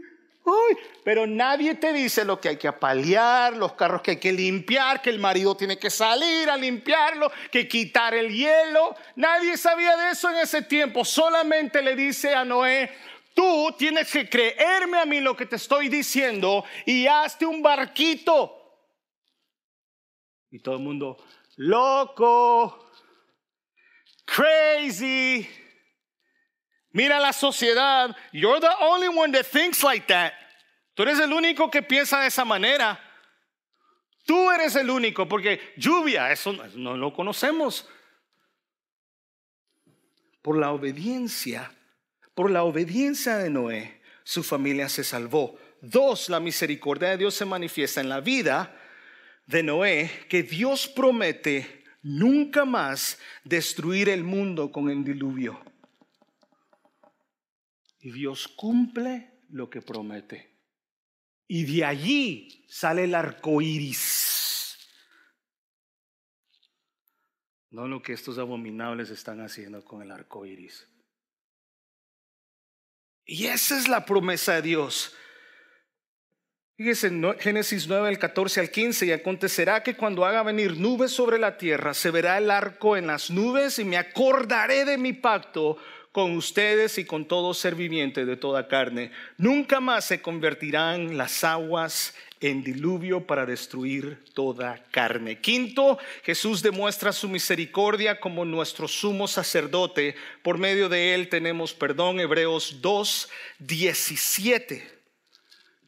pero 1.05 1.27
nadie 1.27 1.75
te 1.75 1.93
dice 1.93 2.25
lo 2.25 2.41
que 2.41 2.49
hay 2.49 2.57
que 2.57 2.69
apalear, 2.69 3.57
los 3.57 3.75
carros 3.75 4.03
que 4.03 4.13
hay 4.13 4.17
que 4.17 4.33
limpiar, 4.33 5.01
que 5.01 5.11
el 5.11 5.19
marido 5.19 5.57
tiene 5.57 5.79
que 5.79 5.91
salir 5.91 6.49
a 6.51 6.57
limpiarlo, 6.57 7.31
que 7.51 7.69
quitar 7.69 8.15
el 8.15 8.33
hielo. 8.33 8.95
Nadie 9.17 9.57
sabía 9.57 9.97
de 9.97 10.11
eso 10.11 10.31
en 10.31 10.37
ese 10.39 10.63
tiempo. 10.63 11.05
Solamente 11.05 11.83
le 11.83 11.95
dice 11.95 12.35
a 12.35 12.45
Noé, 12.45 12.91
tú 13.35 13.75
tienes 13.79 14.11
que 14.11 14.29
creerme 14.29 14.99
a 14.99 15.07
mí 15.07 15.21
lo 15.21 15.37
que 15.37 15.47
te 15.47 15.57
estoy 15.57 15.89
diciendo 15.89 16.65
y 16.85 17.07
hazte 17.07 17.47
un 17.47 17.63
barquito. 17.63 18.57
Y 20.51 20.59
todo 20.59 20.77
el 20.77 20.83
mundo, 20.83 21.17
loco, 21.61 22.91
crazy. 24.25 25.47
Mira 26.93 27.21
la 27.21 27.33
sociedad. 27.33 28.17
You're 28.33 28.61
the 28.61 28.75
only 28.81 29.09
one 29.09 29.33
that 29.33 29.47
thinks 29.47 29.85
like 29.85 30.07
that. 30.09 30.33
Tú 30.95 31.03
eres 31.03 31.21
el 31.21 31.33
único 31.33 31.71
que 31.71 31.83
piensa 31.83 32.21
de 32.21 32.29
esa 32.29 32.45
manera. 32.45 32.99
Tú 34.27 34.51
eres 34.51 34.75
el 34.77 34.91
único, 34.91 35.29
porque 35.29 35.61
lluvia, 35.77 36.33
eso 36.33 36.53
no 36.75 36.97
lo 36.97 37.13
conocemos. 37.13 37.89
Por 40.43 40.57
la 40.59 40.73
obediencia, 40.73 41.73
por 42.35 42.51
la 42.51 42.65
obediencia 42.65 43.37
de 43.37 43.51
Noé, 43.51 44.01
su 44.25 44.43
familia 44.43 44.89
se 44.89 45.05
salvó. 45.05 45.59
Dos, 45.83 46.29
la 46.29 46.41
misericordia 46.41 47.11
de 47.11 47.19
Dios 47.19 47.35
se 47.35 47.45
manifiesta 47.45 48.01
en 48.01 48.09
la 48.09 48.21
vida 48.21 48.80
de 49.51 49.63
Noé, 49.63 50.27
que 50.29 50.43
Dios 50.43 50.87
promete 50.87 51.85
nunca 52.03 52.65
más 52.65 53.19
destruir 53.45 54.09
el 54.09 54.25
mundo 54.25 54.71
con 54.71 54.89
el 54.89 55.05
diluvio. 55.05 55.61
Y 58.01 58.13
Dios 58.13 58.49
cumple 58.49 59.41
lo 59.51 59.69
que 59.69 59.83
promete. 59.83 60.59
Y 61.47 61.65
de 61.65 61.85
allí 61.85 62.65
sale 62.69 63.05
el 63.05 63.15
arco 63.15 63.61
iris. 63.61 64.79
No 67.71 67.87
lo 67.87 68.03
que 68.03 68.13
estos 68.13 68.39
abominables 68.39 69.11
están 69.11 69.41
haciendo 69.41 69.85
con 69.85 70.03
el 70.03 70.11
arco 70.11 70.47
iris. 70.47 70.89
Y 73.25 73.47
esa 73.47 73.79
es 73.79 73.89
la 73.89 74.07
promesa 74.07 74.55
de 74.55 74.63
Dios. 74.63 75.15
Fíjese 76.81 77.09
en 77.09 77.39
Génesis 77.39 77.87
9, 77.89 78.09
el 78.09 78.19
14 78.19 78.59
al 78.59 78.71
15, 78.71 79.05
y 79.05 79.13
acontecerá 79.13 79.83
que 79.83 79.97
cuando 79.97 80.25
haga 80.25 80.43
venir 80.43 80.79
nubes 80.79 81.11
sobre 81.11 81.39
la 81.39 81.59
tierra, 81.59 81.93
se 81.93 82.11
verá 82.11 82.39
el 82.39 82.51
arco 82.51 82.97
en 82.97 83.09
las 83.09 83.31
nubes 83.31 83.79
y 83.79 83.85
me 83.85 83.99
acordaré 83.99 84.87
de 84.87 84.97
mi 84.97 85.13
pacto 85.13 85.77
con 86.11 86.35
ustedes 86.39 86.97
y 86.97 87.05
con 87.05 87.27
todo 87.27 87.53
ser 87.53 87.75
viviente 87.75 88.25
de 88.25 88.39
toda 88.39 88.67
carne. 88.67 89.13
Nunca 89.37 89.81
más 89.81 90.07
se 90.07 90.23
convertirán 90.23 91.19
las 91.19 91.45
aguas 91.45 92.15
en 92.41 92.65
diluvio 92.65 93.27
para 93.27 93.45
destruir 93.45 94.25
toda 94.33 94.83
carne. 94.91 95.39
Quinto, 95.39 95.99
Jesús 96.23 96.63
demuestra 96.63 97.13
su 97.13 97.29
misericordia 97.29 98.19
como 98.19 98.47
nuestro 98.47 98.89
sumo 98.89 99.29
sacerdote. 99.29 100.15
Por 100.43 100.57
medio 100.57 100.89
de 100.89 101.15
él 101.15 101.29
tenemos 101.29 101.75
perdón. 101.75 102.21
Hebreos 102.21 102.79
2, 102.81 103.29
17. 103.59 105.00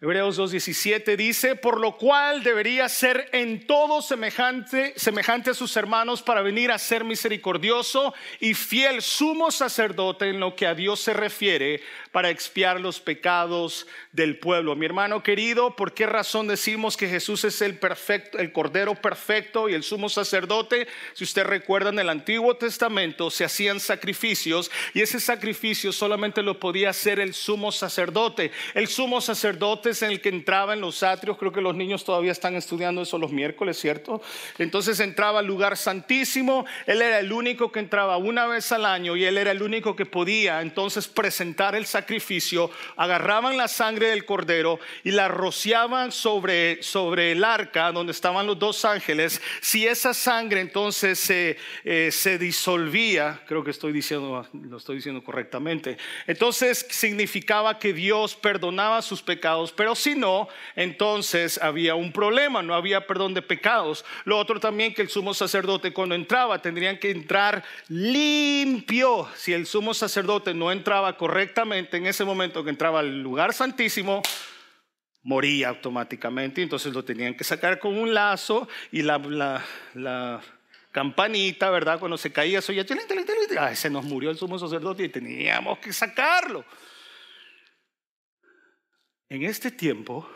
Hebreos 0.03 0.37
2.17 0.37 1.17
dice, 1.17 1.55
por 1.55 1.79
lo 1.79 1.97
cual 1.97 2.43
debería 2.43 2.89
ser 2.89 3.29
en 3.31 3.69
todo 3.69 4.03
semejante, 4.03 4.95
semejante 4.97 5.51
a 5.51 5.55
sus 5.55 5.77
hermanos 5.77 6.23
para 6.23 6.43
venir 6.43 6.73
a 6.73 6.79
ser 6.81 7.05
misericordioso 7.05 8.13
y 8.41 8.55
fiel 8.55 9.01
sumo 9.01 9.53
sacerdote 9.53 10.29
en 10.29 10.41
lo 10.41 10.57
que 10.57 10.67
a 10.67 10.75
Dios 10.75 10.99
se 10.99 11.13
refiere 11.13 11.83
para 12.11 12.31
expiar 12.31 12.81
los 12.81 12.99
pecados 12.99 13.87
del 14.11 14.41
pueblo. 14.41 14.75
Mi 14.75 14.87
hermano 14.87 15.23
querido, 15.23 15.77
¿por 15.77 15.95
qué 15.95 16.07
razón 16.07 16.49
decimos 16.49 16.97
que 16.97 17.09
Jesús 17.09 17.45
es 17.45 17.63
el 17.63 17.79
perfecto, 17.79 18.39
el 18.39 18.51
cordero 18.51 18.97
perfecto 18.97 19.69
y 19.69 19.75
el 19.75 19.85
sumo 19.85 20.09
sacerdote? 20.09 20.89
Si 21.15 21.23
usted 21.23 21.45
recuerda 21.45 21.91
en 21.91 22.01
el 22.01 22.09
Antiguo 22.09 22.57
Testamento 22.57 23.31
se 23.31 23.45
hacían 23.45 23.79
sacrificios 23.79 24.69
y 24.95 25.01
ese 25.03 25.21
sacrificio 25.21 25.93
solamente 25.93 26.43
lo 26.43 26.59
podía 26.59 26.91
hacer 26.91 27.21
el 27.21 27.35
sumo 27.35 27.71
sacerdote. 27.71 28.51
El 28.75 28.89
sumo 28.89 29.21
sacerdote 29.21 29.91
en 30.01 30.12
el 30.12 30.22
que 30.22 30.30
entraba 30.30 30.72
en 30.72 30.80
los 30.80 31.03
atrios, 31.03 31.36
creo 31.36 31.53
que 31.53 31.61
los 31.61 31.74
niños 31.74 32.05
todavía 32.05 32.32
están 32.32 32.57
estudiando 32.57 33.03
eso 33.03 33.18
los 33.18 33.32
miércoles, 33.32 33.78
¿cierto? 33.78 34.22
Entonces 34.57 34.99
entraba 35.01 35.40
al 35.40 35.47
lugar 35.47 35.76
santísimo, 35.76 36.64
él 36.86 37.03
era 37.03 37.18
el 37.18 37.32
único 37.32 37.70
que 37.70 37.80
entraba 37.80 38.16
una 38.16 38.47
vez 38.47 38.72
al 38.72 38.86
año 38.86 39.16
y 39.16 39.24
él 39.24 39.36
era 39.36 39.51
el 39.51 39.62
único 39.62 39.95
que 39.95 40.07
podía 40.07 40.62
entonces 40.62 41.09
presentar 41.09 41.74
el 41.74 41.84
sacrificio, 41.84 42.70
agarraban 42.97 43.57
la 43.57 43.68
sangre 43.68 44.09
del 44.09 44.24
cordero 44.24 44.78
y 45.05 45.11
la 45.11 45.28
rociaban 45.28 46.12
sobre, 46.12 46.82
sobre 46.82 47.32
el 47.32 47.45
arca 47.45 47.93
donde 47.93 48.12
estaban 48.12 48.47
los 48.47 48.59
dos 48.59 48.84
ángeles. 48.84 49.43
Si 49.61 49.86
esa 49.86 50.14
sangre 50.14 50.61
entonces 50.61 51.18
se, 51.18 51.57
eh, 51.84 52.11
se 52.12 52.38
disolvía, 52.38 53.40
creo 53.47 53.64
que 53.64 53.70
estoy 53.70 53.93
diciendo, 53.93 54.47
lo 54.53 54.76
estoy 54.76 54.97
diciendo 54.97 55.22
correctamente, 55.24 55.97
entonces 56.26 56.86
significaba 56.90 57.78
que 57.78 57.93
Dios 57.93 58.34
perdonaba 58.34 59.03
sus 59.03 59.22
pecados, 59.22 59.72
pero 59.83 59.97
si 59.97 60.14
no, 60.14 60.47
entonces 60.76 61.61
había 61.61 61.97
un 61.97 62.12
problema, 62.12 62.62
no 62.62 62.72
había 62.72 63.05
perdón 63.05 63.35
de 63.35 63.43
pecados. 63.43 64.05
Lo 64.24 64.39
otro 64.39 64.61
también 64.61 64.95
que 64.95 65.03
el 65.03 65.09
sumo 65.09 65.35
sacerdote 65.35 65.93
cuando 65.93 66.14
entraba 66.14 66.62
tendrían 66.62 67.01
que 67.01 67.11
entrar 67.11 67.64
limpio. 67.89 69.28
Si 69.35 69.53
el 69.53 69.66
sumo 69.66 69.93
sacerdote 69.93 70.55
no 70.55 70.70
entraba 70.70 71.16
correctamente 71.16 71.97
en 71.97 72.07
ese 72.07 72.24
momento 72.24 72.62
que 72.62 72.70
entraba 72.70 73.01
al 73.01 73.24
lugar 73.24 73.53
santísimo, 73.55 74.22
moría 75.24 75.70
automáticamente. 75.70 76.62
Entonces 76.62 76.95
lo 76.95 77.05
tenían 77.05 77.37
que 77.37 77.43
sacar 77.43 77.80
con 77.80 77.99
un 77.99 78.14
lazo 78.14 78.68
y 78.93 79.03
la, 79.03 79.61
campanita, 80.93 81.70
¿verdad? 81.70 81.99
Cuando 81.99 82.16
se 82.16 82.30
caía, 82.30 82.61
eso 82.61 82.72
ya, 82.72 82.85
se 83.74 83.91
nos 83.91 84.05
murió 84.05 84.30
el 84.30 84.37
sumo 84.37 84.61
sacerdote 84.61 85.03
y 85.03 85.09
teníamos 85.09 85.80
que 85.80 85.93
sacarlo. 85.93 86.64
En 89.33 89.45
este 89.45 89.70
tiempo, 89.70 90.28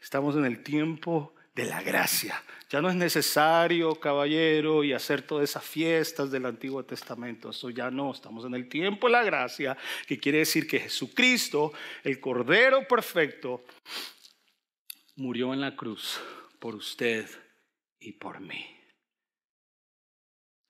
estamos 0.00 0.36
en 0.36 0.44
el 0.44 0.62
tiempo 0.62 1.34
de 1.52 1.64
la 1.64 1.82
gracia. 1.82 2.40
Ya 2.68 2.80
no 2.80 2.88
es 2.88 2.94
necesario, 2.94 3.96
caballero, 3.96 4.84
y 4.84 4.92
hacer 4.92 5.22
todas 5.22 5.50
esas 5.50 5.64
fiestas 5.64 6.30
del 6.30 6.46
Antiguo 6.46 6.84
Testamento. 6.84 7.50
Eso 7.50 7.70
ya 7.70 7.90
no, 7.90 8.12
estamos 8.12 8.44
en 8.44 8.54
el 8.54 8.68
tiempo 8.68 9.08
de 9.08 9.14
la 9.14 9.24
gracia, 9.24 9.76
que 10.06 10.20
quiere 10.20 10.38
decir 10.38 10.68
que 10.68 10.78
Jesucristo, 10.78 11.72
el 12.04 12.20
Cordero 12.20 12.86
Perfecto, 12.86 13.64
murió 15.16 15.52
en 15.52 15.60
la 15.60 15.74
cruz 15.74 16.20
por 16.60 16.76
usted 16.76 17.28
y 17.98 18.12
por 18.12 18.38
mí. 18.38 18.64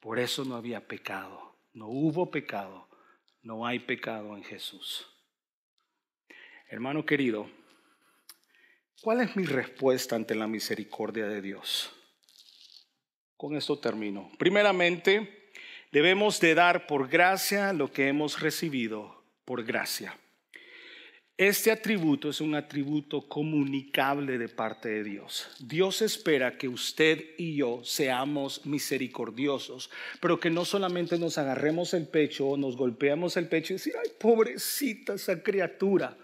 Por 0.00 0.18
eso 0.18 0.46
no 0.46 0.56
había 0.56 0.88
pecado, 0.88 1.58
no 1.74 1.88
hubo 1.88 2.30
pecado, 2.30 2.88
no 3.42 3.66
hay 3.66 3.80
pecado 3.80 4.34
en 4.34 4.44
Jesús. 4.44 5.06
Hermano 6.72 7.04
querido, 7.04 7.50
¿cuál 9.00 9.22
es 9.22 9.34
mi 9.34 9.42
respuesta 9.42 10.14
ante 10.14 10.36
la 10.36 10.46
misericordia 10.46 11.26
de 11.26 11.42
Dios? 11.42 11.90
Con 13.36 13.56
esto 13.56 13.80
termino. 13.80 14.30
Primeramente, 14.38 15.50
debemos 15.90 16.38
de 16.38 16.54
dar 16.54 16.86
por 16.86 17.08
gracia 17.08 17.72
lo 17.72 17.90
que 17.90 18.06
hemos 18.06 18.38
recibido 18.38 19.24
por 19.44 19.64
gracia. 19.64 20.16
Este 21.36 21.72
atributo 21.72 22.28
es 22.28 22.40
un 22.40 22.54
atributo 22.54 23.26
comunicable 23.26 24.38
de 24.38 24.48
parte 24.48 24.90
de 24.90 25.02
Dios. 25.02 25.50
Dios 25.58 26.02
espera 26.02 26.56
que 26.56 26.68
usted 26.68 27.34
y 27.36 27.56
yo 27.56 27.80
seamos 27.82 28.64
misericordiosos, 28.64 29.90
pero 30.20 30.38
que 30.38 30.50
no 30.50 30.64
solamente 30.64 31.18
nos 31.18 31.36
agarremos 31.36 31.94
el 31.94 32.06
pecho 32.06 32.46
o 32.46 32.56
nos 32.56 32.76
golpeamos 32.76 33.36
el 33.36 33.48
pecho 33.48 33.72
y 33.72 33.78
decir, 33.78 33.94
ay, 34.00 34.12
pobrecita 34.20 35.14
esa 35.14 35.42
criatura. 35.42 36.16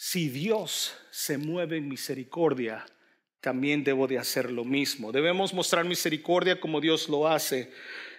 Si 0.00 0.28
Dios 0.28 0.94
se 1.10 1.38
mueve 1.38 1.76
en 1.76 1.88
misericordia, 1.88 2.86
también 3.40 3.82
debo 3.82 4.06
de 4.06 4.16
hacer 4.16 4.48
lo 4.48 4.64
mismo. 4.64 5.10
Debemos 5.10 5.52
mostrar 5.52 5.84
misericordia 5.84 6.60
como 6.60 6.80
Dios 6.80 7.08
lo 7.08 7.26
hace. 7.26 7.72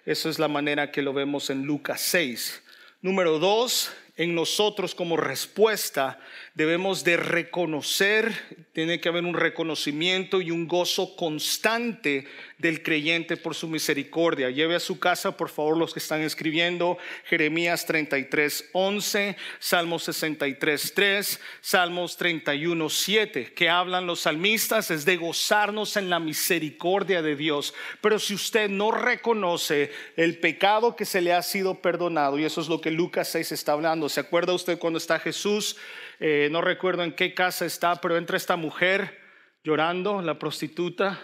Esa 0.05 0.27
es 0.27 0.39
la 0.39 0.49
manera 0.49 0.91
que 0.91 1.01
lo 1.01 1.13
vemos 1.13 1.49
en 1.49 1.63
Lucas 1.63 2.01
6. 2.01 2.63
Número 3.01 3.39
dos, 3.39 3.93
en 4.17 4.36
nosotros 4.36 4.93
como 4.93 5.15
respuesta 5.15 6.19
debemos 6.60 7.05
de 7.05 7.16
reconocer, 7.16 8.34
tiene 8.74 8.99
que 8.99 9.07
haber 9.07 9.24
un 9.24 9.34
reconocimiento 9.34 10.41
y 10.41 10.51
un 10.51 10.68
gozo 10.68 11.16
constante 11.16 12.28
del 12.57 12.84
creyente 12.84 13.38
por 13.38 13.55
su 13.55 13.70
misericordia. 13.70 14.49
Lleve 14.49 14.76
a 14.76 14.82
su 14.82 14.99
casa, 14.99 15.38
por 15.38 15.47
favor, 15.47 15.78
los 15.78 15.93
que 15.93 15.99
están 15.99 16.20
escribiendo, 16.20 16.97
Jeremías 17.24 17.86
33, 17.86 18.72
11, 18.74 19.38
Salmos 19.60 20.03
63, 20.03 20.93
3, 20.93 21.39
Salmos 21.62 22.18
31, 22.18 22.89
7, 22.89 23.53
que 23.53 23.70
hablan 23.70 24.05
los 24.05 24.20
salmistas, 24.20 24.91
es 24.91 25.05
de 25.05 25.16
gozarnos 25.16 25.95
en 25.95 26.10
la 26.10 26.20
misericordia 26.20 27.22
de 27.22 27.38
Dios. 27.38 27.74
Pero 28.01 28.20
si 28.20 28.34
usted 28.34 28.70
no 28.70 28.91
reconoce 28.91 29.93
el 30.18 30.39
pecado 30.39 30.97
que 30.97 31.05
se 31.05 31.22
le 31.22 31.32
ha 31.32 31.41
sido 31.41 31.76
perdonado, 31.76 32.38
y 32.38 32.43
eso 32.43 32.60
es 32.60 32.68
lo 32.68 32.82
que 32.82 32.91
Lucas 32.91 33.30
6 33.30 33.53
está 33.53 33.72
hablando, 33.72 34.10
¿se 34.10 34.20
acuerda 34.20 34.53
usted 34.53 34.78
cuando 34.78 34.97
está 34.97 35.20
Jesús? 35.20 35.78
Eh, 36.22 36.49
no 36.50 36.62
recuerdo 36.62 37.04
en 37.04 37.14
qué 37.14 37.34
casa 37.34 37.66
está, 37.66 37.95
pero 38.02 38.18
entra 38.18 38.38
esta 38.38 38.56
mujer 38.56 39.20
llorando, 39.64 40.22
la 40.22 40.39
prostituta, 40.39 41.20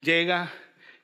llega 0.00 0.52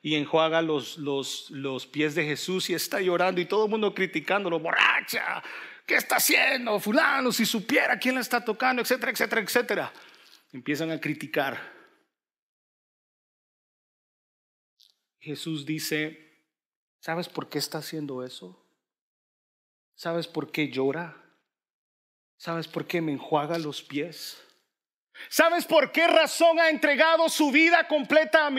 y 0.01 0.15
enjuaga 0.15 0.61
los, 0.61 0.97
los, 0.97 1.49
los 1.49 1.87
pies 1.87 2.13
de 2.15 2.25
Jesús 2.25 2.69
y 2.69 2.73
está 2.73 2.99
llorando 2.99 3.39
y 3.39 3.45
todo 3.45 3.65
el 3.65 3.71
mundo 3.71 3.93
criticándolo, 3.93 4.59
borracha, 4.59 5.41
¿qué 5.85 5.95
está 5.95 6.17
haciendo? 6.17 6.79
Fulano, 6.79 7.31
si 7.31 7.45
supiera 7.45 7.97
quién 7.97 8.15
la 8.15 8.21
está 8.21 8.43
tocando, 8.43 8.81
etcétera, 8.81 9.11
etcétera, 9.11 9.41
etcétera. 9.41 9.93
Empiezan 10.51 10.91
a 10.91 10.99
criticar. 10.99 11.73
Jesús 15.19 15.65
dice, 15.65 16.47
¿sabes 16.99 17.29
por 17.29 17.47
qué 17.47 17.57
está 17.57 17.77
haciendo 17.77 18.25
eso? 18.25 18.59
¿Sabes 19.95 20.27
por 20.27 20.51
qué 20.51 20.69
llora? 20.69 21.22
¿Sabes 22.43 22.67
por 22.67 22.85
qué 22.85 22.99
me 22.99 23.13
enjuaga 23.13 23.57
los 23.57 23.81
pies? 23.81 24.37
¿Sabes 25.29 25.63
por 25.63 25.93
qué 25.93 26.07
razón 26.07 26.59
ha 26.59 26.69
entregado 26.69 27.29
su 27.29 27.51
vida 27.51 27.87
completa 27.87 28.49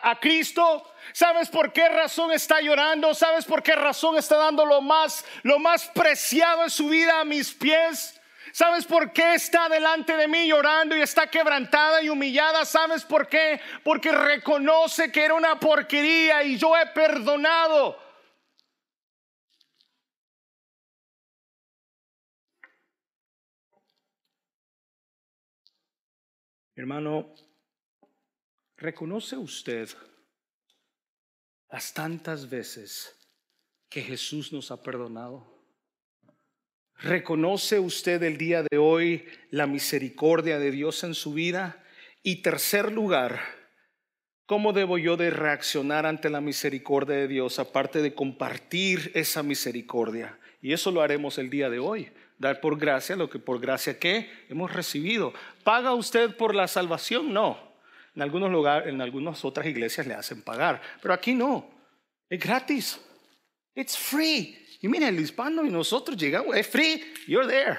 a, 0.00 0.20
Cristo? 0.20 0.88
¿Sabes 1.12 1.48
por 1.48 1.72
qué 1.72 1.88
razón 1.88 2.30
está 2.30 2.60
llorando? 2.60 3.12
¿Sabes 3.14 3.44
por 3.44 3.60
qué 3.60 3.74
razón 3.74 4.16
está 4.16 4.36
dando 4.36 4.64
lo 4.64 4.80
más, 4.80 5.24
lo 5.42 5.58
más 5.58 5.88
preciado 5.88 6.62
en 6.62 6.70
su 6.70 6.88
vida 6.88 7.18
a 7.18 7.24
mis 7.24 7.52
pies? 7.52 8.20
¿Sabes 8.52 8.84
por 8.86 9.12
qué 9.12 9.34
está 9.34 9.68
delante 9.68 10.16
de 10.16 10.28
mí 10.28 10.46
llorando 10.46 10.96
y 10.96 11.00
está 11.00 11.26
quebrantada 11.26 12.00
y 12.00 12.10
humillada? 12.10 12.64
¿Sabes 12.64 13.02
por 13.02 13.26
qué? 13.26 13.60
Porque 13.82 14.12
reconoce 14.12 15.10
que 15.10 15.24
era 15.24 15.34
una 15.34 15.58
porquería 15.58 16.44
y 16.44 16.58
yo 16.58 16.76
he 16.76 16.86
perdonado. 16.86 18.11
Hermano, 26.74 27.34
¿reconoce 28.78 29.36
usted 29.36 29.90
las 31.70 31.92
tantas 31.92 32.48
veces 32.48 33.14
que 33.90 34.00
Jesús 34.00 34.54
nos 34.54 34.70
ha 34.70 34.82
perdonado? 34.82 35.46
¿Reconoce 36.96 37.78
usted 37.78 38.22
el 38.22 38.38
día 38.38 38.62
de 38.62 38.78
hoy 38.78 39.26
la 39.50 39.66
misericordia 39.66 40.58
de 40.58 40.70
Dios 40.70 41.04
en 41.04 41.14
su 41.14 41.34
vida? 41.34 41.84
Y 42.22 42.40
tercer 42.40 42.90
lugar, 42.90 43.40
¿cómo 44.46 44.72
debo 44.72 44.96
yo 44.96 45.18
de 45.18 45.28
reaccionar 45.28 46.06
ante 46.06 46.30
la 46.30 46.40
misericordia 46.40 47.16
de 47.16 47.28
Dios 47.28 47.58
aparte 47.58 48.00
de 48.00 48.14
compartir 48.14 49.10
esa 49.14 49.42
misericordia? 49.42 50.38
Y 50.62 50.72
eso 50.72 50.90
lo 50.90 51.02
haremos 51.02 51.36
el 51.36 51.50
día 51.50 51.68
de 51.68 51.80
hoy 51.80 52.10
dar 52.42 52.60
por 52.60 52.76
gracia 52.76 53.16
lo 53.16 53.30
que 53.30 53.38
por 53.38 53.60
gracia 53.60 53.98
que 53.98 54.30
hemos 54.48 54.70
recibido. 54.70 55.32
¿Paga 55.64 55.94
usted 55.94 56.36
por 56.36 56.54
la 56.54 56.68
salvación? 56.68 57.32
No. 57.32 57.72
En 58.14 58.20
algunos 58.20 58.50
lugares, 58.50 58.88
en 58.88 59.00
algunas 59.00 59.42
otras 59.44 59.66
iglesias 59.66 60.06
le 60.06 60.14
hacen 60.14 60.42
pagar, 60.42 60.82
pero 61.00 61.14
aquí 61.14 61.32
no. 61.32 61.70
Es 62.28 62.40
gratis. 62.40 63.00
It's 63.74 63.96
free. 63.96 64.58
Y 64.80 64.88
mira, 64.88 65.08
el 65.08 65.18
hispano 65.18 65.64
y 65.64 65.70
nosotros 65.70 66.16
llegamos, 66.16 66.56
es 66.56 66.66
free, 66.66 67.14
you're 67.26 67.48
there. 67.48 67.78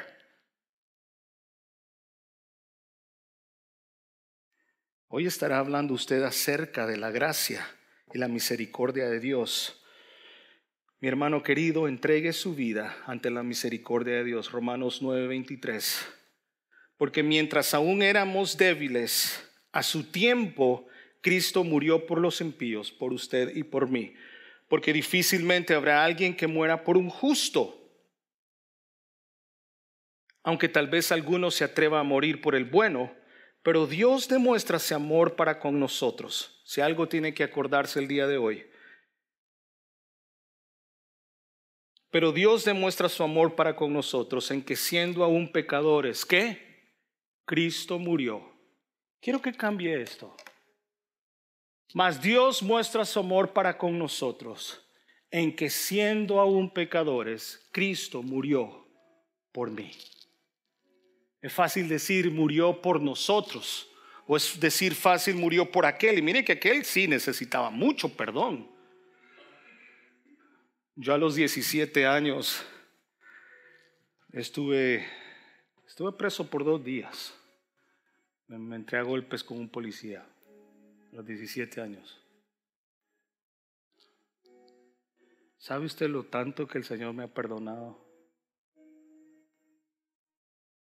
Hoy 5.10 5.28
estará 5.28 5.60
hablando 5.60 5.94
usted 5.94 6.24
acerca 6.24 6.88
de 6.88 6.98
la 6.98 7.12
gracia 7.12 7.68
y 8.14 8.18
la 8.18 8.28
misericordia 8.28 9.10
de 9.10 9.20
Dios. 9.20 9.83
Mi 11.04 11.10
hermano 11.10 11.44
querido, 11.44 11.90
entregue 11.90 12.32
su 12.32 12.56
vida 12.56 12.96
ante 13.06 13.30
la 13.30 13.44
misericordia 13.44 14.14
de 14.14 14.24
Dios. 14.24 14.54
Romanos 14.54 15.02
9:23. 15.02 16.08
Porque 16.96 17.24
mientras 17.24 17.74
aún 17.74 18.02
éramos 18.02 18.56
débiles, 18.56 19.46
a 19.74 19.84
su 19.84 20.06
tiempo 20.06 20.88
Cristo 21.20 21.66
murió 21.66 22.06
por 22.06 22.22
los 22.22 22.40
impíos, 22.40 22.90
por 22.90 23.12
usted 23.12 23.54
y 23.54 23.64
por 23.64 23.90
mí. 23.90 24.14
Porque 24.70 24.94
difícilmente 24.94 25.74
habrá 25.74 26.06
alguien 26.06 26.38
que 26.38 26.48
muera 26.48 26.86
por 26.86 26.96
un 26.96 27.10
justo. 27.10 27.86
Aunque 30.42 30.70
tal 30.70 30.88
vez 30.88 31.12
alguno 31.12 31.52
se 31.52 31.66
atreva 31.66 32.00
a 32.00 32.04
morir 32.04 32.40
por 32.40 32.56
el 32.56 32.64
bueno, 32.64 33.14
pero 33.62 33.88
Dios 33.88 34.30
demuestra 34.30 34.78
ese 34.78 34.94
amor 34.94 35.36
para 35.36 35.60
con 35.60 35.82
nosotros. 35.82 36.62
Si 36.64 36.80
algo 36.80 37.10
tiene 37.10 37.34
que 37.34 37.44
acordarse 37.44 38.00
el 38.00 38.08
día 38.08 38.26
de 38.26 38.38
hoy, 38.38 38.64
Pero 42.14 42.32
Dios 42.32 42.64
demuestra 42.64 43.10
su 43.10 43.24
amor 43.24 43.56
para 43.56 43.76
con 43.76 43.92
nosotros 43.92 44.52
en 44.52 44.62
que 44.62 44.76
siendo 44.76 45.24
aún 45.24 45.52
pecadores, 45.52 46.24
¿qué? 46.24 46.94
Cristo 47.44 47.98
murió. 47.98 48.54
Quiero 49.20 49.42
que 49.42 49.52
cambie 49.52 50.00
esto. 50.00 50.36
Mas 51.96 52.22
Dios 52.22 52.62
muestra 52.62 53.04
su 53.04 53.18
amor 53.18 53.52
para 53.52 53.80
con 53.80 53.98
nosotros 53.98 54.80
en 55.32 55.56
que 55.56 55.72
siendo 55.72 56.40
aún 56.40 56.70
pecadores, 56.70 57.68
Cristo 57.72 58.22
murió 58.22 58.88
por 59.52 59.72
mí. 59.72 59.90
Es 61.42 61.52
fácil 61.52 61.90
decir 61.90 62.30
murió 62.30 62.80
por 62.80 63.02
nosotros, 63.02 63.90
o 64.28 64.38
es 64.38 64.60
decir 64.60 64.94
fácil 64.94 65.34
murió 65.34 65.72
por 65.72 65.88
aquel. 65.88 66.20
Y 66.20 66.22
mire 66.22 66.46
que 66.46 66.52
aquel 66.52 66.86
sí 66.86 67.08
necesitaba 67.08 67.72
mucho 67.72 68.08
perdón. 68.10 68.73
Yo 70.96 71.14
a 71.14 71.18
los 71.18 71.36
17 71.36 72.06
años 72.06 72.64
estuve, 74.32 75.06
estuve 75.88 76.12
preso 76.12 76.50
por 76.50 76.64
dos 76.64 76.84
días. 76.84 77.34
Me, 78.48 78.60
me 78.60 78.76
entré 78.76 79.00
a 79.00 79.04
golpes 79.04 79.44
con 79.44 79.58
un 79.58 79.70
policía 79.70 80.22
a 80.22 81.16
los 81.16 81.26
17 81.26 81.82
años. 81.82 82.20
¿Sabe 85.58 85.86
usted 85.86 86.10
lo 86.10 86.26
tanto 86.26 86.68
que 86.68 86.78
el 86.78 86.84
Señor 86.84 87.14
me 87.14 87.24
ha 87.24 87.34
perdonado? 87.34 87.98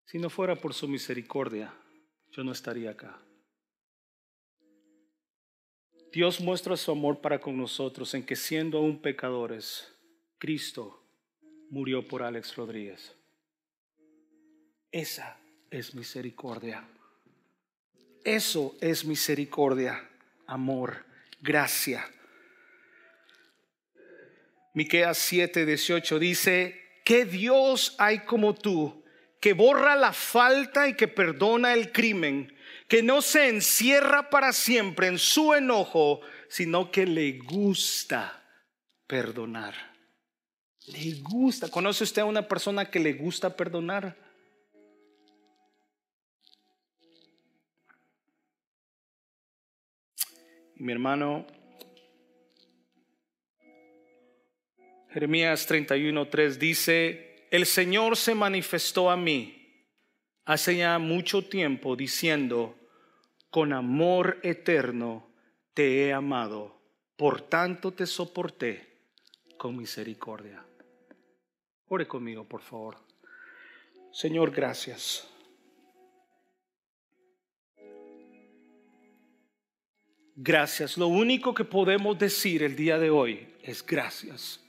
Si 0.06 0.18
no 0.18 0.30
fuera 0.30 0.56
por 0.56 0.72
su 0.72 0.88
misericordia, 0.88 1.74
yo 2.30 2.44
no 2.44 2.52
estaría 2.52 2.92
acá. 2.92 3.20
Dios 6.10 6.40
muestra 6.40 6.78
su 6.78 6.90
amor 6.90 7.20
para 7.20 7.38
con 7.38 7.58
nosotros 7.58 8.14
en 8.14 8.24
que 8.24 8.36
siendo 8.36 8.78
aún 8.78 9.02
pecadores, 9.02 9.97
Cristo 10.38 11.04
murió 11.70 12.06
por 12.06 12.22
Alex 12.22 12.54
Rodríguez. 12.56 13.14
Esa 14.90 15.36
es 15.70 15.94
misericordia. 15.94 16.84
Eso 18.24 18.76
es 18.80 19.04
misericordia, 19.04 20.08
amor, 20.46 21.04
gracia. 21.40 22.08
Miqueas 24.74 25.18
7, 25.18 25.66
18 25.66 26.18
dice, 26.18 26.80
¿qué 27.04 27.24
Dios 27.24 27.96
hay 27.98 28.20
como 28.20 28.54
tú 28.54 29.04
que 29.40 29.52
borra 29.52 29.96
la 29.96 30.12
falta 30.12 30.88
y 30.88 30.94
que 30.94 31.08
perdona 31.08 31.74
el 31.74 31.90
crimen, 31.90 32.54
que 32.86 33.02
no 33.02 33.22
se 33.22 33.48
encierra 33.48 34.30
para 34.30 34.52
siempre 34.52 35.08
en 35.08 35.18
su 35.18 35.54
enojo, 35.54 36.20
sino 36.48 36.90
que 36.90 37.06
le 37.06 37.38
gusta 37.38 38.44
perdonar? 39.06 39.97
Le 40.92 41.20
gusta. 41.20 41.70
¿Conoce 41.70 42.04
usted 42.04 42.22
a 42.22 42.24
una 42.24 42.46
persona 42.46 42.90
que 42.90 42.98
le 42.98 43.12
gusta 43.12 43.54
perdonar? 43.56 44.16
Mi 50.76 50.92
hermano, 50.92 51.44
Jeremías 55.10 55.68
31.3 55.68 56.56
dice, 56.56 57.46
el 57.50 57.66
Señor 57.66 58.16
se 58.16 58.34
manifestó 58.34 59.10
a 59.10 59.16
mí 59.16 59.58
hace 60.44 60.76
ya 60.76 60.98
mucho 60.98 61.42
tiempo 61.42 61.96
diciendo, 61.96 62.76
con 63.50 63.72
amor 63.72 64.38
eterno 64.42 65.28
te 65.74 66.06
he 66.06 66.12
amado, 66.12 66.80
por 67.16 67.40
tanto 67.40 67.92
te 67.92 68.06
soporté 68.06 68.88
con 69.58 69.76
misericordia. 69.76 70.67
Ore 71.88 72.06
conmigo, 72.06 72.44
por 72.44 72.60
favor. 72.60 72.96
Señor, 74.12 74.50
gracias. 74.50 75.28
Gracias. 80.40 80.96
Lo 80.96 81.08
único 81.08 81.52
que 81.52 81.64
podemos 81.64 82.18
decir 82.18 82.62
el 82.62 82.76
día 82.76 82.98
de 82.98 83.10
hoy 83.10 83.48
es 83.62 83.84
gracias. 83.84 84.60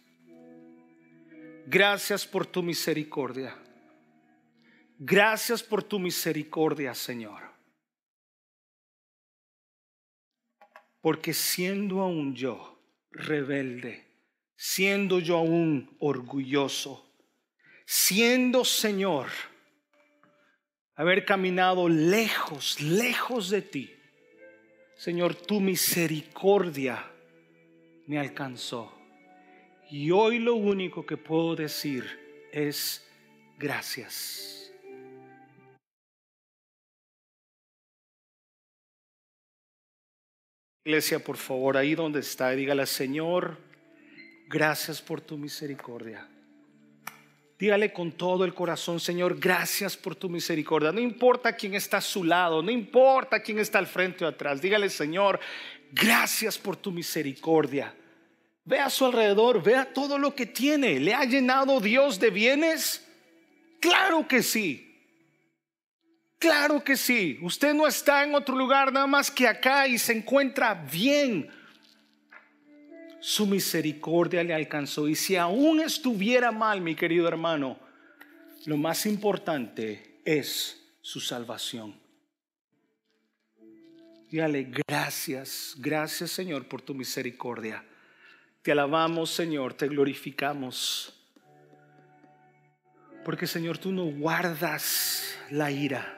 Gracias 1.67 2.25
por 2.25 2.47
tu 2.47 2.63
misericordia. 2.63 3.55
Gracias 4.97 5.61
por 5.61 5.83
tu 5.83 5.99
misericordia, 5.99 6.95
Señor. 6.95 7.41
Porque 11.01 11.33
siendo 11.33 12.01
aún 12.01 12.35
yo 12.35 12.81
rebelde, 13.11 14.05
siendo 14.55 15.19
yo 15.19 15.37
aún 15.37 15.95
orgulloso, 15.99 17.08
siendo 17.89 18.65
Señor 18.65 19.29
haber 20.93 21.25
caminado 21.25 21.89
lejos, 21.89 22.79
lejos 22.79 23.49
de 23.49 23.63
ti. 23.63 23.95
Señor, 24.95 25.33
tu 25.33 25.59
misericordia 25.59 27.03
me 28.05 28.19
alcanzó. 28.19 28.93
Y 29.89 30.11
hoy 30.11 30.37
lo 30.37 30.53
único 30.53 31.03
que 31.03 31.17
puedo 31.17 31.55
decir 31.55 32.05
es 32.51 33.09
gracias. 33.57 34.71
Iglesia, 40.85 41.17
por 41.17 41.37
favor, 41.37 41.75
ahí 41.75 41.95
donde 41.95 42.19
está, 42.19 42.51
dígale, 42.51 42.85
Señor, 42.85 43.57
gracias 44.47 45.01
por 45.01 45.21
tu 45.21 45.39
misericordia. 45.39 46.29
Dígale 47.59 47.91
con 47.91 48.13
todo 48.13 48.45
el 48.45 48.53
corazón, 48.53 49.01
Señor, 49.01 49.37
gracias 49.37 49.97
por 49.97 50.15
tu 50.15 50.29
misericordia. 50.29 50.93
No 50.93 51.01
importa 51.01 51.57
quién 51.57 51.75
está 51.75 51.97
a 51.97 52.01
su 52.01 52.23
lado, 52.23 52.63
no 52.63 52.71
importa 52.71 53.41
quién 53.41 53.59
está 53.59 53.79
al 53.79 53.87
frente 53.87 54.23
o 54.23 54.29
atrás. 54.29 54.61
Dígale, 54.61 54.89
Señor, 54.89 55.41
gracias 55.91 56.57
por 56.57 56.77
tu 56.77 56.89
misericordia. 56.89 57.93
Ve 58.63 58.79
a 58.79 58.89
su 58.89 59.03
alrededor, 59.03 59.61
vea 59.61 59.93
todo 59.93 60.17
lo 60.17 60.33
que 60.33 60.45
tiene. 60.45 61.01
¿Le 61.01 61.13
ha 61.13 61.25
llenado 61.25 61.81
Dios 61.81 62.17
de 62.17 62.29
bienes? 62.29 63.05
Claro 63.81 64.25
que 64.25 64.41
sí. 64.41 64.85
Claro 66.37 66.81
que 66.81 66.95
sí. 66.95 67.39
Usted 67.41 67.73
no 67.73 67.87
está 67.87 68.23
en 68.23 68.35
otro 68.35 68.55
lugar 68.55 68.93
nada 68.93 69.07
más 69.07 69.29
que 69.29 69.49
acá 69.49 69.85
y 69.85 69.97
se 69.97 70.13
encuentra 70.13 70.75
bien 70.75 71.51
su 73.19 73.45
misericordia 73.45 74.43
le 74.43 74.53
alcanzó. 74.53 75.07
Y 75.07 75.15
si 75.15 75.35
aún 75.35 75.81
estuviera 75.81 76.51
mal, 76.51 76.81
mi 76.81 76.95
querido 76.95 77.27
hermano, 77.27 77.77
lo 78.65 78.77
más 78.77 79.05
importante 79.05 80.21
es 80.25 80.81
su 81.01 81.19
salvación. 81.19 81.95
Dígale 84.29 84.71
gracias, 84.87 85.75
gracias 85.79 86.31
Señor 86.31 86.67
por 86.67 86.81
tu 86.81 86.93
misericordia. 86.93 87.83
Te 88.61 88.71
alabamos 88.71 89.31
Señor, 89.31 89.73
te 89.73 89.87
glorificamos. 89.87 91.13
Porque 93.25 93.47
Señor, 93.47 93.77
tú 93.77 93.91
no 93.91 94.05
guardas 94.05 95.35
la 95.49 95.71
ira. 95.71 96.15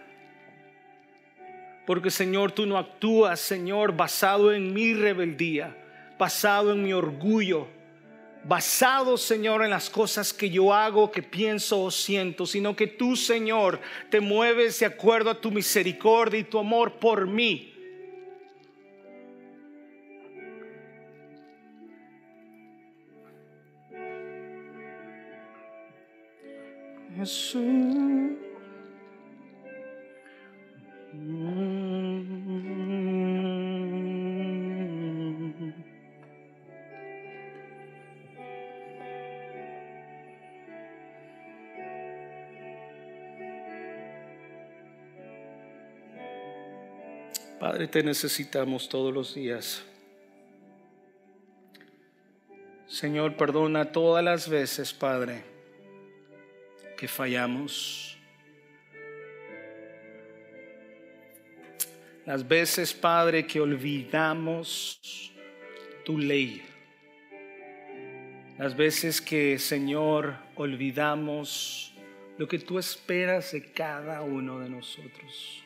Porque 1.87 2.11
Señor, 2.11 2.51
tú 2.51 2.65
no 2.65 2.77
actúas, 2.77 3.39
Señor, 3.39 3.95
basado 3.95 4.53
en 4.53 4.73
mi 4.73 4.93
rebeldía 4.93 5.80
basado 6.21 6.73
en 6.73 6.83
mi 6.83 6.93
orgullo, 6.93 7.67
basado, 8.43 9.17
Señor, 9.17 9.63
en 9.63 9.71
las 9.71 9.89
cosas 9.89 10.31
que 10.31 10.51
yo 10.51 10.71
hago, 10.71 11.09
que 11.09 11.23
pienso 11.23 11.81
o 11.81 11.89
siento, 11.89 12.45
sino 12.45 12.75
que 12.75 12.85
tú, 12.85 13.15
Señor, 13.15 13.81
te 14.11 14.19
mueves 14.19 14.79
de 14.79 14.85
acuerdo 14.85 15.31
a 15.31 15.41
tu 15.41 15.49
misericordia 15.49 16.39
y 16.39 16.43
tu 16.43 16.59
amor 16.59 16.99
por 16.99 17.25
mí. 17.25 17.73
Jesús. 27.17 28.11
Padre, 47.61 47.87
te 47.87 48.01
necesitamos 48.01 48.89
todos 48.89 49.13
los 49.13 49.35
días. 49.35 49.83
Señor, 52.87 53.37
perdona 53.37 53.91
todas 53.91 54.23
las 54.23 54.49
veces, 54.49 54.91
Padre, 54.91 55.43
que 56.97 57.07
fallamos. 57.07 58.17
Las 62.25 62.47
veces, 62.47 62.95
Padre, 62.95 63.45
que 63.45 63.61
olvidamos 63.61 65.31
tu 66.03 66.17
ley. 66.17 66.63
Las 68.57 68.75
veces 68.75 69.21
que, 69.21 69.59
Señor, 69.59 70.33
olvidamos 70.55 71.93
lo 72.39 72.47
que 72.47 72.57
tú 72.57 72.79
esperas 72.79 73.51
de 73.51 73.71
cada 73.71 74.23
uno 74.23 74.57
de 74.57 74.67
nosotros. 74.67 75.63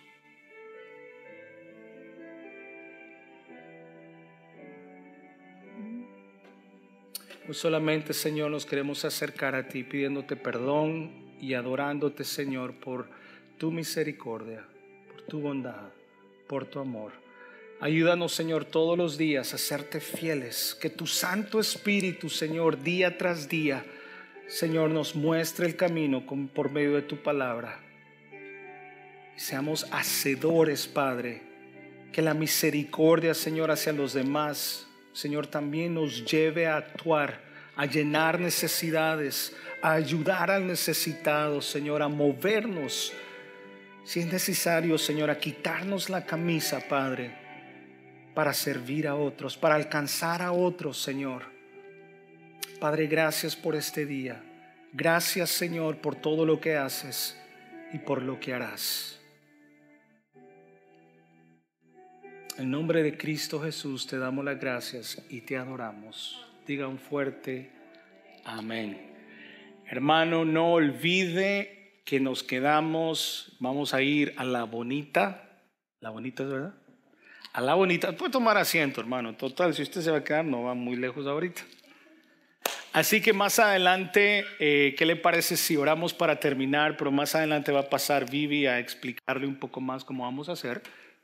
Hoy 7.47 7.53
solamente, 7.53 8.13
Señor, 8.13 8.49
nos 8.49 8.65
queremos 8.65 9.05
acercar 9.05 9.53
a 9.53 9.67
ti 9.67 9.83
pidiéndote 9.83 10.35
perdón 10.35 11.11
y 11.39 11.53
adorándote, 11.53 12.23
Señor, 12.23 12.73
por 12.79 13.07
tu 13.59 13.69
misericordia, 13.69 14.65
por 15.11 15.21
tu 15.27 15.41
bondad, 15.41 15.89
por 16.47 16.65
tu 16.65 16.79
amor. 16.79 17.11
Ayúdanos, 17.79 18.33
Señor, 18.33 18.65
todos 18.65 18.97
los 18.97 19.15
días 19.15 19.53
a 19.53 19.59
serte 19.59 19.99
fieles, 19.99 20.75
que 20.81 20.89
tu 20.89 21.05
Santo 21.05 21.59
Espíritu, 21.59 22.29
Señor, 22.29 22.81
día 22.81 23.15
tras 23.15 23.47
día, 23.47 23.85
Señor, 24.47 24.89
nos 24.89 25.15
muestre 25.15 25.67
el 25.67 25.75
camino 25.75 26.25
por 26.51 26.71
medio 26.71 26.95
de 26.95 27.03
tu 27.03 27.17
palabra. 27.21 27.79
Seamos 29.35 29.85
hacedores, 29.91 30.87
Padre, 30.87 31.43
que 32.11 32.23
la 32.23 32.33
misericordia, 32.33 33.35
Señor, 33.35 33.69
hacia 33.69 33.93
los 33.93 34.13
demás 34.13 34.87
Señor, 35.15 35.47
también 35.47 35.93
nos 35.93 36.25
lleve 36.29 36.67
a 36.67 36.75
actuar, 36.75 37.39
a 37.77 37.85
llenar 37.85 38.37
necesidades, 38.37 39.55
a 39.81 39.93
ayudar 39.93 40.51
al 40.51 40.67
necesitado, 40.67 41.61
Señor, 41.61 42.01
a 42.01 42.09
movernos. 42.09 43.13
Si 44.03 44.19
es 44.19 44.25
necesario, 44.25 44.97
Señor, 44.97 45.29
a 45.29 45.39
quitarnos 45.39 46.09
la 46.09 46.25
camisa, 46.25 46.81
Padre, 46.89 47.31
para 48.33 48.53
servir 48.53 49.07
a 49.07 49.15
otros, 49.15 49.55
para 49.55 49.75
alcanzar 49.75 50.41
a 50.41 50.51
otros, 50.51 51.01
Señor. 51.01 51.43
Padre, 52.81 53.07
gracias 53.07 53.55
por 53.55 53.73
este 53.73 54.05
día. 54.05 54.43
Gracias, 54.91 55.49
Señor, 55.49 55.95
por 55.99 56.15
todo 56.15 56.45
lo 56.45 56.59
que 56.59 56.75
haces 56.75 57.37
y 57.93 57.99
por 57.99 58.21
lo 58.21 58.37
que 58.37 58.53
harás. 58.53 59.14
En 62.57 62.71
nombre 62.71 63.03
de 63.03 63.17
Cristo 63.17 63.59
Jesús 63.59 64.07
te 64.07 64.17
damos 64.17 64.45
las 64.45 64.57
gracias 64.57 65.21
y 65.29 65.41
te 65.41 65.57
adoramos. 65.57 66.41
Diga 66.65 66.87
un 66.87 66.99
fuerte 66.99 67.69
amén. 68.45 69.13
Hermano, 69.85 70.45
no 70.45 70.71
olvide 70.71 71.99
que 72.05 72.21
nos 72.21 72.43
quedamos, 72.43 73.57
vamos 73.59 73.93
a 73.93 74.01
ir 74.01 74.33
a 74.37 74.45
la 74.45 74.63
bonita. 74.63 75.59
La 75.99 76.11
bonita 76.11 76.43
es 76.43 76.49
verdad. 76.49 76.75
A 77.51 77.59
la 77.59 77.73
bonita. 77.73 78.15
Puede 78.15 78.31
tomar 78.31 78.57
asiento, 78.57 79.01
hermano. 79.01 79.35
Total, 79.35 79.73
si 79.73 79.81
usted 79.81 79.99
se 79.99 80.11
va 80.11 80.19
a 80.19 80.23
quedar, 80.23 80.45
no 80.45 80.63
va 80.63 80.73
muy 80.73 80.95
lejos 80.95 81.27
ahorita. 81.27 81.61
Así 82.93 83.19
que 83.19 83.33
más 83.33 83.59
adelante, 83.59 84.45
eh, 84.59 84.95
¿qué 84.97 85.05
le 85.05 85.17
parece 85.17 85.57
si 85.57 85.75
oramos 85.75 86.13
para 86.13 86.39
terminar? 86.39 86.95
Pero 86.95 87.11
más 87.11 87.35
adelante 87.35 87.73
va 87.73 87.81
a 87.81 87.89
pasar 87.89 88.29
Vivi 88.29 88.65
a 88.65 88.79
explicarle 88.79 89.45
un 89.45 89.57
poco 89.57 89.81
más 89.81 90.05
cómo 90.05 90.23
vamos 90.23 90.47
a 90.47 90.53
hacer. 90.53 90.81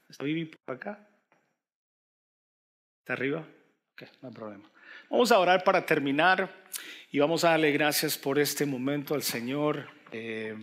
¿Está 0.10 0.26
Vivi 0.26 0.46
por 0.46 0.76
acá? 0.76 1.08
¿Está 3.12 3.20
arriba? 3.20 3.45
No 4.22 4.30
hay 4.30 4.34
problema. 4.34 4.72
Vamos 5.09 5.34
a 5.34 5.39
orar 5.39 5.66
para 5.66 5.86
terminar 5.86 6.49
y 7.12 7.20
vamos 7.20 7.43
a 7.43 7.49
darle 7.49 7.74
gracias 7.74 8.18
por 8.18 8.39
este 8.39 8.66
momento 8.66 9.16
al 9.16 9.22
Señor. 9.22 9.89
Eh, 10.14 10.55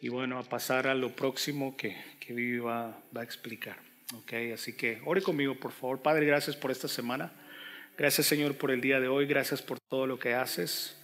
y 0.00 0.08
bueno, 0.08 0.38
a 0.38 0.44
pasar 0.44 0.86
a 0.86 0.94
lo 0.94 1.16
próximo 1.16 1.76
que, 1.76 1.96
que 2.20 2.32
Vivi 2.32 2.58
va, 2.58 2.96
va, 3.14 3.22
a 3.22 3.24
explicar. 3.24 3.76
Ok, 4.14 4.34
así 4.54 4.76
que 4.76 5.02
ore 5.04 5.20
conmigo, 5.20 5.58
por 5.58 5.72
favor. 5.72 6.00
Padre, 6.00 6.26
gracias 6.26 6.54
por 6.54 6.70
esta 6.70 6.86
semana. 6.86 7.32
Gracias, 7.98 8.28
Señor, 8.28 8.56
por 8.56 8.70
el 8.70 8.80
día 8.80 9.00
de 9.00 9.08
hoy. 9.08 9.26
Gracias 9.26 9.60
por 9.62 9.80
todo 9.80 10.06
lo 10.06 10.20
que 10.20 10.32
haces. 10.32 10.96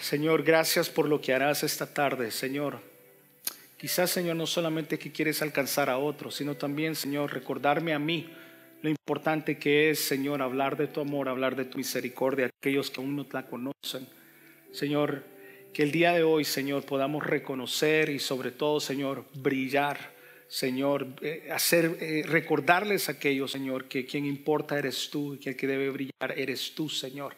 Señor, 0.00 0.42
gracias 0.42 0.90
por 0.90 1.08
lo 1.08 1.18
que 1.18 1.32
harás 1.32 1.62
esta 1.62 1.94
tarde, 1.94 2.30
Señor. 2.30 2.82
Quizás, 3.84 4.12
Señor, 4.12 4.36
no 4.36 4.46
solamente 4.46 4.98
que 4.98 5.12
quieres 5.12 5.42
alcanzar 5.42 5.90
a 5.90 5.98
otros, 5.98 6.36
sino 6.36 6.56
también, 6.56 6.94
Señor, 6.94 7.34
recordarme 7.34 7.92
a 7.92 7.98
mí 7.98 8.30
lo 8.80 8.88
importante 8.88 9.58
que 9.58 9.90
es, 9.90 9.98
Señor, 9.98 10.40
hablar 10.40 10.78
de 10.78 10.86
tu 10.86 11.02
amor, 11.02 11.28
hablar 11.28 11.54
de 11.54 11.66
tu 11.66 11.76
misericordia 11.76 12.46
a 12.46 12.48
aquellos 12.48 12.90
que 12.90 13.02
aún 13.02 13.14
no 13.14 13.26
te 13.26 13.34
la 13.34 13.46
conocen. 13.46 14.08
Señor, 14.72 15.24
que 15.74 15.82
el 15.82 15.92
día 15.92 16.14
de 16.14 16.22
hoy, 16.22 16.46
Señor, 16.46 16.86
podamos 16.86 17.26
reconocer 17.26 18.08
y 18.08 18.18
sobre 18.20 18.52
todo, 18.52 18.80
Señor, 18.80 19.26
brillar. 19.34 20.14
Señor, 20.48 21.08
eh, 21.20 21.50
hacer, 21.52 21.98
eh, 22.00 22.22
recordarles 22.26 23.10
a 23.10 23.12
aquellos, 23.12 23.52
Señor, 23.52 23.86
que 23.86 24.06
quien 24.06 24.24
importa 24.24 24.78
eres 24.78 25.10
tú 25.10 25.34
y 25.34 25.38
que 25.38 25.50
el 25.50 25.56
que 25.56 25.66
debe 25.66 25.90
brillar 25.90 26.38
eres 26.38 26.74
tú, 26.74 26.88
Señor. 26.88 27.36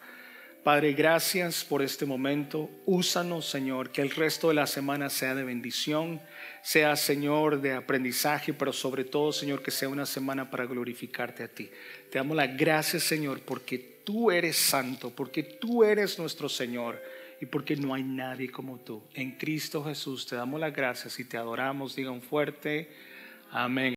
Padre, 0.67 0.95
gracias 0.95 1.65
por 1.65 1.81
este 1.81 2.07
momento. 2.07 2.69
Úsanos, 2.87 3.49
Señor, 3.49 3.93
que 3.93 4.03
el 4.03 4.11
resto 4.11 4.49
de 4.49 4.55
la 4.55 4.67
semana 4.67 5.09
sea 5.11 5.37
de 5.37 5.45
bendición, 5.45 6.21
sea, 6.61 6.97
Señor, 6.97 7.61
de 7.61 7.73
aprendizaje, 7.73 8.53
pero 8.53 8.73
sobre 8.73 9.05
todo, 9.05 9.31
Señor, 9.31 9.63
que 9.63 9.71
sea 9.71 9.89
una 9.89 10.07
semana 10.07 10.51
para 10.51 10.67
glorificarte 10.67 11.45
a 11.45 11.49
ti. 11.49 11.71
Te 12.11 12.19
damos 12.19 12.37
las 12.37 12.57
gracias, 12.57 13.05
Señor, 13.05 13.43
porque 13.43 13.79
tú 14.05 14.33
eres 14.33 14.57
santo, 14.57 15.11
porque 15.11 15.45
tú 15.45 15.85
eres 15.85 16.19
nuestro 16.19 16.49
Señor 16.49 17.01
y 17.41 17.47
porque 17.47 17.77
no 17.77 17.95
hay 17.95 18.03
nadie 18.03 18.51
como 18.51 18.81
tú. 18.81 19.05
En 19.15 19.39
Cristo 19.39 19.85
Jesús 19.85 20.27
te 20.27 20.35
damos 20.35 20.59
las 20.59 20.75
gracias 20.75 21.21
y 21.21 21.25
te 21.27 21.37
adoramos. 21.37 21.95
Diga 21.95 22.11
un 22.11 22.23
fuerte 22.23 22.91
amén. 23.53 23.95